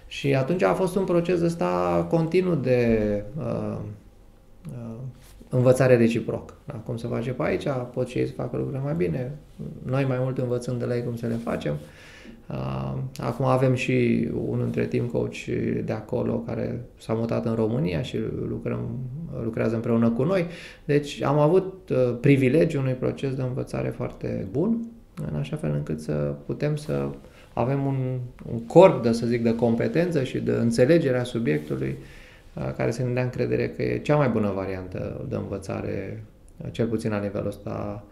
Și 0.07 0.35
atunci 0.35 0.63
a 0.63 0.73
fost 0.73 0.95
un 0.95 1.03
proces 1.03 1.41
ăsta 1.41 2.05
continuu 2.09 2.55
de 2.55 3.23
uh, 3.37 3.77
uh, 4.67 4.95
învățare 5.49 5.95
reciproc. 5.95 6.53
Da? 6.65 6.73
Cum 6.73 6.97
se 6.97 7.07
face 7.07 7.31
pe 7.31 7.43
aici, 7.43 7.65
pot 7.93 8.07
și 8.07 8.17
ei 8.17 8.27
să 8.27 8.33
facă 8.33 8.49
lucrurile 8.57 8.83
mai 8.83 8.93
bine. 8.93 9.31
Noi 9.85 10.05
mai 10.05 10.17
mult 10.21 10.37
învățăm 10.37 10.77
de 10.77 10.85
la 10.85 10.95
ei 10.95 11.03
cum 11.03 11.15
să 11.15 11.27
le 11.27 11.39
facem. 11.43 11.73
Acum 13.17 13.45
avem 13.45 13.73
și 13.73 14.27
unul 14.47 14.63
dintre 14.63 14.85
team 14.85 15.05
coach 15.05 15.45
de 15.85 15.93
acolo 15.93 16.33
care 16.33 16.81
s-a 16.97 17.13
mutat 17.13 17.45
în 17.45 17.55
România 17.55 18.01
și 18.01 18.17
lucrăm, 18.47 18.79
lucrează 19.43 19.75
împreună 19.75 20.09
cu 20.09 20.23
noi. 20.23 20.45
Deci 20.85 21.23
am 21.23 21.39
avut 21.39 21.89
uh, 21.89 22.17
privilegiul 22.21 22.81
unui 22.81 22.93
proces 22.93 23.35
de 23.35 23.41
învățare 23.41 23.89
foarte 23.89 24.47
bun, 24.51 24.87
în 25.31 25.35
așa 25.35 25.55
fel 25.55 25.71
încât 25.71 25.99
să 25.99 26.35
putem 26.45 26.75
să 26.75 27.09
avem 27.53 27.85
un, 27.85 28.19
un 28.51 28.65
corp, 28.65 29.03
de, 29.03 29.11
să 29.11 29.25
zic, 29.25 29.43
de 29.43 29.55
competență 29.55 30.23
și 30.23 30.37
de 30.37 30.51
înțelegere 30.51 31.19
a 31.19 31.23
subiectului 31.23 31.97
uh, 32.53 32.73
care 32.77 32.91
să 32.91 33.03
ne 33.03 33.13
dea 33.13 33.23
încredere 33.23 33.69
că 33.69 33.81
e 33.81 33.97
cea 33.97 34.15
mai 34.15 34.29
bună 34.29 34.51
variantă 34.55 35.25
de 35.29 35.35
învățare, 35.35 36.23
cel 36.71 36.87
puțin 36.87 37.09
la 37.09 37.19
nivelul 37.19 37.47
ăsta 37.47 38.05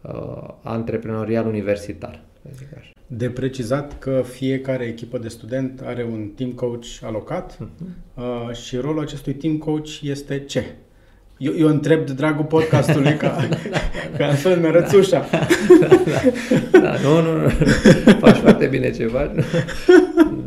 uh, 0.00 0.48
antreprenorial 0.62 1.46
universitar, 1.46 2.22
să 2.42 2.48
zic 2.56 2.76
așa. 2.76 2.90
De 3.06 3.30
precizat 3.30 3.98
că 3.98 4.22
fiecare 4.24 4.84
echipă 4.84 5.18
de 5.18 5.28
student 5.28 5.80
are 5.80 6.04
un 6.04 6.28
team 6.36 6.50
coach 6.50 6.86
alocat 7.02 7.54
uh-huh. 7.54 8.14
uh, 8.14 8.54
și 8.54 8.76
rolul 8.76 9.02
acestui 9.02 9.34
team 9.34 9.58
coach 9.58 10.00
este 10.02 10.38
ce? 10.44 10.64
Eu, 11.42 11.52
eu 11.56 11.68
întreb 11.68 12.06
de 12.06 12.12
dragul 12.12 12.44
podcastului 12.44 13.16
ca, 13.16 13.28
da, 13.40 13.46
da, 13.48 13.56
da, 13.70 13.78
ca 14.16 14.26
altfel 14.26 14.60
mi 14.60 14.66
arăți 14.66 14.96
ușa. 14.96 15.26
Da, 15.80 15.86
da, 15.86 16.78
da, 16.78 16.94
nu, 17.02 17.20
nu, 17.20 17.40
nu, 17.42 17.48
faci 18.18 18.36
foarte 18.36 18.66
bine 18.66 18.90
ce 18.90 19.06
faci. 19.06 19.30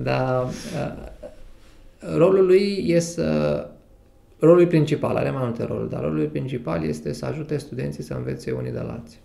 Dar 0.03 0.43
uh, 0.43 0.93
rolul 2.17 2.45
lui 2.45 2.85
e 2.87 2.99
să 2.99 3.67
Rolul 4.39 4.67
principal, 4.67 5.15
are 5.15 5.29
mai 5.29 5.43
multe 5.43 5.63
roluri, 5.63 5.89
dar 5.89 6.01
rolul 6.01 6.27
principal 6.27 6.83
este 6.83 7.13
să 7.13 7.25
ajute 7.25 7.57
studenții 7.57 8.03
să 8.03 8.13
învețe 8.13 8.51
unii 8.51 8.71
de 8.71 8.79
la 8.79 8.91
alții. 8.91 9.19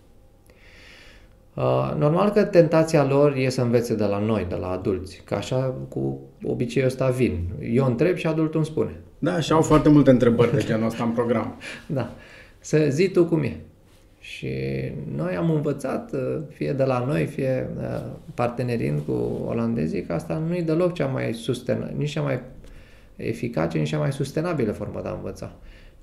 Uh, 1.55 1.95
normal 1.99 2.31
că 2.31 2.45
tentația 2.45 3.05
lor 3.05 3.35
e 3.37 3.49
să 3.49 3.63
învețe 3.63 3.95
de 3.95 4.05
la 4.05 4.19
noi, 4.19 4.47
de 4.49 4.55
la 4.55 4.71
adulți, 4.71 5.23
că 5.25 5.35
așa 5.35 5.75
cu 5.89 6.21
obiceiul 6.43 6.89
ăsta 6.89 7.09
vin. 7.09 7.49
Eu 7.73 7.85
întreb 7.85 8.17
și 8.17 8.27
adultul 8.27 8.57
îmi 8.57 8.67
spune. 8.67 9.01
Da, 9.19 9.41
și 9.41 9.53
au 9.53 9.63
foarte 9.63 9.89
multe 9.89 10.11
întrebări 10.11 10.55
de 10.55 10.65
genul 10.65 10.87
ăsta 10.87 11.05
în 11.05 11.11
program. 11.11 11.55
da. 11.87 12.11
Să 12.59 12.87
zi 12.89 13.09
tu 13.09 13.25
cum 13.25 13.43
e. 13.43 13.57
Și 14.21 14.49
noi 15.17 15.37
am 15.37 15.51
învățat, 15.51 16.13
uh, 16.13 16.39
fie 16.49 16.73
de 16.73 16.85
la 16.85 17.05
noi, 17.05 17.27
fie 17.27 17.69
uh, 17.79 18.05
partenerind 18.35 19.01
cu 19.07 19.43
olandezii, 19.47 20.03
că 20.03 20.13
asta 20.13 20.43
nu 20.49 20.57
e 20.57 20.63
deloc 20.63 20.93
cea 20.93 21.07
mai 21.07 21.33
sustenabilă, 21.33 21.93
nici 21.97 22.11
cea 22.11 22.23
mai 22.23 22.41
eficace, 23.17 23.79
nici 23.79 23.89
cea 23.89 23.99
mai 23.99 24.13
sustenabilă 24.13 24.73
formă 24.73 25.01
de 25.03 25.09
a 25.09 25.13
învăța. 25.13 25.53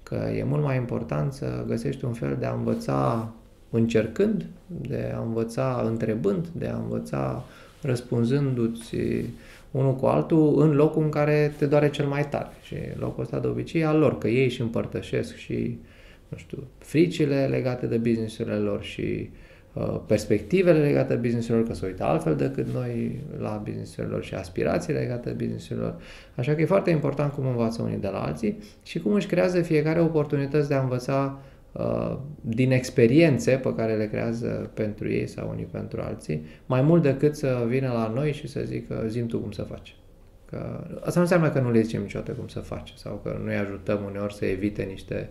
Că 0.03 0.15
e 0.37 0.43
mult 0.43 0.63
mai 0.63 0.75
important 0.75 1.33
să 1.33 1.63
găsești 1.67 2.05
un 2.05 2.13
fel 2.13 2.37
de 2.39 2.45
a 2.45 2.53
învăța 2.53 3.33
încercând, 3.69 4.45
de 4.67 5.13
a 5.15 5.19
învăța 5.19 5.83
întrebând, 5.85 6.47
de 6.51 6.67
a 6.67 6.75
învăța 6.75 7.43
răspunzându-ți 7.81 8.95
unul 9.75 9.95
cu 9.95 10.05
altul 10.05 10.61
în 10.61 10.71
locul 10.71 11.03
în 11.03 11.09
care 11.09 11.53
te 11.57 11.65
doare 11.65 11.89
cel 11.89 12.05
mai 12.05 12.27
tare. 12.27 12.49
Și 12.61 12.75
locul 12.99 13.23
ăsta 13.23 13.39
de 13.39 13.47
obicei 13.47 13.81
e 13.81 13.85
al 13.85 13.97
lor, 13.97 14.17
că 14.17 14.27
ei 14.27 14.43
își 14.43 14.61
împărtășesc 14.61 15.35
și, 15.35 15.77
nu 16.27 16.37
știu, 16.37 16.63
fricile 16.77 17.45
legate 17.45 17.85
de 17.85 17.97
businessurile 17.97 18.55
lor 18.55 18.83
și 18.83 19.29
uh, 19.73 19.99
perspectivele 20.07 20.79
legate 20.79 21.13
de 21.13 21.19
businessurilor, 21.19 21.67
că 21.67 21.73
se 21.73 21.85
uită 21.85 22.03
altfel 22.03 22.35
decât 22.35 22.67
noi 22.73 23.19
la 23.39 23.61
businessurilor 23.63 24.23
și 24.23 24.33
aspirațiile 24.33 24.99
legate 24.99 25.29
de 25.29 25.43
businessurilor. 25.43 25.95
Așa 26.35 26.53
că 26.53 26.61
e 26.61 26.65
foarte 26.65 26.89
important 26.89 27.33
cum 27.33 27.45
învață 27.45 27.81
unii 27.81 27.97
de 27.97 28.07
la 28.07 28.19
alții 28.19 28.57
și 28.83 28.99
cum 28.99 29.13
își 29.13 29.27
creează 29.27 29.61
fiecare 29.61 29.99
oportunități 30.01 30.67
de 30.67 30.73
a 30.73 30.81
învăța 30.81 31.23
Uh, 31.25 31.54
din 32.41 32.71
experiențe 32.71 33.51
pe 33.51 33.75
care 33.75 33.95
le 33.95 34.07
creează 34.07 34.71
pentru 34.73 35.11
ei 35.11 35.27
sau 35.27 35.49
unii 35.49 35.67
pentru 35.71 36.01
alții, 36.01 36.45
mai 36.65 36.81
mult 36.81 37.01
decât 37.01 37.35
să 37.35 37.65
vină 37.67 37.87
la 37.87 38.11
noi 38.15 38.33
și 38.33 38.47
să 38.47 38.61
zică 38.65 39.03
zim 39.07 39.25
tu 39.25 39.39
cum 39.39 39.51
să 39.51 39.61
faci. 39.61 39.95
Că 40.45 40.57
asta 40.99 41.13
nu 41.15 41.21
înseamnă 41.21 41.49
că 41.49 41.59
nu 41.59 41.71
le 41.71 41.81
zicem 41.81 42.01
niciodată 42.01 42.31
cum 42.31 42.47
să 42.47 42.59
face 42.59 42.93
sau 42.95 43.19
că 43.23 43.39
nu-i 43.43 43.55
ajutăm 43.55 43.99
uneori 44.05 44.33
să 44.33 44.45
evite 44.45 44.83
niște 44.83 45.29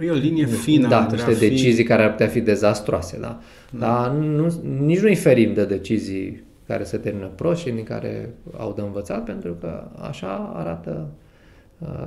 E 0.00 0.10
o 0.10 0.14
linie 0.14 0.46
fină. 0.46 0.88
Da, 0.88 1.06
niște 1.10 1.32
fi... 1.32 1.48
decizii 1.48 1.84
care 1.84 2.02
ar 2.02 2.10
putea 2.10 2.26
fi 2.26 2.40
dezastroase, 2.40 3.18
da. 3.20 3.40
da. 3.70 3.78
Dar 3.78 4.10
nu, 4.10 4.54
nici 4.78 5.00
nu-i 5.00 5.14
ferim 5.14 5.54
de 5.54 5.64
decizii 5.64 6.42
care 6.66 6.84
se 6.84 6.96
termină 6.96 7.26
prost 7.26 7.60
și 7.60 7.68
în 7.68 7.82
care 7.82 8.30
au 8.56 8.72
de 8.72 8.80
învățat, 8.80 9.24
pentru 9.24 9.52
că 9.52 9.90
așa 10.00 10.52
arată 10.54 10.90
Uh, 10.90 11.27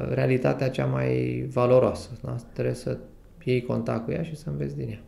realitatea 0.10 0.70
cea 0.70 0.86
mai 0.86 1.46
valoroasă. 1.54 2.10
Da? 2.22 2.36
Trebuie 2.54 2.76
să 2.76 2.98
iei 3.44 3.62
contact 3.62 4.06
cu 4.06 4.12
ea 4.12 4.24
și 4.24 4.36
să 4.36 4.50
înveți 4.50 4.76
din 4.76 4.90
ea. 4.90 5.02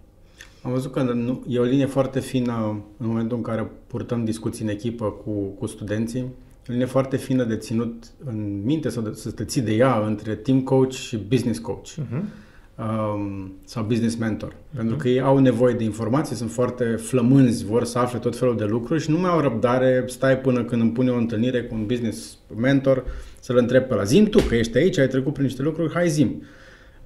Am 0.62 0.72
văzut 0.72 0.92
că 0.92 1.02
nu, 1.02 1.44
e 1.48 1.60
o 1.60 1.64
linie 1.64 1.86
foarte 1.86 2.20
fină 2.20 2.84
în 2.98 3.08
momentul 3.08 3.38
în 3.38 3.44
care 3.44 3.72
purtăm 3.88 4.26
discuții 4.26 4.64
în 4.64 4.70
echipă 4.70 5.06
cu, 5.06 5.32
cu 5.32 5.66
studenții. 5.66 6.22
O 6.70 6.72
linie 6.72 6.86
foarte 6.86 7.18
fină 7.18 7.44
de 7.44 7.56
ținut 7.56 8.04
în 8.26 8.62
minte 8.64 8.90
sau 8.90 9.04
de, 9.04 9.10
să 9.14 9.32
te 9.32 9.46
ții 9.46 9.62
de 9.62 9.74
ea 9.74 10.06
între 10.06 10.36
team 10.36 10.62
coach 10.62 10.92
și 10.92 11.18
business 11.18 11.60
coach. 11.60 11.88
Uh-huh. 11.88 12.24
Um, 12.78 13.54
sau 13.66 13.84
business 13.84 14.16
mentor. 14.16 14.54
Uh-huh. 14.54 14.76
Pentru 14.76 14.96
că 14.96 15.08
ei 15.08 15.22
au 15.22 15.38
nevoie 15.38 15.74
de 15.74 15.84
informații, 15.84 16.36
sunt 16.36 16.52
foarte 16.52 16.84
flămânzi, 16.84 17.66
vor 17.66 17.84
să 17.84 18.00
afle 18.00 18.20
tot 18.20 18.38
felul 18.38 18.58
de 18.58 18.66
lucruri 18.66 19.02
și 19.02 19.10
nu 19.10 19.20
mai 19.20 19.30
au 19.30 19.40
răbdare, 19.40 20.04
stai 20.08 20.38
până 20.38 20.64
când 20.64 20.82
îmi 20.82 20.92
pune 20.92 21.10
o 21.10 21.18
întâlnire 21.18 21.64
cu 21.64 21.76
un 21.76 21.86
business 21.86 22.38
mentor 22.56 23.04
să-l 23.44 23.58
întreb 23.58 23.84
pe 23.84 23.94
la 23.94 24.04
zim 24.04 24.26
tu, 24.26 24.40
că 24.42 24.56
ești 24.56 24.78
aici, 24.78 24.98
ai 24.98 25.08
trecut 25.08 25.34
prin 25.34 25.46
niște 25.46 25.62
lucruri, 25.62 25.94
hai 25.94 26.10
zim. 26.10 26.44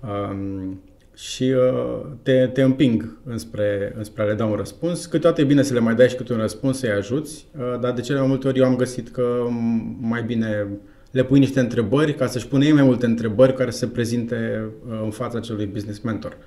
Um, 0.01 0.81
și 1.15 1.43
uh, 1.43 2.05
te, 2.23 2.47
te 2.47 2.61
împing 2.61 3.17
înspre, 3.23 3.93
înspre 3.97 4.23
a 4.23 4.25
le 4.25 4.33
da 4.33 4.45
un 4.45 4.55
răspuns. 4.55 5.05
Câteodată 5.05 5.41
e 5.41 5.43
bine 5.43 5.61
să 5.61 5.73
le 5.73 5.79
mai 5.79 5.95
dai 5.95 6.09
și 6.09 6.15
câte 6.15 6.33
un 6.33 6.39
răspuns 6.39 6.77
să-i 6.77 6.89
ajuți, 6.89 7.45
uh, 7.57 7.79
dar 7.79 7.93
de 7.93 8.01
cele 8.01 8.19
mai 8.19 8.27
multe 8.27 8.47
ori 8.47 8.59
eu 8.59 8.65
am 8.65 8.75
găsit 8.75 9.09
că 9.09 9.47
mai 9.99 10.23
bine 10.23 10.67
le 11.11 11.23
pui 11.23 11.39
niște 11.39 11.59
întrebări 11.59 12.15
ca 12.15 12.27
să-și 12.27 12.47
pune 12.47 12.65
ei 12.65 12.71
mai 12.71 12.83
multe 12.83 13.05
întrebări 13.05 13.53
care 13.53 13.69
se 13.69 13.87
prezinte 13.87 14.65
uh, 14.89 14.99
în 15.03 15.11
fața 15.11 15.39
celui 15.39 15.65
business 15.65 15.99
mentor. 15.99 16.37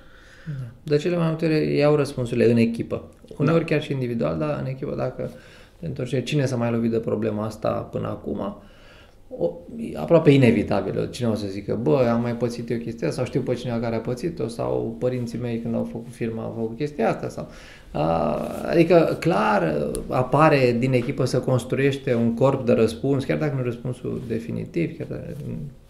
Da. 0.45 0.65
De 0.83 0.97
cele 0.97 1.15
mai 1.15 1.27
multe 1.27 1.45
ori 1.45 1.75
iau 1.75 1.95
răspunsurile 1.95 2.51
în 2.51 2.57
echipă. 2.57 3.09
Uneori 3.37 3.59
da. 3.59 3.65
chiar 3.65 3.81
și 3.81 3.91
individual, 3.91 4.37
dar 4.37 4.59
în 4.59 4.65
echipă 4.65 4.95
dacă 4.97 5.31
te 5.79 5.85
întorci 5.85 6.23
cine 6.23 6.45
s-a 6.45 6.55
mai 6.55 6.71
lovit 6.71 6.91
de 6.91 6.99
problema 6.99 7.45
asta 7.45 7.71
până 7.71 8.07
acum, 8.07 8.61
o, 9.37 9.51
aproape 9.95 10.29
inevitabil. 10.29 11.09
Cine 11.09 11.27
o 11.27 11.35
să 11.35 11.47
zică, 11.47 11.79
bă, 11.81 12.07
am 12.13 12.21
mai 12.21 12.35
pățit 12.35 12.69
eu 12.69 12.77
chestia 12.77 13.07
asta, 13.07 13.21
sau 13.21 13.29
știu 13.29 13.41
pe 13.41 13.53
cineva 13.53 13.79
care 13.79 13.95
a 13.95 13.99
pățit-o, 13.99 14.47
sau 14.47 14.95
părinții 14.99 15.39
mei 15.39 15.59
când 15.59 15.75
au 15.75 15.83
făcut 15.83 16.13
firma 16.13 16.43
au 16.43 16.53
făcut 16.59 16.77
chestia 16.77 17.09
asta, 17.09 17.29
sau... 17.29 17.47
A, 17.93 18.37
adică, 18.69 19.17
clar, 19.19 19.91
apare 20.07 20.75
din 20.79 20.93
echipă 20.93 21.25
să 21.25 21.39
construiește 21.39 22.13
un 22.13 22.33
corp 22.33 22.65
de 22.65 22.71
răspuns, 22.71 23.23
chiar 23.23 23.37
dacă 23.37 23.53
nu 23.53 23.59
e 23.59 23.63
răspunsul 23.63 24.21
definitiv, 24.27 24.97
chiar 24.97 25.07
dacă, 25.07 25.23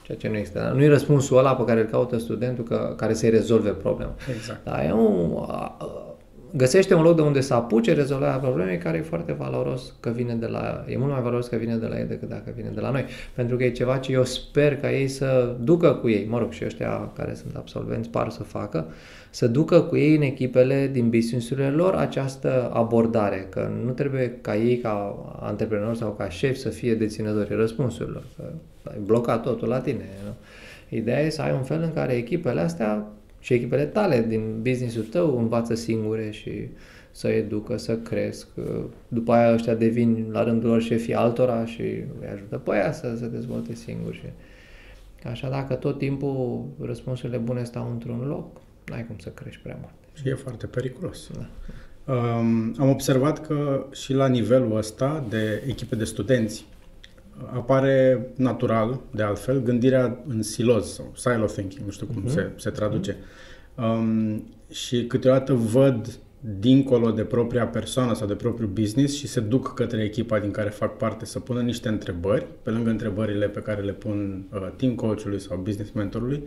ceea 0.01 0.17
ce 0.17 0.27
nu 0.27 0.37
există. 0.37 0.73
Nu 0.75 0.83
e 0.83 0.87
răspunsul 0.87 1.37
ăla 1.37 1.55
pe 1.55 1.63
care 1.63 1.79
îl 1.79 1.85
caută 1.85 2.17
studentul 2.17 2.63
că, 2.63 2.93
care 2.97 3.13
să-i 3.13 3.29
rezolve 3.29 3.69
problema. 3.69 4.15
Exact. 4.35 4.63
Dar 4.63 4.85
e 4.85 4.93
un, 4.93 5.45
a, 5.47 5.77
găsește 6.54 6.93
un 6.93 7.02
loc 7.02 7.16
de 7.16 7.22
unde 7.22 7.41
să 7.41 7.54
apuce 7.54 7.93
rezolvarea 7.93 8.38
problemei 8.38 8.78
care 8.78 8.97
e 8.97 9.02
foarte 9.02 9.34
valoros 9.34 9.93
că 9.99 10.10
vine 10.10 10.34
de 10.34 10.45
la, 10.45 10.86
e 10.88 10.97
mult 10.97 11.12
mai 11.12 11.22
valoros 11.22 11.47
că 11.47 11.56
vine 11.56 11.76
de 11.76 11.86
la 11.86 11.99
ei 11.99 12.06
decât 12.06 12.30
dacă 12.30 12.54
vine 12.56 12.70
de 12.74 12.80
la 12.80 12.89
noi. 12.89 13.06
Pentru 13.34 13.58
că 13.58 13.64
e 13.64 13.70
ceva 13.70 13.97
ce 13.97 14.12
eu 14.12 14.24
sper 14.24 14.78
ca 14.78 14.91
ei 14.91 15.08
să 15.08 15.56
ducă 15.60 15.93
cu 15.93 16.10
ei, 16.10 16.28
mă 16.30 16.38
rog, 16.38 16.52
și 16.52 16.66
ăștia 16.66 17.12
care 17.16 17.34
sunt 17.34 17.56
absolvenți 17.56 18.10
par 18.10 18.30
să 18.30 18.43
facă, 18.43 18.86
să 19.30 19.47
ducă 19.47 19.82
cu 19.82 19.97
ei 19.97 20.16
în 20.16 20.22
echipele 20.22 20.89
din 20.91 21.10
business-urile 21.10 21.70
lor 21.70 21.93
această 21.93 22.70
abordare, 22.74 23.47
că 23.49 23.70
nu 23.86 23.91
trebuie 23.91 24.38
ca 24.41 24.56
ei, 24.56 24.78
ca 24.78 25.16
antreprenori 25.39 25.97
sau 25.97 26.12
ca 26.18 26.30
șefi 26.30 26.60
să 26.60 26.70
fie 26.70 26.95
deținători 26.95 27.56
răspunsurilor, 27.56 28.24
că 28.36 28.43
ai 28.89 28.99
blocat 29.06 29.41
totul 29.41 29.68
la 29.68 29.80
tine. 29.80 30.10
Nu? 30.26 30.34
Ideea 30.97 31.20
e 31.20 31.30
să 31.30 31.41
ai 31.41 31.52
un 31.52 31.64
fel 31.64 31.82
în 31.82 31.93
care 31.93 32.14
echipele 32.14 32.62
astea 32.62 33.08
și 33.41 33.53
echipele 33.53 33.85
tale 33.85 34.25
din 34.27 34.61
businessul 34.61 35.03
tău 35.03 35.37
învață 35.37 35.75
singure 35.75 36.31
și 36.31 36.67
să 37.11 37.27
educă, 37.27 37.77
să 37.77 37.97
cresc. 37.97 38.47
După 39.07 39.31
aia 39.31 39.53
ăștia 39.53 39.75
devin 39.75 40.27
la 40.31 40.43
rândul 40.43 40.69
lor 40.69 40.81
șefii 40.81 41.13
altora 41.13 41.65
și 41.65 41.81
îi 41.81 42.27
ajută 42.33 42.57
pe 42.57 42.71
aia 42.71 42.91
să 42.91 43.15
se 43.19 43.27
dezvolte 43.27 43.75
singuri. 43.75 44.15
Și 44.15 45.27
așa 45.27 45.49
dacă 45.49 45.73
tot 45.73 45.97
timpul 45.97 46.65
răspunsurile 46.81 47.37
bune 47.37 47.63
stau 47.63 47.89
într-un 47.91 48.27
loc, 48.27 48.61
n-ai 48.85 49.05
cum 49.05 49.15
să 49.17 49.29
crești 49.29 49.61
prea 49.61 49.77
mult. 49.81 49.93
Și 50.13 50.29
e 50.29 50.33
foarte 50.33 50.65
periculos. 50.65 51.29
Da. 51.33 51.47
Um, 52.13 52.75
am 52.77 52.89
observat 52.89 53.45
că 53.47 53.85
și 53.91 54.13
la 54.13 54.27
nivelul 54.27 54.77
ăsta 54.77 55.25
de 55.29 55.63
echipe 55.67 55.95
de 55.95 56.03
studenți 56.03 56.65
apare 57.53 58.27
natural, 58.35 58.99
de 59.11 59.23
altfel, 59.23 59.61
gândirea 59.61 60.23
în 60.27 60.41
siloz 60.41 60.93
sau 60.93 61.11
silo 61.15 61.45
thinking, 61.45 61.85
nu 61.85 61.91
știu 61.91 62.05
cum 62.05 62.23
uh-huh. 62.25 62.33
se, 62.33 62.49
se 62.55 62.69
traduce. 62.69 63.17
Um, 63.75 64.43
și 64.69 65.05
câteodată 65.05 65.53
văd 65.53 66.19
dincolo 66.59 67.11
de 67.11 67.23
propria 67.23 67.67
persoană 67.67 68.13
sau 68.13 68.27
de 68.27 68.33
propriul 68.33 68.69
business 68.69 69.15
și 69.15 69.27
se 69.27 69.39
duc 69.39 69.73
către 69.73 70.03
echipa 70.03 70.39
din 70.39 70.51
care 70.51 70.69
fac 70.69 70.97
parte 70.97 71.25
să 71.25 71.39
pună 71.39 71.61
niște 71.61 71.87
întrebări, 71.87 72.45
pe 72.61 72.69
lângă 72.69 72.89
întrebările 72.89 73.47
pe 73.47 73.59
care 73.59 73.81
le 73.81 73.91
pun 73.91 74.45
uh, 74.53 74.67
team 74.75 74.95
coachului 74.95 75.39
sau 75.39 75.57
business 75.57 75.91
mentorului, 75.91 76.43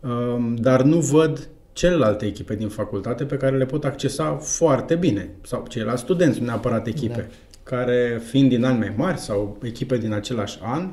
um, 0.00 0.54
dar 0.54 0.82
nu 0.82 0.98
văd 0.98 1.48
celelalte 1.72 2.26
echipe 2.26 2.54
din 2.54 2.68
facultate 2.68 3.24
pe 3.24 3.36
care 3.36 3.56
le 3.56 3.66
pot 3.66 3.84
accesa 3.84 4.34
foarte 4.34 4.94
bine, 4.94 5.30
sau 5.42 5.64
ceilalți 5.68 6.02
studenți, 6.02 6.40
nu 6.40 6.44
neapărat 6.44 6.86
echipe. 6.86 7.28
Da 7.28 7.34
care 7.70 8.20
fiind 8.24 8.48
din 8.48 8.64
ani 8.64 8.78
mai 8.78 8.92
mari 8.96 9.18
sau 9.18 9.58
echipe 9.62 9.96
din 9.96 10.12
același 10.12 10.58
an, 10.62 10.90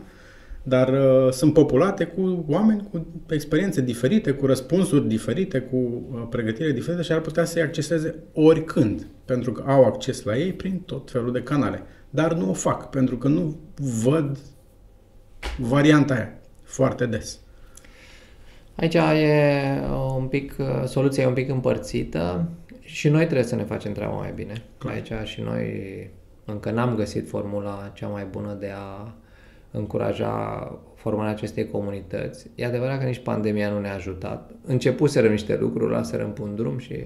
dar 0.64 0.90
uh, 0.90 1.32
sunt 1.32 1.54
populate 1.54 2.06
cu 2.06 2.46
oameni 2.48 2.88
cu 2.92 3.06
experiențe 3.30 3.82
diferite, 3.82 4.32
cu 4.32 4.46
răspunsuri 4.46 5.08
diferite, 5.08 5.60
cu 5.60 5.76
uh, 5.76 6.28
pregătire 6.30 6.72
diferită 6.72 7.02
și 7.02 7.12
ar 7.12 7.20
putea 7.20 7.46
să-i 7.46 7.62
acceseze 7.62 8.16
oricând, 8.34 9.08
pentru 9.26 9.52
că 9.52 9.64
au 9.68 9.84
acces 9.84 10.24
la 10.24 10.38
ei 10.38 10.54
prin 10.54 10.80
tot 10.86 11.12
felul 11.12 11.32
de 11.32 11.42
canale. 11.42 11.82
Dar 12.10 12.34
nu 12.34 12.50
o 12.50 12.54
fac, 12.54 12.90
pentru 12.90 13.18
că 13.18 13.28
nu 13.28 13.58
văd 14.02 14.38
varianta 15.58 16.14
aia 16.14 16.40
foarte 16.64 17.06
des. 17.06 17.40
Aici 18.76 18.94
e 18.94 19.82
un 20.18 20.28
pic, 20.28 20.56
uh, 20.60 20.84
soluția 20.86 21.24
e 21.24 21.28
un 21.28 21.34
pic 21.34 21.50
împărțită 21.50 22.50
și 22.80 23.10
noi 23.10 23.24
trebuie 23.24 23.48
să 23.48 23.56
ne 23.56 23.64
facem 23.64 23.92
treaba 23.92 24.16
mai 24.16 24.32
bine. 24.36 24.64
Clar. 24.78 24.94
Aici 24.94 25.28
și 25.28 25.42
noi 25.42 26.10
încă 26.48 26.72
n-am 26.72 26.95
găsit 26.95 27.30
formula 27.30 27.91
cea 27.93 28.08
mai 28.08 28.26
bună 28.32 28.58
de 28.60 28.72
a 28.76 29.14
încuraja 29.72 30.80
formarea 30.95 31.32
acestei 31.32 31.68
comunități. 31.68 32.50
E 32.56 32.66
adevărat 32.66 33.00
că 33.00 33.06
nici 33.06 33.24
pandemia 33.24 33.70
nu 33.70 33.80
ne-a 33.80 33.93
ajutat. 33.93 34.52
Începuserăm 34.66 35.32
niște 35.32 35.58
lucruri, 35.58 35.91
laserăm 35.91 36.34
pe 36.34 36.41
un 36.41 36.56
drum 36.56 36.78
și 36.78 37.06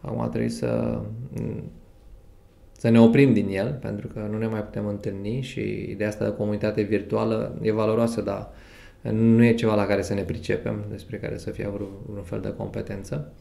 acum 0.00 0.28
trebuie 0.28 0.50
să 0.50 1.00
să 2.72 2.88
ne 2.88 3.00
oprim 3.00 3.32
din 3.32 3.48
el, 3.48 3.78
pentru 3.80 4.06
că 4.06 4.28
nu 4.30 4.38
ne 4.38 4.46
mai 4.46 4.62
putem 4.62 4.86
întâlni 4.86 5.40
și 5.40 5.60
ideea 5.90 6.08
asta 6.08 6.24
de 6.24 6.36
comunitate 6.36 6.82
virtuală 6.82 7.58
e 7.60 7.72
valoroasă, 7.72 8.20
dar 8.20 8.50
nu 9.12 9.44
e 9.44 9.54
ceva 9.54 9.74
la 9.74 9.86
care 9.86 10.02
să 10.02 10.14
ne 10.14 10.22
pricepem, 10.22 10.84
despre 10.90 11.16
care 11.16 11.36
să 11.36 11.50
fie 11.50 11.68
vreun 11.68 12.22
fel 12.22 12.40
de 12.40 12.54
competență. 12.56 13.32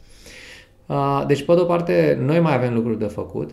Deci, 1.28 1.46
pe 1.46 1.54
de 1.54 1.60
o 1.60 1.66
parte, 1.66 2.18
noi 2.22 2.40
mai 2.40 2.54
avem 2.54 2.74
lucruri 2.74 3.00
de 3.00 3.06
făcut, 3.06 3.52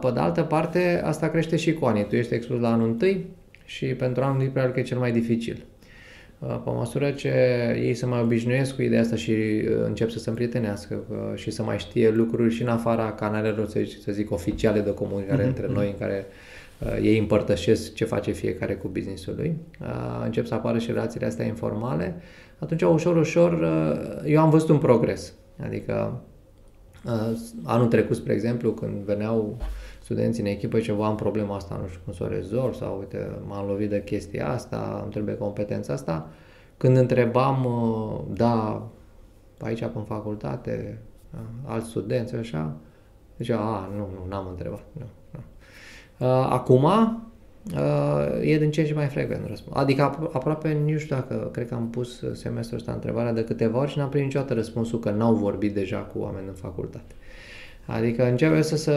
pe 0.00 0.10
de 0.10 0.20
altă 0.20 0.42
parte, 0.42 1.00
asta 1.04 1.28
crește 1.28 1.56
și 1.56 1.72
cu 1.72 1.84
anii. 1.84 2.04
Tu 2.04 2.16
ești 2.16 2.34
expus 2.34 2.60
la 2.60 2.72
anul 2.72 2.88
întâi 2.88 3.26
și 3.64 3.86
pentru 3.86 4.22
anul 4.22 4.32
întâi 4.32 4.48
probabil 4.48 4.74
că 4.74 4.80
e 4.80 4.82
cel 4.82 4.98
mai 4.98 5.12
dificil. 5.12 5.64
Pe 6.38 6.70
măsură 6.70 7.10
ce 7.10 7.28
ei 7.82 7.94
se 7.94 8.06
mai 8.06 8.20
obișnuiesc 8.20 8.74
cu 8.74 8.82
ideea 8.82 9.00
asta 9.00 9.16
și 9.16 9.34
încep 9.84 10.10
să 10.10 10.18
se 10.18 10.28
împrietenească 10.28 11.02
și 11.34 11.50
să 11.50 11.62
mai 11.62 11.78
știe 11.78 12.10
lucruri 12.10 12.54
și 12.54 12.62
în 12.62 12.68
afara 12.68 13.12
canalelor, 13.12 13.68
să 13.68 13.80
zic, 13.80 14.02
să 14.02 14.12
zic 14.12 14.30
oficiale 14.30 14.80
de 14.80 14.94
comunicare 14.94 15.42
mm-hmm. 15.42 15.46
între 15.46 15.66
noi, 15.68 15.86
în 15.86 15.98
care 15.98 16.26
uh, 16.78 16.98
ei 17.02 17.18
împărtășesc 17.18 17.94
ce 17.94 18.04
face 18.04 18.30
fiecare 18.30 18.74
cu 18.74 18.88
businessul 18.88 19.34
lui, 19.36 19.56
uh, 19.80 19.86
încep 20.24 20.46
să 20.46 20.54
apară 20.54 20.78
și 20.78 20.90
relațiile 20.92 21.26
astea 21.26 21.46
informale, 21.46 22.14
atunci 22.58 22.82
ușor, 22.82 23.16
ușor, 23.16 23.52
uh, 23.52 24.30
eu 24.32 24.40
am 24.40 24.50
văzut 24.50 24.68
un 24.68 24.78
progres. 24.78 25.32
Adică 25.62 26.12
uh, 26.12 26.35
anul 27.64 27.86
trecut, 27.86 28.16
spre 28.16 28.32
exemplu, 28.32 28.72
când 28.72 28.94
veneau 28.94 29.56
studenții 30.02 30.42
în 30.42 30.48
echipă 30.48 30.78
și 30.78 30.90
am 30.90 31.14
problema 31.14 31.56
asta, 31.56 31.78
nu 31.82 31.88
știu 31.88 32.00
cum 32.04 32.12
să 32.12 32.22
o 32.24 32.28
rezolv 32.28 32.74
sau 32.74 32.98
uite, 32.98 33.30
m-am 33.46 33.66
lovit 33.66 33.90
de 33.90 34.02
chestia 34.04 34.48
asta, 34.48 35.00
îmi 35.02 35.12
trebuie 35.12 35.36
competența 35.36 35.92
asta. 35.92 36.28
Când 36.76 36.96
întrebam, 36.96 37.64
uh, 37.64 38.36
da, 38.36 38.86
aici 39.60 39.80
în 39.94 40.04
facultate, 40.04 40.98
uh, 41.34 41.40
alți 41.64 41.88
studenți, 41.88 42.34
așa, 42.34 42.76
zicea, 43.38 43.58
a, 43.58 43.88
nu, 43.96 44.08
nu, 44.14 44.26
n-am 44.28 44.46
întrebat. 44.48 44.84
Nu, 44.92 45.06
nu. 45.30 45.40
Uh, 46.26 46.46
acum, 46.50 46.86
e 48.42 48.58
din 48.58 48.70
ce 48.70 48.84
și 48.84 48.94
mai 48.94 49.06
frecvent 49.06 49.46
răspuns. 49.46 49.76
Adică 49.76 50.02
aproape, 50.32 50.78
nu 50.86 50.98
știu 50.98 51.16
dacă, 51.16 51.48
cred 51.52 51.68
că 51.68 51.74
am 51.74 51.88
pus 51.90 52.22
semestrul 52.32 52.78
ăsta 52.78 52.92
întrebarea 52.92 53.32
de 53.32 53.44
câteva 53.44 53.78
ori 53.78 53.90
și 53.90 53.98
n-am 53.98 54.08
primit 54.08 54.26
niciodată 54.26 54.54
răspunsul 54.54 54.98
că 54.98 55.10
n-au 55.10 55.34
vorbit 55.34 55.74
deja 55.74 55.96
cu 55.98 56.18
oameni 56.18 56.46
în 56.46 56.54
facultate. 56.54 57.14
Adică 57.86 58.28
începe 58.28 58.62
să 58.62 58.76
se 58.76 58.92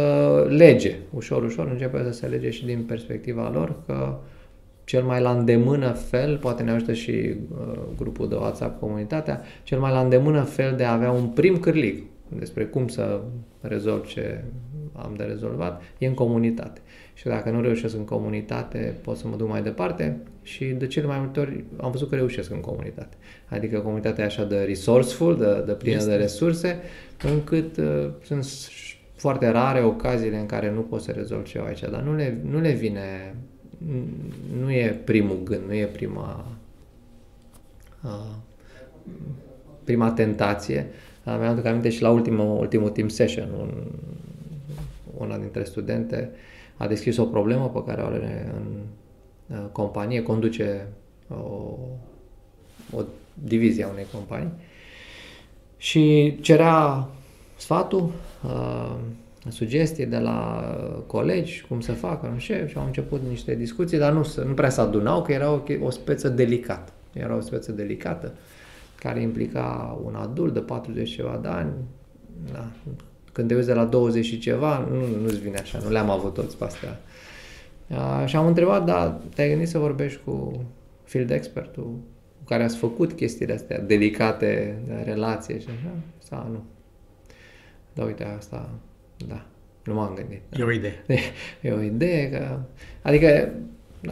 lege, 0.48 0.96
ușor, 1.14 1.44
ușor 1.44 1.68
începe 1.72 2.04
să 2.04 2.12
se 2.12 2.28
lege 2.28 2.50
și 2.50 2.66
din 2.66 2.84
perspectiva 2.84 3.50
lor 3.50 3.76
că 3.86 4.18
cel 4.84 5.04
mai 5.04 5.22
la 5.22 5.32
îndemână 5.32 5.92
fel, 5.92 6.38
poate 6.38 6.64
ne 6.64 6.72
ajută 6.72 6.94
și 6.94 7.36
uh, 7.52 7.80
grupul 7.98 8.30
de 8.30 8.36
WhatsApp, 8.36 8.80
comunitatea, 8.80 9.42
cel 9.64 9.80
mai 9.80 9.92
la 9.92 10.00
îndemână 10.00 10.42
fel 10.42 10.74
de 10.78 10.84
a 10.84 10.94
avea 10.94 11.12
un 11.12 11.28
prim 11.28 11.58
cârlig 11.58 12.04
despre 12.28 12.66
cum 12.66 12.88
să 12.88 13.22
rezolv 13.62 14.06
ce 14.06 14.44
am 14.94 15.14
de 15.18 15.24
rezolvat, 15.24 15.82
e 15.98 16.08
în 16.08 16.14
comunitate. 16.14 16.82
Și 17.20 17.28
dacă 17.28 17.50
nu 17.50 17.62
reușesc 17.62 17.96
în 17.96 18.06
comunitate, 18.06 18.96
pot 19.02 19.18
să 19.18 19.28
mă 19.28 19.36
duc 19.36 19.50
mai 19.50 19.62
departe 19.62 20.18
și 20.42 20.66
de 20.66 20.88
cele 20.88 21.06
mai 21.06 21.20
multe 21.20 21.40
ori 21.40 21.64
am 21.78 21.92
văzut 21.92 22.10
că 22.10 22.16
reușesc 22.16 22.52
în 22.52 22.60
comunitate. 22.60 23.16
Adică 23.50 23.80
comunitatea 23.80 24.24
e 24.24 24.28
așa 24.28 24.44
de 24.44 24.58
resourceful, 24.58 25.38
de, 25.38 25.64
de 25.66 25.72
plină 25.72 25.98
este. 25.98 26.10
de 26.10 26.16
resurse, 26.16 26.80
încât 27.24 27.78
uh, 27.78 28.10
sunt 28.24 28.46
foarte 29.16 29.48
rare 29.48 29.84
ocaziile 29.84 30.38
în 30.38 30.46
care 30.46 30.72
nu 30.72 30.82
poți 30.82 31.06
să 31.06 31.12
rezolvi 31.12 31.50
ceva 31.50 31.66
aici, 31.66 31.80
dar 31.80 32.02
nu 32.02 32.16
le, 32.16 32.38
nu 32.50 32.60
le 32.60 32.72
vine, 32.72 33.36
nu 34.60 34.72
e 34.72 35.00
primul 35.04 35.40
gând, 35.44 35.62
nu 35.68 35.74
e 35.74 35.86
prima, 35.86 36.46
uh, 38.04 38.36
prima 39.84 40.12
tentație. 40.12 40.88
Mi-am 41.26 41.42
aduc 41.42 41.66
aminte 41.66 41.90
și 41.90 42.02
la 42.02 42.10
ultimul, 42.10 42.60
ultimul 42.60 42.90
team 42.90 43.08
session, 43.08 43.50
un, 43.60 43.72
una 45.18 45.38
dintre 45.38 45.64
studente 45.64 46.30
a 46.80 46.88
deschis 46.88 47.18
o 47.18 47.26
problemă 47.26 47.70
pe 47.70 47.84
care 47.86 48.02
o 48.02 48.06
are 48.06 48.54
în 48.56 48.66
uh, 49.58 49.66
companie, 49.72 50.24
conduce 50.24 50.88
o, 51.30 51.78
o 52.92 53.04
divizie 53.34 53.84
a 53.84 53.90
unei 53.90 54.06
companii 54.14 54.52
și 55.78 56.36
cerea 56.42 57.08
sfatul, 57.56 58.12
uh, 58.46 58.96
sugestii 59.48 60.06
de 60.06 60.18
la 60.18 60.64
colegi, 61.08 61.66
cum 61.68 61.80
să 61.80 61.92
facă, 61.92 62.30
nu 62.34 62.40
știu, 62.40 62.68
și 62.68 62.78
au 62.78 62.86
început 62.86 63.22
niște 63.30 63.56
discuții, 63.56 63.98
dar 63.98 64.12
nu, 64.12 64.28
nu 64.46 64.54
prea 64.54 64.70
se 64.70 64.82
adunau, 64.82 65.22
că 65.22 65.32
era 65.32 65.52
o, 65.52 65.62
o 65.82 65.90
speță 65.90 66.30
delicată. 66.30 66.92
Era 67.14 67.36
o 67.36 67.40
speță 67.40 67.72
delicată 67.72 68.34
care 68.96 69.22
implica 69.22 70.00
un 70.04 70.16
adult 70.16 70.54
de 70.54 70.60
40 70.60 71.10
ceva 71.10 71.40
de 71.42 71.48
ani. 71.48 71.72
Da. 72.52 72.68
Când 73.32 73.48
te 73.48 73.56
uiți 73.56 73.68
de 73.68 73.74
la 73.74 73.86
20 73.86 74.26
și 74.26 74.40
ceva, 74.40 74.88
nu, 74.92 75.22
nu-ți 75.22 75.40
vine 75.40 75.58
așa, 75.58 75.80
nu 75.84 75.90
le-am 75.90 76.10
avut 76.10 76.34
toți 76.34 76.58
pe 76.58 76.64
astea. 76.64 77.00
Uh, 77.88 78.24
și 78.26 78.36
am 78.36 78.48
întrebat, 78.48 78.86
da, 78.86 79.22
te-ai 79.36 79.50
gândit 79.50 79.68
să 79.68 79.78
vorbești 79.78 80.20
cu 80.26 80.66
field 81.04 81.32
expertul 81.32 81.84
cu 81.84 82.44
care 82.46 82.64
ați 82.64 82.78
făcut 82.78 83.14
chestiile 83.14 83.54
astea 83.54 83.80
delicate 83.80 84.78
de 84.88 85.04
relație 85.06 85.60
și 85.60 85.68
așa? 85.68 85.94
Sau 86.18 86.48
nu? 86.52 86.64
Da, 87.94 88.04
uite, 88.04 88.24
asta, 88.38 88.70
da, 89.28 89.46
nu 89.84 89.94
m-am 89.94 90.14
gândit. 90.14 90.42
E 90.60 90.64
o 90.64 90.72
idee. 90.72 91.04
E 91.62 91.72
o 91.72 91.82
idee 91.82 92.30
că... 92.30 92.58
Adică, 93.02 93.50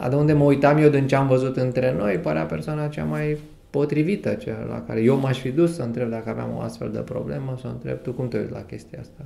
de 0.08 0.16
unde 0.16 0.32
mă 0.32 0.44
uitam 0.44 0.76
eu 0.76 0.88
din 0.88 1.06
ce 1.06 1.16
am 1.16 1.26
văzut 1.26 1.56
între 1.56 1.92
noi, 1.92 2.18
părea 2.18 2.44
persoana 2.44 2.88
cea 2.88 3.04
mai 3.04 3.38
potrivită, 3.70 4.32
cea 4.34 4.66
la 4.68 4.84
care 4.86 5.02
eu 5.02 5.16
m-aș 5.16 5.38
fi 5.38 5.50
dus 5.50 5.74
să 5.74 5.82
întreb 5.82 6.10
dacă 6.10 6.30
aveam 6.30 6.54
o 6.56 6.60
astfel 6.60 6.90
de 6.90 6.98
problemă, 6.98 7.56
să 7.60 7.66
întreb 7.66 8.02
tu 8.02 8.12
cum 8.12 8.28
te 8.28 8.38
uiți 8.38 8.52
la 8.52 8.62
chestia 8.62 8.98
asta. 9.00 9.24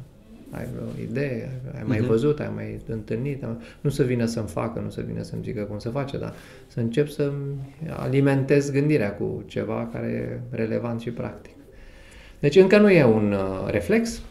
Ai 0.51 0.67
vreo 0.75 1.07
idee? 1.11 1.61
Ai 1.75 1.83
mai 1.87 1.99
uh-huh. 1.99 2.07
văzut? 2.07 2.41
Ai 2.41 2.51
mai 2.55 2.81
întâlnit? 2.87 3.45
Nu 3.81 3.91
să 3.91 4.03
vină 4.03 4.25
să-mi 4.25 4.49
facă, 4.49 4.81
nu 4.81 4.91
să 4.91 5.01
vină 5.01 5.23
să-mi 5.23 5.43
zică 5.43 5.63
cum 5.63 5.79
să 5.79 5.89
face, 5.89 6.19
dar 6.19 6.35
să 6.67 6.81
încep 6.81 7.09
să 7.09 7.33
alimentez 7.97 8.71
gândirea 8.71 9.15
cu 9.15 9.43
ceva 9.47 9.89
care 9.93 10.07
e 10.07 10.57
relevant 10.57 11.01
și 11.01 11.11
practic. 11.11 11.53
Deci 12.39 12.57
încă 12.57 12.79
nu 12.79 12.91
e 12.91 13.05
un 13.05 13.33
uh, 13.33 13.71
reflex, 13.71 14.23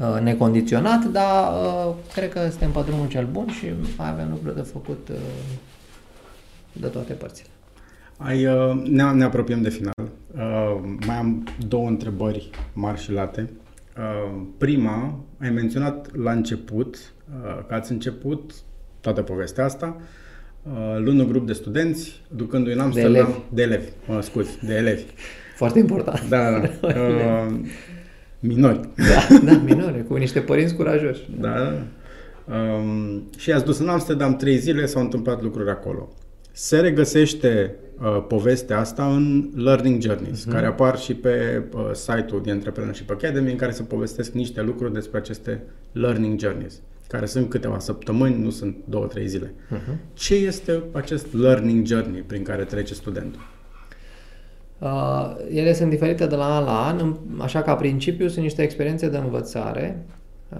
Uh, 0.00 0.20
necondiționat, 0.20 1.04
dar 1.04 1.52
uh, 1.52 1.94
cred 2.12 2.32
că 2.32 2.48
suntem 2.48 2.70
pe 2.70 2.80
drumul 2.86 3.08
cel 3.08 3.26
bun 3.26 3.48
și 3.48 3.66
mai 3.96 4.08
avem 4.08 4.28
lucruri 4.30 4.54
de 4.54 4.60
făcut 4.60 5.08
uh, 5.08 5.16
de 6.72 6.86
toate 6.86 7.12
părțile. 7.12 7.48
Ai, 8.18 8.42
ne, 8.84 9.12
ne 9.12 9.24
apropiem 9.24 9.62
de 9.62 9.68
final. 9.68 10.10
Mai 11.06 11.16
am 11.16 11.48
două 11.68 11.88
întrebări 11.88 12.50
mari 12.72 13.00
și 13.00 13.12
late. 13.12 13.50
Prima, 14.58 15.24
ai 15.40 15.50
menționat 15.50 16.16
la 16.16 16.32
început 16.32 17.12
că 17.68 17.74
ați 17.74 17.92
început 17.92 18.52
toată 19.00 19.22
povestea 19.22 19.64
asta 19.64 19.96
luând 20.98 21.20
un 21.20 21.28
grup 21.28 21.46
de 21.46 21.52
studenți, 21.52 22.22
ducându-i 22.28 22.72
în 22.72 22.80
Amsterdam... 22.80 23.12
De 23.12 23.18
elevi. 23.18 23.38
De 23.50 23.62
elevi, 23.62 23.88
mă 24.06 24.20
scuzi, 24.20 24.66
de 24.66 24.74
elevi. 24.74 25.02
Foarte 25.56 25.78
important. 25.78 26.28
Da, 26.28 26.60
da. 26.60 26.68
Minori. 28.40 28.80
Da, 28.96 29.38
da, 29.44 29.52
minori, 29.64 30.06
cu 30.06 30.14
niște 30.14 30.40
părinți 30.40 30.74
curajoși. 30.74 31.20
Da, 31.40 31.48
da. 31.48 31.72
Um, 32.54 33.22
și 33.38 33.52
ați 33.52 33.64
dus 33.64 33.78
în 33.78 33.88
Amsterdam 33.88 34.36
trei 34.36 34.56
zile, 34.56 34.86
s-au 34.86 35.02
întâmplat 35.02 35.42
lucruri 35.42 35.70
acolo. 35.70 36.08
Se 36.60 36.80
regăsește 36.80 37.74
uh, 38.00 38.24
povestea 38.28 38.78
asta 38.78 39.06
în 39.14 39.50
Learning 39.54 40.02
Journeys, 40.02 40.44
uh-huh. 40.46 40.50
care 40.50 40.66
apar 40.66 40.98
și 40.98 41.14
pe 41.14 41.62
uh, 41.74 41.90
site-ul 41.92 42.42
de 42.42 42.50
Entrepreneurship 42.50 43.10
Academy, 43.10 43.50
în 43.50 43.56
care 43.56 43.70
se 43.70 43.82
povestesc 43.82 44.32
niște 44.32 44.62
lucruri 44.62 44.92
despre 44.92 45.18
aceste 45.18 45.62
Learning 45.92 46.38
Journeys, 46.38 46.80
care 47.08 47.26
sunt 47.26 47.48
câteva 47.48 47.78
săptămâni, 47.78 48.42
nu 48.42 48.50
sunt 48.50 48.76
două, 48.84 49.06
trei 49.06 49.28
zile. 49.28 49.46
Uh-huh. 49.46 49.96
Ce 50.14 50.34
este 50.34 50.82
acest 50.92 51.34
Learning 51.34 51.86
Journey 51.86 52.20
prin 52.20 52.42
care 52.42 52.64
trece 52.64 52.94
studentul? 52.94 53.40
Uh, 54.78 55.36
ele 55.50 55.72
sunt 55.72 55.90
diferite 55.90 56.26
de 56.26 56.34
la 56.34 56.56
an 56.56 56.64
la 56.64 56.86
an, 56.86 57.14
așa 57.38 57.62
ca 57.62 57.74
principiu 57.74 58.28
sunt 58.28 58.42
niște 58.42 58.62
experiențe 58.62 59.08
de 59.08 59.16
învățare 59.16 60.06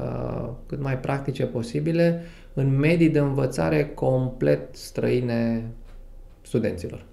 uh, 0.00 0.48
cât 0.66 0.82
mai 0.82 0.98
practice 0.98 1.44
posibile 1.44 2.22
în 2.54 2.78
medii 2.78 3.08
de 3.08 3.18
învățare 3.18 3.90
complet 3.94 4.76
străine 4.76 5.64
studenților. 6.48 7.04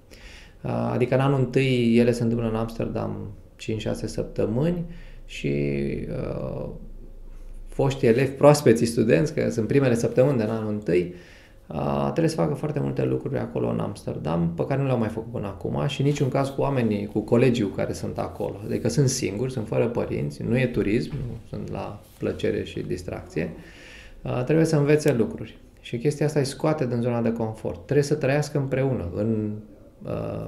Uh, 0.61 0.89
adică 0.93 1.13
în 1.15 1.21
anul 1.21 1.39
întâi 1.39 1.97
ele 1.97 2.11
se 2.11 2.23
întâmplă 2.23 2.49
în 2.49 2.55
Amsterdam 2.55 3.31
5-6 3.61 3.93
săptămâni 4.05 4.85
și 5.25 5.53
uh, 6.09 6.65
foștii 7.67 8.07
elevi, 8.07 8.31
proaspeții 8.31 8.85
studenți, 8.85 9.33
că 9.33 9.49
sunt 9.49 9.67
primele 9.67 9.95
săptămâni 9.95 10.37
de 10.37 10.43
în 10.43 10.49
anul 10.49 10.71
întâi, 10.71 11.13
trebuie 12.03 12.29
să 12.29 12.35
facă 12.35 12.53
foarte 12.53 12.79
multe 12.79 13.03
lucruri 13.03 13.37
acolo 13.37 13.69
în 13.69 13.79
Amsterdam 13.79 14.53
pe 14.55 14.65
care 14.65 14.81
nu 14.81 14.85
le-au 14.85 14.97
mai 14.97 15.09
făcut 15.09 15.31
până 15.31 15.47
acum 15.47 15.87
și 15.87 16.01
niciun 16.01 16.29
caz 16.29 16.49
cu 16.49 16.61
oamenii, 16.61 17.05
cu 17.05 17.19
colegii 17.19 17.69
care 17.75 17.93
sunt 17.93 18.17
acolo. 18.17 18.61
Adică 18.65 18.89
sunt 18.89 19.09
singuri, 19.09 19.51
sunt 19.51 19.67
fără 19.67 19.87
părinți, 19.87 20.43
nu 20.43 20.57
e 20.57 20.65
turism, 20.65 21.11
nu 21.11 21.37
sunt 21.49 21.71
la 21.71 22.01
plăcere 22.17 22.63
și 22.63 22.79
distracție. 22.79 23.53
Trebuie 24.45 24.65
să 24.65 24.75
învețe 24.75 25.13
lucruri. 25.13 25.57
Și 25.85 25.97
chestia 25.97 26.25
asta 26.25 26.39
îi 26.39 26.45
scoate 26.45 26.87
din 26.87 27.01
zona 27.01 27.21
de 27.21 27.31
confort. 27.31 27.83
Trebuie 27.83 28.05
să 28.05 28.15
trăiască 28.15 28.57
împreună, 28.57 29.09
în 29.15 29.51
uh, 30.03 30.47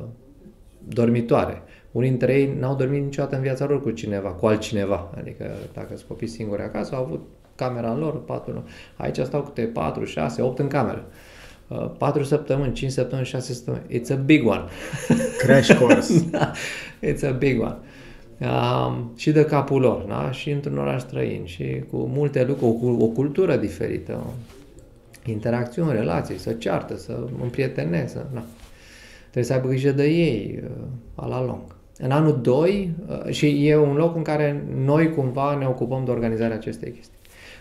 dormitoare. 0.87 1.61
Unii 1.91 2.09
dintre 2.09 2.33
ei 2.33 2.55
n-au 2.59 2.75
dormit 2.75 3.03
niciodată 3.03 3.35
în 3.35 3.41
viața 3.41 3.65
lor 3.65 3.81
cu 3.81 3.91
cineva, 3.91 4.29
cu 4.29 4.45
altcineva. 4.45 5.13
Adică 5.17 5.51
dacă 5.73 5.87
sunt 5.87 6.07
copii 6.07 6.27
singuri 6.27 6.61
acasă, 6.61 6.95
au 6.95 7.03
avut 7.03 7.27
camera 7.55 7.95
lor, 7.95 8.23
patru. 8.23 8.63
Aici 8.95 9.19
stau 9.19 9.41
câte 9.41 9.61
4, 9.61 10.03
6, 10.03 10.41
8 10.41 10.59
în 10.59 10.67
cameră. 10.67 11.05
4 11.97 12.23
săptămâni, 12.23 12.73
5 12.73 12.91
săptămâni, 12.91 13.27
6 13.27 13.53
săptămâni. 13.53 14.01
It's 14.01 14.11
a 14.11 14.15
big 14.15 14.47
one. 14.47 14.63
Crash 15.43 15.73
course. 15.79 16.27
da, 16.31 16.51
it's 17.03 17.29
a 17.29 17.31
big 17.31 17.61
one. 17.61 17.77
Um, 18.39 19.11
și 19.15 19.31
de 19.31 19.45
capul 19.45 19.81
lor, 19.81 20.01
da? 20.01 20.31
și 20.31 20.49
într-un 20.49 20.77
oraș 20.77 21.01
străin, 21.01 21.45
și 21.45 21.83
cu 21.91 21.97
multe 21.97 22.43
lucruri, 22.43 22.77
cu 22.77 23.03
o 23.03 23.07
cultură 23.07 23.55
diferită, 23.55 24.19
interacțiuni, 25.31 25.91
relații, 25.91 26.37
să 26.37 26.51
ceartă, 26.51 26.97
să 26.97 27.27
împrieteneze, 27.41 28.07
să, 28.07 28.25
da. 28.33 28.43
Trebuie 29.21 29.43
să 29.43 29.53
aibă 29.53 29.67
grijă 29.67 29.91
de 29.91 30.03
ei, 30.03 30.63
uh, 30.63 30.85
a 31.15 31.27
la 31.27 31.43
lung. 31.43 31.75
În 31.97 32.11
anul 32.11 32.41
2, 32.41 32.93
uh, 33.07 33.31
și 33.33 33.67
e 33.67 33.77
un 33.77 33.95
loc 33.95 34.15
în 34.15 34.21
care 34.21 34.63
noi 34.75 35.13
cumva 35.13 35.55
ne 35.55 35.67
ocupăm 35.67 36.05
de 36.05 36.11
organizarea 36.11 36.55
acestei 36.55 36.91
chestii. 36.91 37.17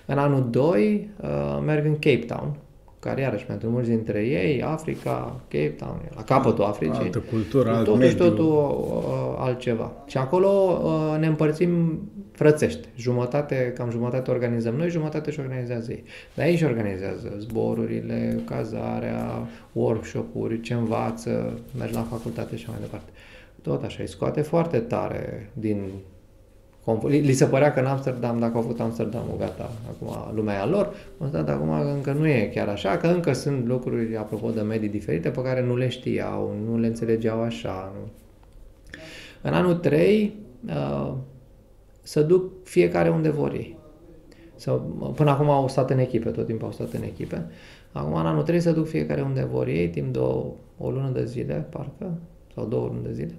În 0.06 0.18
anul 0.18 0.50
2 0.50 1.10
uh, 1.20 1.28
merg 1.64 1.84
în 1.84 1.92
Cape 1.92 2.24
Town, 2.26 2.56
care 3.06 3.20
iarăși 3.20 3.44
pentru 3.44 3.68
mulți 3.68 3.88
dintre 3.88 4.24
ei, 4.24 4.62
Africa, 4.62 5.40
Cape 5.48 5.74
Town, 5.78 6.00
la 6.14 6.22
capătul 6.22 6.64
Africii. 6.64 7.02
Altă 7.02 7.18
cultură, 7.18 7.68
alt 7.70 7.84
totul 7.84 8.00
mediu. 8.00 8.16
totul 8.16 8.46
uh, 8.46 9.36
altceva. 9.38 9.92
Și 10.06 10.16
acolo 10.16 10.48
uh, 10.48 11.18
ne 11.20 11.26
împărțim 11.26 12.00
frățește. 12.32 12.88
Jumătate, 12.96 13.72
cam 13.76 13.90
jumătate 13.90 14.30
organizăm 14.30 14.74
noi, 14.74 14.88
jumătate 14.88 15.30
și 15.30 15.40
organizează 15.40 15.92
ei. 15.92 16.02
Dar 16.34 16.46
ei 16.46 16.56
și 16.56 16.64
organizează 16.64 17.34
zborurile, 17.38 18.40
cazarea, 18.44 19.46
workshop-uri, 19.72 20.60
ce 20.60 20.74
învață, 20.74 21.58
mergi 21.78 21.94
la 21.94 22.02
facultate 22.02 22.56
și 22.56 22.68
mai 22.68 22.78
departe. 22.80 23.10
Tot 23.62 23.84
așa, 23.84 23.98
îi 24.00 24.08
scoate 24.08 24.40
foarte 24.40 24.78
tare 24.78 25.50
din 25.52 25.78
li 27.08 27.32
se 27.32 27.44
părea 27.44 27.72
că 27.72 27.80
în 27.80 27.86
Amsterdam, 27.86 28.38
dacă 28.38 28.56
au 28.56 28.62
făcut 28.62 28.80
Amsterdamul, 28.80 29.36
gata, 29.38 29.70
acum 29.88 30.34
lumea 30.34 30.54
e 30.54 30.58
a 30.58 30.66
lor, 30.66 30.94
dar 31.30 31.48
acum 31.48 31.70
încă 31.70 32.12
nu 32.12 32.26
e 32.26 32.50
chiar 32.54 32.68
așa, 32.68 32.96
că 32.96 33.06
încă 33.06 33.32
sunt 33.32 33.66
lucruri, 33.66 34.16
apropo 34.16 34.50
de 34.50 34.60
medii 34.60 34.88
diferite, 34.88 35.28
pe 35.28 35.42
care 35.42 35.62
nu 35.62 35.76
le 35.76 35.88
știau, 35.88 36.54
nu 36.68 36.78
le 36.78 36.86
înțelegeau 36.86 37.42
așa. 37.42 37.92
Nu. 37.94 38.10
În 39.42 39.52
anul 39.54 39.74
3, 39.74 40.36
uh, 40.66 41.12
să 42.02 42.22
duc 42.22 42.52
fiecare 42.64 43.08
unde 43.08 43.30
vor 43.30 43.52
ei. 43.52 43.76
Să, 44.54 44.70
până 45.14 45.30
acum 45.30 45.50
au 45.50 45.68
stat 45.68 45.90
în 45.90 45.98
echipe, 45.98 46.30
tot 46.30 46.46
timpul 46.46 46.66
au 46.66 46.72
stat 46.72 46.92
în 46.92 47.02
echipe. 47.02 47.46
Acum, 47.92 48.14
în 48.14 48.26
anul 48.26 48.42
3, 48.42 48.60
să 48.60 48.72
duc 48.72 48.86
fiecare 48.86 49.22
unde 49.22 49.48
vor 49.52 49.66
ei, 49.66 49.88
timp 49.88 50.12
de 50.12 50.18
o, 50.18 50.44
o 50.78 50.90
lună 50.90 51.10
de 51.14 51.24
zile, 51.24 51.66
parcă, 51.70 52.18
sau 52.54 52.64
două 52.64 52.86
luni 52.86 53.04
de 53.04 53.12
zile. 53.12 53.34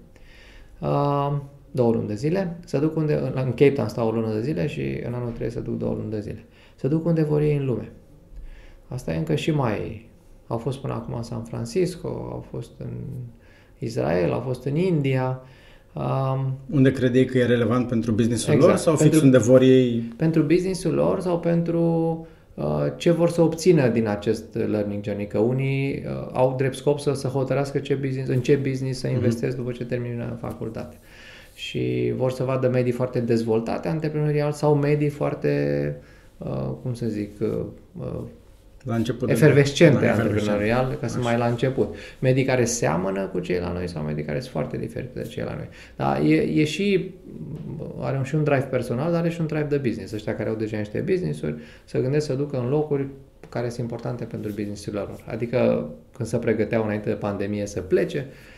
Uh, 0.81 1.37
două 1.71 1.91
luni 1.91 2.07
de 2.07 2.15
zile, 2.15 2.57
să 2.65 2.77
duc 2.77 2.95
unde, 2.95 3.13
în 3.35 3.49
Cape 3.49 3.69
Town 3.69 3.87
stau 3.87 4.07
o 4.07 4.11
lună 4.11 4.33
de 4.33 4.41
zile 4.41 4.67
și 4.67 4.81
în 5.05 5.13
anul 5.13 5.31
3 5.31 5.51
să 5.51 5.59
duc 5.59 5.77
două 5.77 5.93
luni 5.93 6.11
de 6.11 6.19
zile. 6.19 6.45
Să 6.75 6.87
duc 6.87 7.05
unde 7.05 7.23
vor 7.23 7.41
ei 7.41 7.57
în 7.57 7.65
lume. 7.65 7.91
Asta 8.87 9.13
e 9.13 9.17
încă 9.17 9.35
și 9.35 9.51
mai... 9.51 10.09
Au 10.47 10.57
fost 10.57 10.77
până 10.77 10.93
acum 10.93 11.13
în 11.13 11.23
San 11.23 11.43
Francisco, 11.43 12.07
au 12.07 12.45
fost 12.49 12.71
în 12.77 12.93
Israel, 13.79 14.31
au 14.31 14.39
fost 14.39 14.65
în 14.65 14.75
India. 14.75 15.41
Um, 15.93 16.57
unde 16.71 16.91
credeai 16.91 17.25
că 17.25 17.37
e 17.37 17.45
relevant 17.45 17.87
pentru 17.87 18.11
businessul 18.11 18.53
exact, 18.53 18.71
lor 18.71 18.79
sau 18.81 18.95
pentru, 18.95 19.13
fix 19.13 19.23
unde 19.25 19.37
vor 19.37 19.61
ei? 19.61 20.13
Pentru 20.15 20.41
businessul 20.41 20.93
lor 20.93 21.19
sau 21.19 21.39
pentru 21.39 21.81
uh, 22.53 22.65
ce 22.97 23.11
vor 23.11 23.29
să 23.29 23.41
obțină 23.41 23.87
din 23.87 24.07
acest 24.07 24.55
learning 24.55 25.03
journey. 25.03 25.27
Că 25.27 25.37
unii 25.37 26.03
uh, 26.05 26.29
au 26.33 26.53
drept 26.57 26.75
scop 26.75 26.99
să, 26.99 27.13
să 27.13 27.27
hotărască 27.27 27.79
ce 27.79 27.93
business, 27.93 28.29
în 28.29 28.41
ce 28.41 28.55
business 28.55 28.99
să 28.99 29.07
mhm. 29.07 29.15
investesc 29.15 29.53
uh-huh. 29.53 29.57
după 29.57 29.71
ce 29.71 29.85
termină 29.85 30.37
facultate 30.41 30.97
și 31.57 32.13
vor 32.15 32.31
să 32.31 32.43
vadă 32.43 32.69
medii 32.69 32.91
foarte 32.91 33.19
dezvoltate 33.19 33.87
antreprenorial 33.87 34.51
sau 34.51 34.75
medii 34.75 35.09
foarte, 35.09 35.95
uh, 36.37 36.69
cum 36.81 36.93
să 36.93 37.05
zic, 37.05 37.39
uh, 37.39 37.65
uh 37.99 38.21
la 38.83 38.95
început 38.95 39.29
efervescente 39.29 39.99
de, 39.99 40.07
antreprenorial, 40.07 40.97
ca 41.01 41.07
să 41.07 41.19
mai 41.19 41.37
la 41.37 41.45
început. 41.45 41.95
Medii 42.19 42.43
care 42.43 42.65
seamănă 42.65 43.25
cu 43.25 43.39
cei 43.39 43.59
la 43.59 43.71
noi 43.71 43.87
sau 43.89 44.03
medii 44.03 44.23
care 44.23 44.39
sunt 44.39 44.51
foarte 44.51 44.77
diferite 44.77 45.19
de 45.21 45.27
cei 45.27 45.43
la 45.43 45.55
noi. 45.55 45.69
Dar 45.95 46.21
e, 46.21 46.35
e 46.35 46.63
și, 46.63 47.11
are 47.99 48.21
și 48.23 48.35
un 48.35 48.43
drive 48.43 48.67
personal, 48.69 49.11
dar 49.11 49.19
are 49.19 49.29
și 49.29 49.41
un 49.41 49.47
drive 49.47 49.67
de 49.69 49.77
business. 49.77 50.13
Ăștia 50.13 50.35
care 50.35 50.49
au 50.49 50.55
deja 50.55 50.77
niște 50.77 50.99
business-uri, 50.99 51.55
să 51.85 51.99
gândesc 51.99 52.25
să 52.25 52.33
ducă 52.33 52.59
în 52.59 52.69
locuri 52.69 53.07
care 53.49 53.69
sunt 53.69 53.81
importante 53.81 54.23
pentru 54.23 54.51
business-urile 54.51 55.01
lor. 55.01 55.23
Adică 55.25 55.89
când 56.15 56.29
se 56.29 56.37
pregăteau 56.37 56.83
înainte 56.83 57.09
de 57.09 57.15
pandemie 57.15 57.65
să 57.65 57.81
plece, 57.81 58.25
Uh, 58.27 58.56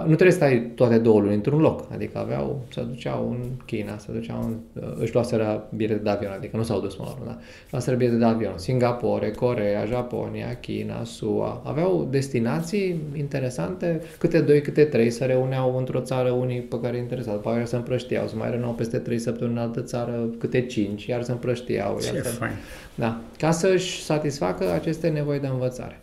nu 0.00 0.14
trebuie 0.14 0.30
să 0.30 0.36
stai 0.36 0.72
toate 0.74 0.98
două 0.98 1.20
luni 1.20 1.34
într-un 1.34 1.60
loc. 1.60 1.84
Adică 1.92 2.18
aveau, 2.18 2.64
se 2.72 2.82
duceau 2.82 3.30
în 3.30 3.48
China, 3.66 3.98
se 3.98 4.12
duceau 4.12 4.42
în, 4.42 4.56
uh, 4.82 4.94
își 4.98 5.14
luaseră 5.14 5.68
bilete 5.76 6.02
de 6.02 6.10
avion, 6.10 6.32
adică 6.36 6.56
nu 6.56 6.62
s-au 6.62 6.80
dus 6.80 6.94
până 6.94 7.08
la 7.08 7.14
urmă, 7.14 7.32
da? 7.32 7.38
luaseră 7.70 7.96
bilete 7.96 8.16
de 8.16 8.24
avion. 8.24 8.58
Singapore, 8.58 9.30
Corea, 9.30 9.84
Japonia, 9.84 10.54
China, 10.60 11.04
SUA. 11.04 11.62
Aveau 11.64 12.08
destinații 12.10 13.00
interesante, 13.16 14.00
câte 14.18 14.40
doi, 14.40 14.60
câte 14.60 14.84
trei, 14.84 15.10
se 15.10 15.24
reuneau 15.24 15.76
într-o 15.76 16.00
țară 16.00 16.30
unii 16.30 16.60
pe 16.60 16.80
care 16.80 16.96
interesau, 16.96 17.34
după 17.34 17.50
care 17.50 17.64
se 17.64 17.76
împrăștiau, 17.76 18.26
se 18.26 18.36
mai 18.36 18.50
reuneau 18.50 18.72
peste 18.72 18.98
trei 18.98 19.18
săptămâni 19.18 19.56
în 19.56 19.62
altă 19.62 19.80
țară, 19.80 20.28
câte 20.38 20.60
cinci, 20.66 21.06
iar 21.06 21.22
se 21.22 21.32
împrăștiau. 21.32 21.98
Ce 22.00 22.14
iar 22.14 22.24
fain. 22.24 22.52
Da, 22.94 23.20
ca 23.38 23.50
să-și 23.50 24.02
satisfacă 24.02 24.72
aceste 24.72 25.08
nevoi 25.08 25.40
de 25.40 25.46
învățare. 25.46 26.00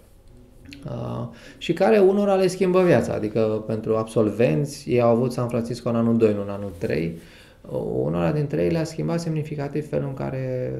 Uh, 0.85 1.27
și 1.57 1.73
care 1.73 1.99
unora 1.99 2.35
le 2.35 2.47
schimbă 2.47 2.83
viața. 2.83 3.13
Adică 3.13 3.63
pentru 3.67 3.95
absolvenți, 3.97 4.89
ei 4.89 5.01
au 5.01 5.09
avut 5.09 5.31
San 5.31 5.47
Francisco 5.47 5.89
în 5.89 5.95
anul 5.95 6.17
2, 6.17 6.33
nu 6.33 6.41
în 6.41 6.49
anul 6.49 6.71
3. 6.77 7.19
Uh, 7.61 7.81
unora 7.93 8.31
dintre 8.31 8.63
ei 8.63 8.69
le-a 8.69 8.83
schimbat 8.83 9.19
semnificativ 9.19 9.89
felul 9.89 10.07
în 10.07 10.13
care 10.13 10.73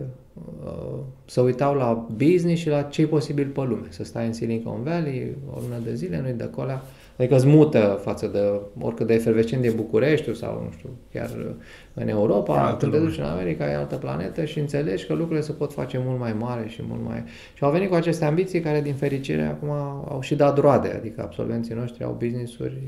uh, 0.65 0.99
să 1.25 1.41
uitau 1.41 1.73
la 1.75 2.07
business 2.15 2.61
și 2.61 2.69
la 2.69 2.81
ce 2.81 3.01
e 3.01 3.05
posibil 3.05 3.47
pe 3.47 3.61
lume. 3.61 3.87
Să 3.89 4.03
stai 4.03 4.25
în 4.25 4.33
Silicon 4.33 4.83
Valley 4.83 5.35
o 5.53 5.59
lună 5.61 5.81
de 5.83 5.93
zile, 5.95 6.19
nu-i 6.21 6.33
de 6.33 6.43
acolo, 6.43 6.81
Adică 7.19 7.35
îți 7.35 7.47
mută 7.47 7.99
față 8.01 8.27
de 8.27 8.39
oricât 8.81 9.07
de 9.07 9.13
efervescent 9.13 9.61
din 9.61 9.73
București 9.75 10.35
sau, 10.35 10.61
nu 10.63 10.71
știu, 10.71 10.89
chiar 11.13 11.29
în 11.93 12.07
Europa, 12.07 12.75
când 12.79 12.91
te 12.91 12.99
duci 12.99 13.17
în 13.17 13.23
America, 13.23 13.71
e 13.71 13.75
altă 13.75 13.95
planetă 13.95 14.45
și 14.45 14.59
înțelegi 14.59 15.05
că 15.05 15.13
lucrurile 15.13 15.41
se 15.41 15.51
pot 15.51 15.73
face 15.73 16.01
mult 16.05 16.19
mai 16.19 16.33
mare 16.33 16.67
și 16.67 16.81
mult 16.87 17.01
mai... 17.05 17.23
Și 17.53 17.63
au 17.63 17.71
venit 17.71 17.89
cu 17.89 17.95
aceste 17.95 18.25
ambiții 18.25 18.59
care, 18.59 18.81
din 18.81 18.93
fericire, 18.93 19.41
acum 19.41 19.69
au 20.09 20.19
și 20.21 20.35
dat 20.35 20.57
roade, 20.57 20.93
adică 20.97 21.21
absolvenții 21.21 21.75
noștri 21.75 22.03
au 22.03 22.15
business-uri 22.19 22.81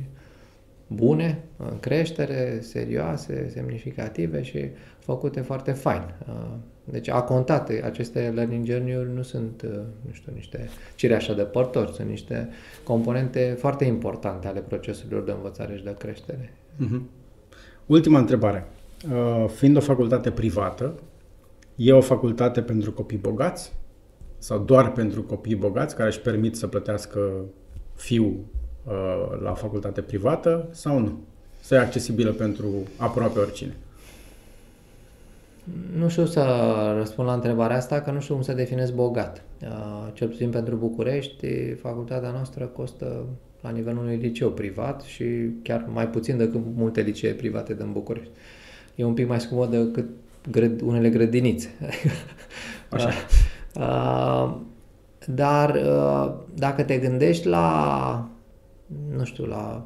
bune, 0.87 1.43
în 1.57 1.79
creștere, 1.79 2.57
serioase, 2.61 3.49
semnificative 3.49 4.41
și 4.41 4.69
făcute 4.99 5.41
foarte 5.41 5.71
fain. 5.71 6.03
Deci 6.83 7.09
a 7.09 7.21
contat, 7.21 7.71
aceste 7.83 8.31
learning 8.35 8.65
journey-uri 8.65 9.13
nu 9.13 9.21
sunt, 9.21 9.63
nu 10.05 10.11
știu, 10.11 10.31
niște 10.35 10.69
cireașa 10.95 11.33
de 11.33 11.41
părtori, 11.41 11.93
sunt 11.93 12.09
niște 12.09 12.49
componente 12.83 13.55
foarte 13.59 13.85
importante 13.85 14.47
ale 14.47 14.59
procesurilor 14.59 15.23
de 15.23 15.31
învățare 15.31 15.75
și 15.75 15.83
de 15.83 15.95
creștere. 15.97 16.53
Uh-huh. 16.75 17.01
Ultima 17.85 18.19
întrebare. 18.19 18.67
Uh, 19.11 19.49
fiind 19.49 19.77
o 19.77 19.79
facultate 19.79 20.31
privată, 20.31 20.93
e 21.75 21.93
o 21.93 22.01
facultate 22.01 22.61
pentru 22.61 22.91
copii 22.91 23.17
bogați 23.17 23.73
sau 24.37 24.59
doar 24.59 24.91
pentru 24.91 25.23
copii 25.23 25.55
bogați 25.55 25.95
care 25.95 26.09
își 26.09 26.19
permit 26.19 26.55
să 26.55 26.67
plătească 26.67 27.45
fiul 27.95 28.39
uh, 28.85 29.39
la 29.41 29.53
facultate 29.53 30.01
privată 30.01 30.67
sau 30.71 30.99
nu? 30.99 31.19
Să 31.61 31.75
e 31.75 31.79
accesibilă 31.79 32.31
pentru 32.31 32.67
aproape 32.97 33.39
oricine. 33.39 33.75
Nu 35.97 36.09
știu 36.09 36.25
să 36.25 36.43
răspund 36.97 37.27
la 37.27 37.33
întrebarea 37.33 37.75
asta, 37.75 38.01
că 38.01 38.11
nu 38.11 38.19
știu 38.19 38.33
cum 38.33 38.43
să 38.43 38.53
definez 38.53 38.91
bogat. 38.91 39.43
Uh, 39.61 40.07
cel 40.13 40.27
puțin 40.27 40.49
pentru 40.49 40.75
București, 40.75 41.73
facultatea 41.73 42.31
noastră 42.31 42.65
costă 42.65 43.25
la 43.61 43.69
nivelul 43.69 44.01
unui 44.01 44.15
liceu 44.15 44.49
privat 44.49 45.01
și 45.01 45.25
chiar 45.63 45.85
mai 45.93 46.07
puțin 46.07 46.37
decât 46.37 46.61
multe 46.75 47.01
licee 47.01 47.33
private 47.33 47.73
din 47.73 47.91
București. 47.91 48.31
E 48.95 49.03
un 49.03 49.13
pic 49.13 49.27
mai 49.27 49.39
scumpă 49.39 49.65
decât 49.65 50.09
grăd, 50.51 50.81
unele 50.81 51.09
grădinițe. 51.09 51.69
Așa. 52.89 53.09
Uh, 53.75 54.57
dar 55.25 55.75
uh, 55.75 56.33
dacă 56.55 56.83
te 56.83 56.97
gândești 56.97 57.47
la, 57.47 58.29
nu 59.15 59.23
știu, 59.23 59.45
la 59.45 59.85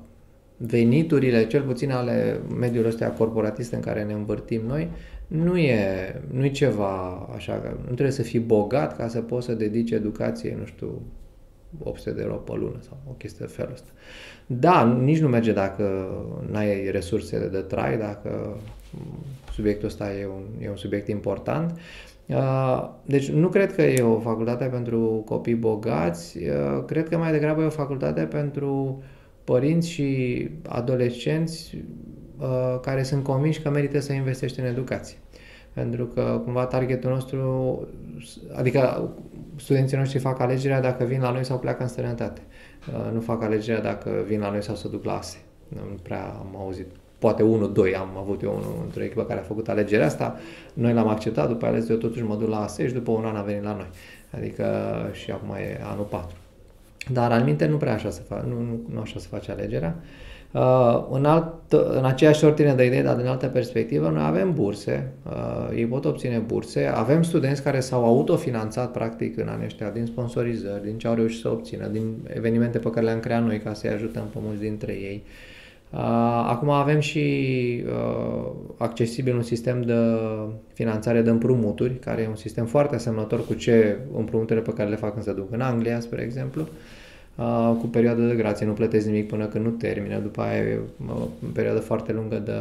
veniturile, 0.58 1.48
cel 1.48 1.62
puțin 1.62 1.92
ale 1.92 2.42
mediului 2.60 2.90
ăsta 2.90 3.08
corporatist 3.08 3.74
în 3.74 3.80
care 3.80 4.04
ne 4.04 4.14
învârtim 4.14 4.62
noi, 4.68 4.90
nu 5.28 5.58
e, 5.58 6.22
nu 6.32 6.46
e 6.46 6.50
ceva 6.50 7.28
așa, 7.36 7.78
nu 7.78 7.84
trebuie 7.84 8.12
să 8.12 8.22
fii 8.22 8.40
bogat 8.40 8.98
ca 8.98 9.08
să 9.08 9.22
poți 9.22 9.46
să 9.46 9.54
dedici 9.54 9.92
educație, 9.92 10.56
nu 10.60 10.66
știu, 10.66 11.02
800 11.84 12.16
de 12.16 12.22
euro 12.22 12.36
pe 12.36 12.52
lună 12.56 12.78
sau 12.80 12.98
o 13.10 13.12
chestie 13.12 13.46
de 13.46 13.52
felul 13.52 13.72
ăsta. 13.74 13.90
Da, 14.46 14.86
nici 14.86 15.20
nu 15.20 15.28
merge 15.28 15.54
dacă 15.54 16.08
n-ai 16.52 16.92
resursele 16.92 17.48
de 17.48 17.60
trai, 17.60 17.98
dacă 17.98 18.58
subiectul 19.52 19.88
ăsta 19.88 20.14
e 20.14 20.26
un, 20.26 20.44
e 20.62 20.70
un 20.70 20.76
subiect 20.76 21.08
important. 21.08 21.80
Uh, 22.26 22.90
deci 23.06 23.30
nu 23.30 23.50
cred 23.50 23.76
că 23.76 23.82
e 23.82 24.02
o 24.02 24.20
facultate 24.20 24.66
pentru 24.66 25.24
copii 25.26 25.56
bogați, 25.56 26.38
uh, 26.38 26.84
cred 26.86 27.10
că 27.10 27.18
mai 27.18 27.32
degrabă 27.32 27.62
e 27.62 27.66
o 27.66 27.70
facultate 27.70 28.22
pentru 28.22 29.04
părinți 29.44 29.90
și 29.90 30.50
adolescenți 30.68 31.76
uh, 31.76 31.82
care 32.82 33.04
sunt 33.04 33.24
convinși 33.24 33.62
că 33.62 33.70
merită 33.70 34.00
să 34.00 34.14
investești 34.14 34.60
în 34.60 34.66
educație. 34.66 35.18
Pentru 35.74 36.06
că 36.06 36.42
cumva 36.44 36.66
targetul 36.66 37.10
nostru, 37.10 37.88
adică 38.54 39.10
studenții 39.56 39.98
noștri 39.98 40.20
fac 40.20 40.40
alegerea 40.40 40.82
dacă 40.82 41.04
vin 41.04 41.22
la 41.22 41.32
noi 41.32 41.46
sau 41.46 41.60
pleacă 41.60 41.82
în 41.82 41.88
străinătate. 41.88 42.42
Uh, 42.88 43.14
nu 43.14 43.20
fac 43.20 43.44
alegerea 43.44 43.82
dacă 43.82 44.10
vin 44.28 44.40
la 44.40 44.52
noi 44.52 44.64
sau 44.64 44.76
să 44.76 44.88
duc 44.88 45.04
la 45.04 45.18
ASE. 45.18 45.38
Nu 45.68 45.80
prea 46.02 46.24
am 46.24 46.56
auzit 46.58 46.86
poate 47.20 47.44
unul, 47.44 47.74
doi 47.74 47.96
am 47.96 48.18
avut 48.18 48.42
eu 48.42 48.52
unul 48.52 48.82
într-o 48.84 49.04
echipă 49.04 49.24
care 49.24 49.40
a 49.40 49.44
făcut 49.44 49.70
alegerea 49.70 50.06
asta, 50.06 50.40
noi 50.74 50.94
l-am 50.94 51.08
acceptat, 51.08 51.48
după 51.48 51.66
ales 51.66 51.90
eu 51.90 51.96
totuși 51.96 52.24
mă 52.24 52.36
duc 52.36 52.50
la 52.50 52.64
ASE 52.64 52.88
și 52.88 52.94
după 52.94 53.12
un 53.12 53.26
an 53.26 53.36
a 53.36 53.42
venit 53.42 53.64
la 53.64 53.74
noi. 53.74 53.90
Adică 54.32 54.66
și 55.12 55.32
acum 55.32 55.50
e 55.50 55.82
anul 55.92 56.04
4. 56.04 56.36
Dar 57.12 57.32
al 57.32 57.44
minte 57.44 57.66
nu 57.66 57.78
prea 57.78 57.94
așa 57.94 58.10
se 58.10 58.22
face, 58.28 58.46
nu, 58.48 58.60
nu, 58.60 58.80
nu 58.94 59.00
așa 59.00 59.20
se 59.20 59.28
face 59.30 59.52
alegerea. 59.52 59.96
Uh, 59.98 60.04
în, 61.12 61.26
alt, 61.26 61.72
în 61.72 62.06
aceeași 62.06 62.46
ordine 62.46 62.74
de 62.74 62.86
idei, 62.86 63.02
dar 63.02 63.16
din 63.16 63.26
altă 63.26 63.48
perspectivă, 63.48 64.10
noi 64.10 64.24
avem 64.26 64.54
burse, 64.54 65.12
uh, 65.26 65.78
ei 65.78 65.86
pot 65.86 66.06
obține 66.06 66.38
burse, 66.38 66.92
avem 66.96 67.24
studenți 67.24 67.64
care 67.64 67.80
s-au 67.80 68.06
autofinanțat 68.06 68.92
practic 68.92 69.38
în 69.38 69.48
anii 69.48 69.66
ăștia 69.66 69.90
din 69.90 70.06
sponsorizări, 70.06 70.84
din 70.84 70.98
ce 70.98 71.08
au 71.08 71.14
reușit 71.14 71.40
să 71.40 71.50
obțină, 71.50 71.88
din 71.88 72.16
evenimente 72.34 72.78
pe 72.78 72.90
care 72.90 73.06
le-am 73.06 73.20
creat 73.20 73.44
noi 73.44 73.60
ca 73.60 73.74
să-i 73.74 73.90
ajutăm 73.90 74.24
pe 74.34 74.38
mulți 74.42 74.62
dintre 74.62 74.92
ei. 74.92 75.24
Uh, 75.94 76.00
acum 76.48 76.70
avem 76.70 77.00
și 77.00 77.20
uh, 77.86 78.52
accesibil 78.78 79.36
un 79.36 79.44
sistem 79.44 79.82
de 79.82 79.94
finanțare 80.74 81.22
de 81.22 81.30
împrumuturi, 81.30 82.00
care 82.00 82.22
e 82.22 82.28
un 82.28 82.36
sistem 82.36 82.66
foarte 82.66 82.96
asemănător 82.96 83.46
cu 83.46 83.54
ce 83.54 83.98
împrumuturile 84.18 84.66
pe 84.66 84.74
care 84.74 84.90
le 84.90 84.96
fac 84.96 85.12
când 85.12 85.24
se 85.24 85.34
duc 85.34 85.52
în 85.52 85.62
Anglia, 85.62 86.00
spre 86.00 86.22
exemplu. 86.22 86.62
Uh, 86.62 86.68
uh, 87.36 87.76
cu 87.80 87.88
perioadă 87.88 88.22
de 88.22 88.36
grație, 88.36 88.66
nu 88.66 88.74
plătesc 88.74 89.06
nimic 89.06 89.28
până 89.28 89.46
când 89.46 89.66
nu 89.66 89.72
termină, 89.72 90.20
după 90.20 90.42
aia 90.42 90.62
e 90.62 90.80
o 91.08 91.28
perioadă 91.54 91.80
foarte 91.80 92.14
lungă 92.14 92.36
de, 92.36 92.52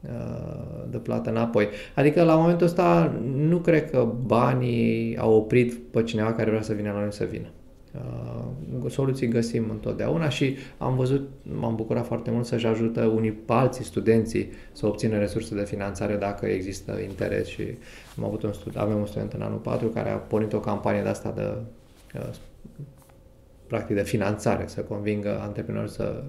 uh, 0.00 0.84
de 0.90 0.96
plată 0.96 1.30
înapoi. 1.30 1.68
Adică 1.94 2.22
la 2.22 2.34
momentul 2.34 2.66
ăsta 2.66 3.14
nu 3.36 3.56
cred 3.56 3.90
că 3.90 4.08
banii 4.26 5.16
au 5.18 5.34
oprit 5.34 5.74
pe 5.74 6.02
cineva 6.02 6.32
care 6.32 6.50
vrea 6.50 6.62
să 6.62 6.72
vină 6.72 6.92
la 6.92 7.00
noi 7.00 7.12
să 7.12 7.26
vină. 7.30 7.46
Uh, 7.94 8.90
soluții 8.90 9.28
găsim 9.28 9.70
întotdeauna 9.70 10.28
și 10.28 10.56
am 10.78 10.96
văzut, 10.96 11.28
m-am 11.58 11.76
bucurat 11.76 12.06
foarte 12.06 12.30
mult 12.30 12.46
să-și 12.46 12.66
ajută 12.66 13.04
unii 13.04 13.38
alții 13.46 13.84
studenții 13.84 14.50
să 14.72 14.86
obțină 14.86 15.18
resurse 15.18 15.54
de 15.54 15.64
finanțare 15.64 16.16
dacă 16.16 16.46
există 16.46 16.98
interes 17.08 17.46
și 17.46 17.62
am 18.18 18.24
avut 18.24 18.42
un 18.42 18.52
stud- 18.52 18.76
avem 18.76 18.98
un 18.98 19.06
student 19.06 19.32
în 19.32 19.42
anul 19.42 19.58
4 19.58 19.88
care 19.88 20.10
a 20.10 20.16
pornit 20.16 20.52
o 20.52 20.60
campanie 20.60 21.02
de 21.02 21.08
asta 21.08 21.32
de 21.36 21.52
uh, 22.14 22.28
practic 23.70 23.96
de 23.96 24.02
finanțare, 24.02 24.64
să 24.66 24.80
convingă 24.80 25.38
antreprenori 25.42 25.90
să 25.90 26.22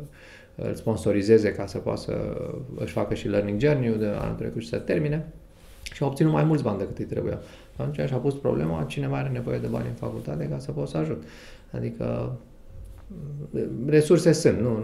îl 0.55 0.73
sponsorizeze 0.73 1.51
ca 1.51 1.65
să 1.65 1.77
poată 1.77 1.99
să 1.99 2.37
își 2.75 2.93
facă 2.93 3.13
și 3.13 3.27
learning 3.27 3.59
journey 3.59 3.97
de 3.97 4.05
anul 4.05 4.35
trecut 4.35 4.61
și 4.61 4.67
să 4.67 4.77
termine 4.77 5.25
și 5.93 6.03
a 6.03 6.05
obținut 6.05 6.31
mai 6.31 6.43
mulți 6.43 6.63
bani 6.63 6.77
decât 6.77 6.97
îi 6.97 7.05
trebuia. 7.05 7.39
Atunci 7.75 8.07
și-a 8.07 8.17
pus 8.17 8.33
problema 8.33 8.83
cine 8.83 9.07
mai 9.07 9.19
are 9.19 9.29
nevoie 9.29 9.57
de 9.57 9.67
bani 9.67 9.87
în 9.87 9.93
facultate 9.93 10.47
ca 10.47 10.59
să 10.59 10.71
pot 10.71 10.87
să 10.87 10.97
ajut. 10.97 11.23
Adică 11.71 12.37
resurse 13.85 14.31
sunt, 14.31 14.59
nu, 14.59 14.79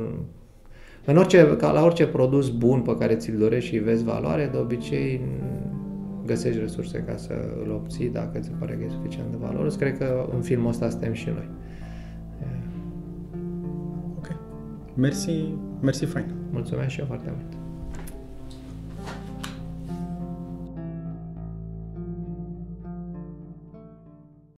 în 1.05 1.17
orice, 1.17 1.55
ca 1.57 1.71
la 1.71 1.83
orice 1.83 2.07
produs 2.07 2.49
bun 2.49 2.81
pe 2.81 2.97
care 2.97 3.15
ți-l 3.15 3.37
dorești 3.37 3.69
și 3.69 3.77
vezi 3.77 4.03
valoare, 4.03 4.49
de 4.51 4.57
obicei 4.57 5.21
găsești 6.25 6.59
resurse 6.59 7.03
ca 7.07 7.17
să 7.17 7.33
îl 7.63 7.71
obții 7.71 8.09
dacă 8.09 8.39
ți 8.39 8.45
se 8.45 8.53
pare 8.59 8.73
că 8.73 8.83
e 8.83 8.89
suficient 8.89 9.29
de 9.31 9.37
valoros. 9.39 9.75
Cred 9.75 9.97
că 9.97 10.29
în 10.33 10.41
filmul 10.41 10.69
ăsta 10.69 10.89
suntem 10.89 11.13
și 11.13 11.29
noi. 11.29 11.49
Mersi, 14.97 15.53
mersi 15.81 16.05
fain. 16.05 16.35
Mulțumesc 16.51 16.89
și 16.89 16.99
eu 16.99 17.05
foarte 17.05 17.33
mult. 17.35 17.56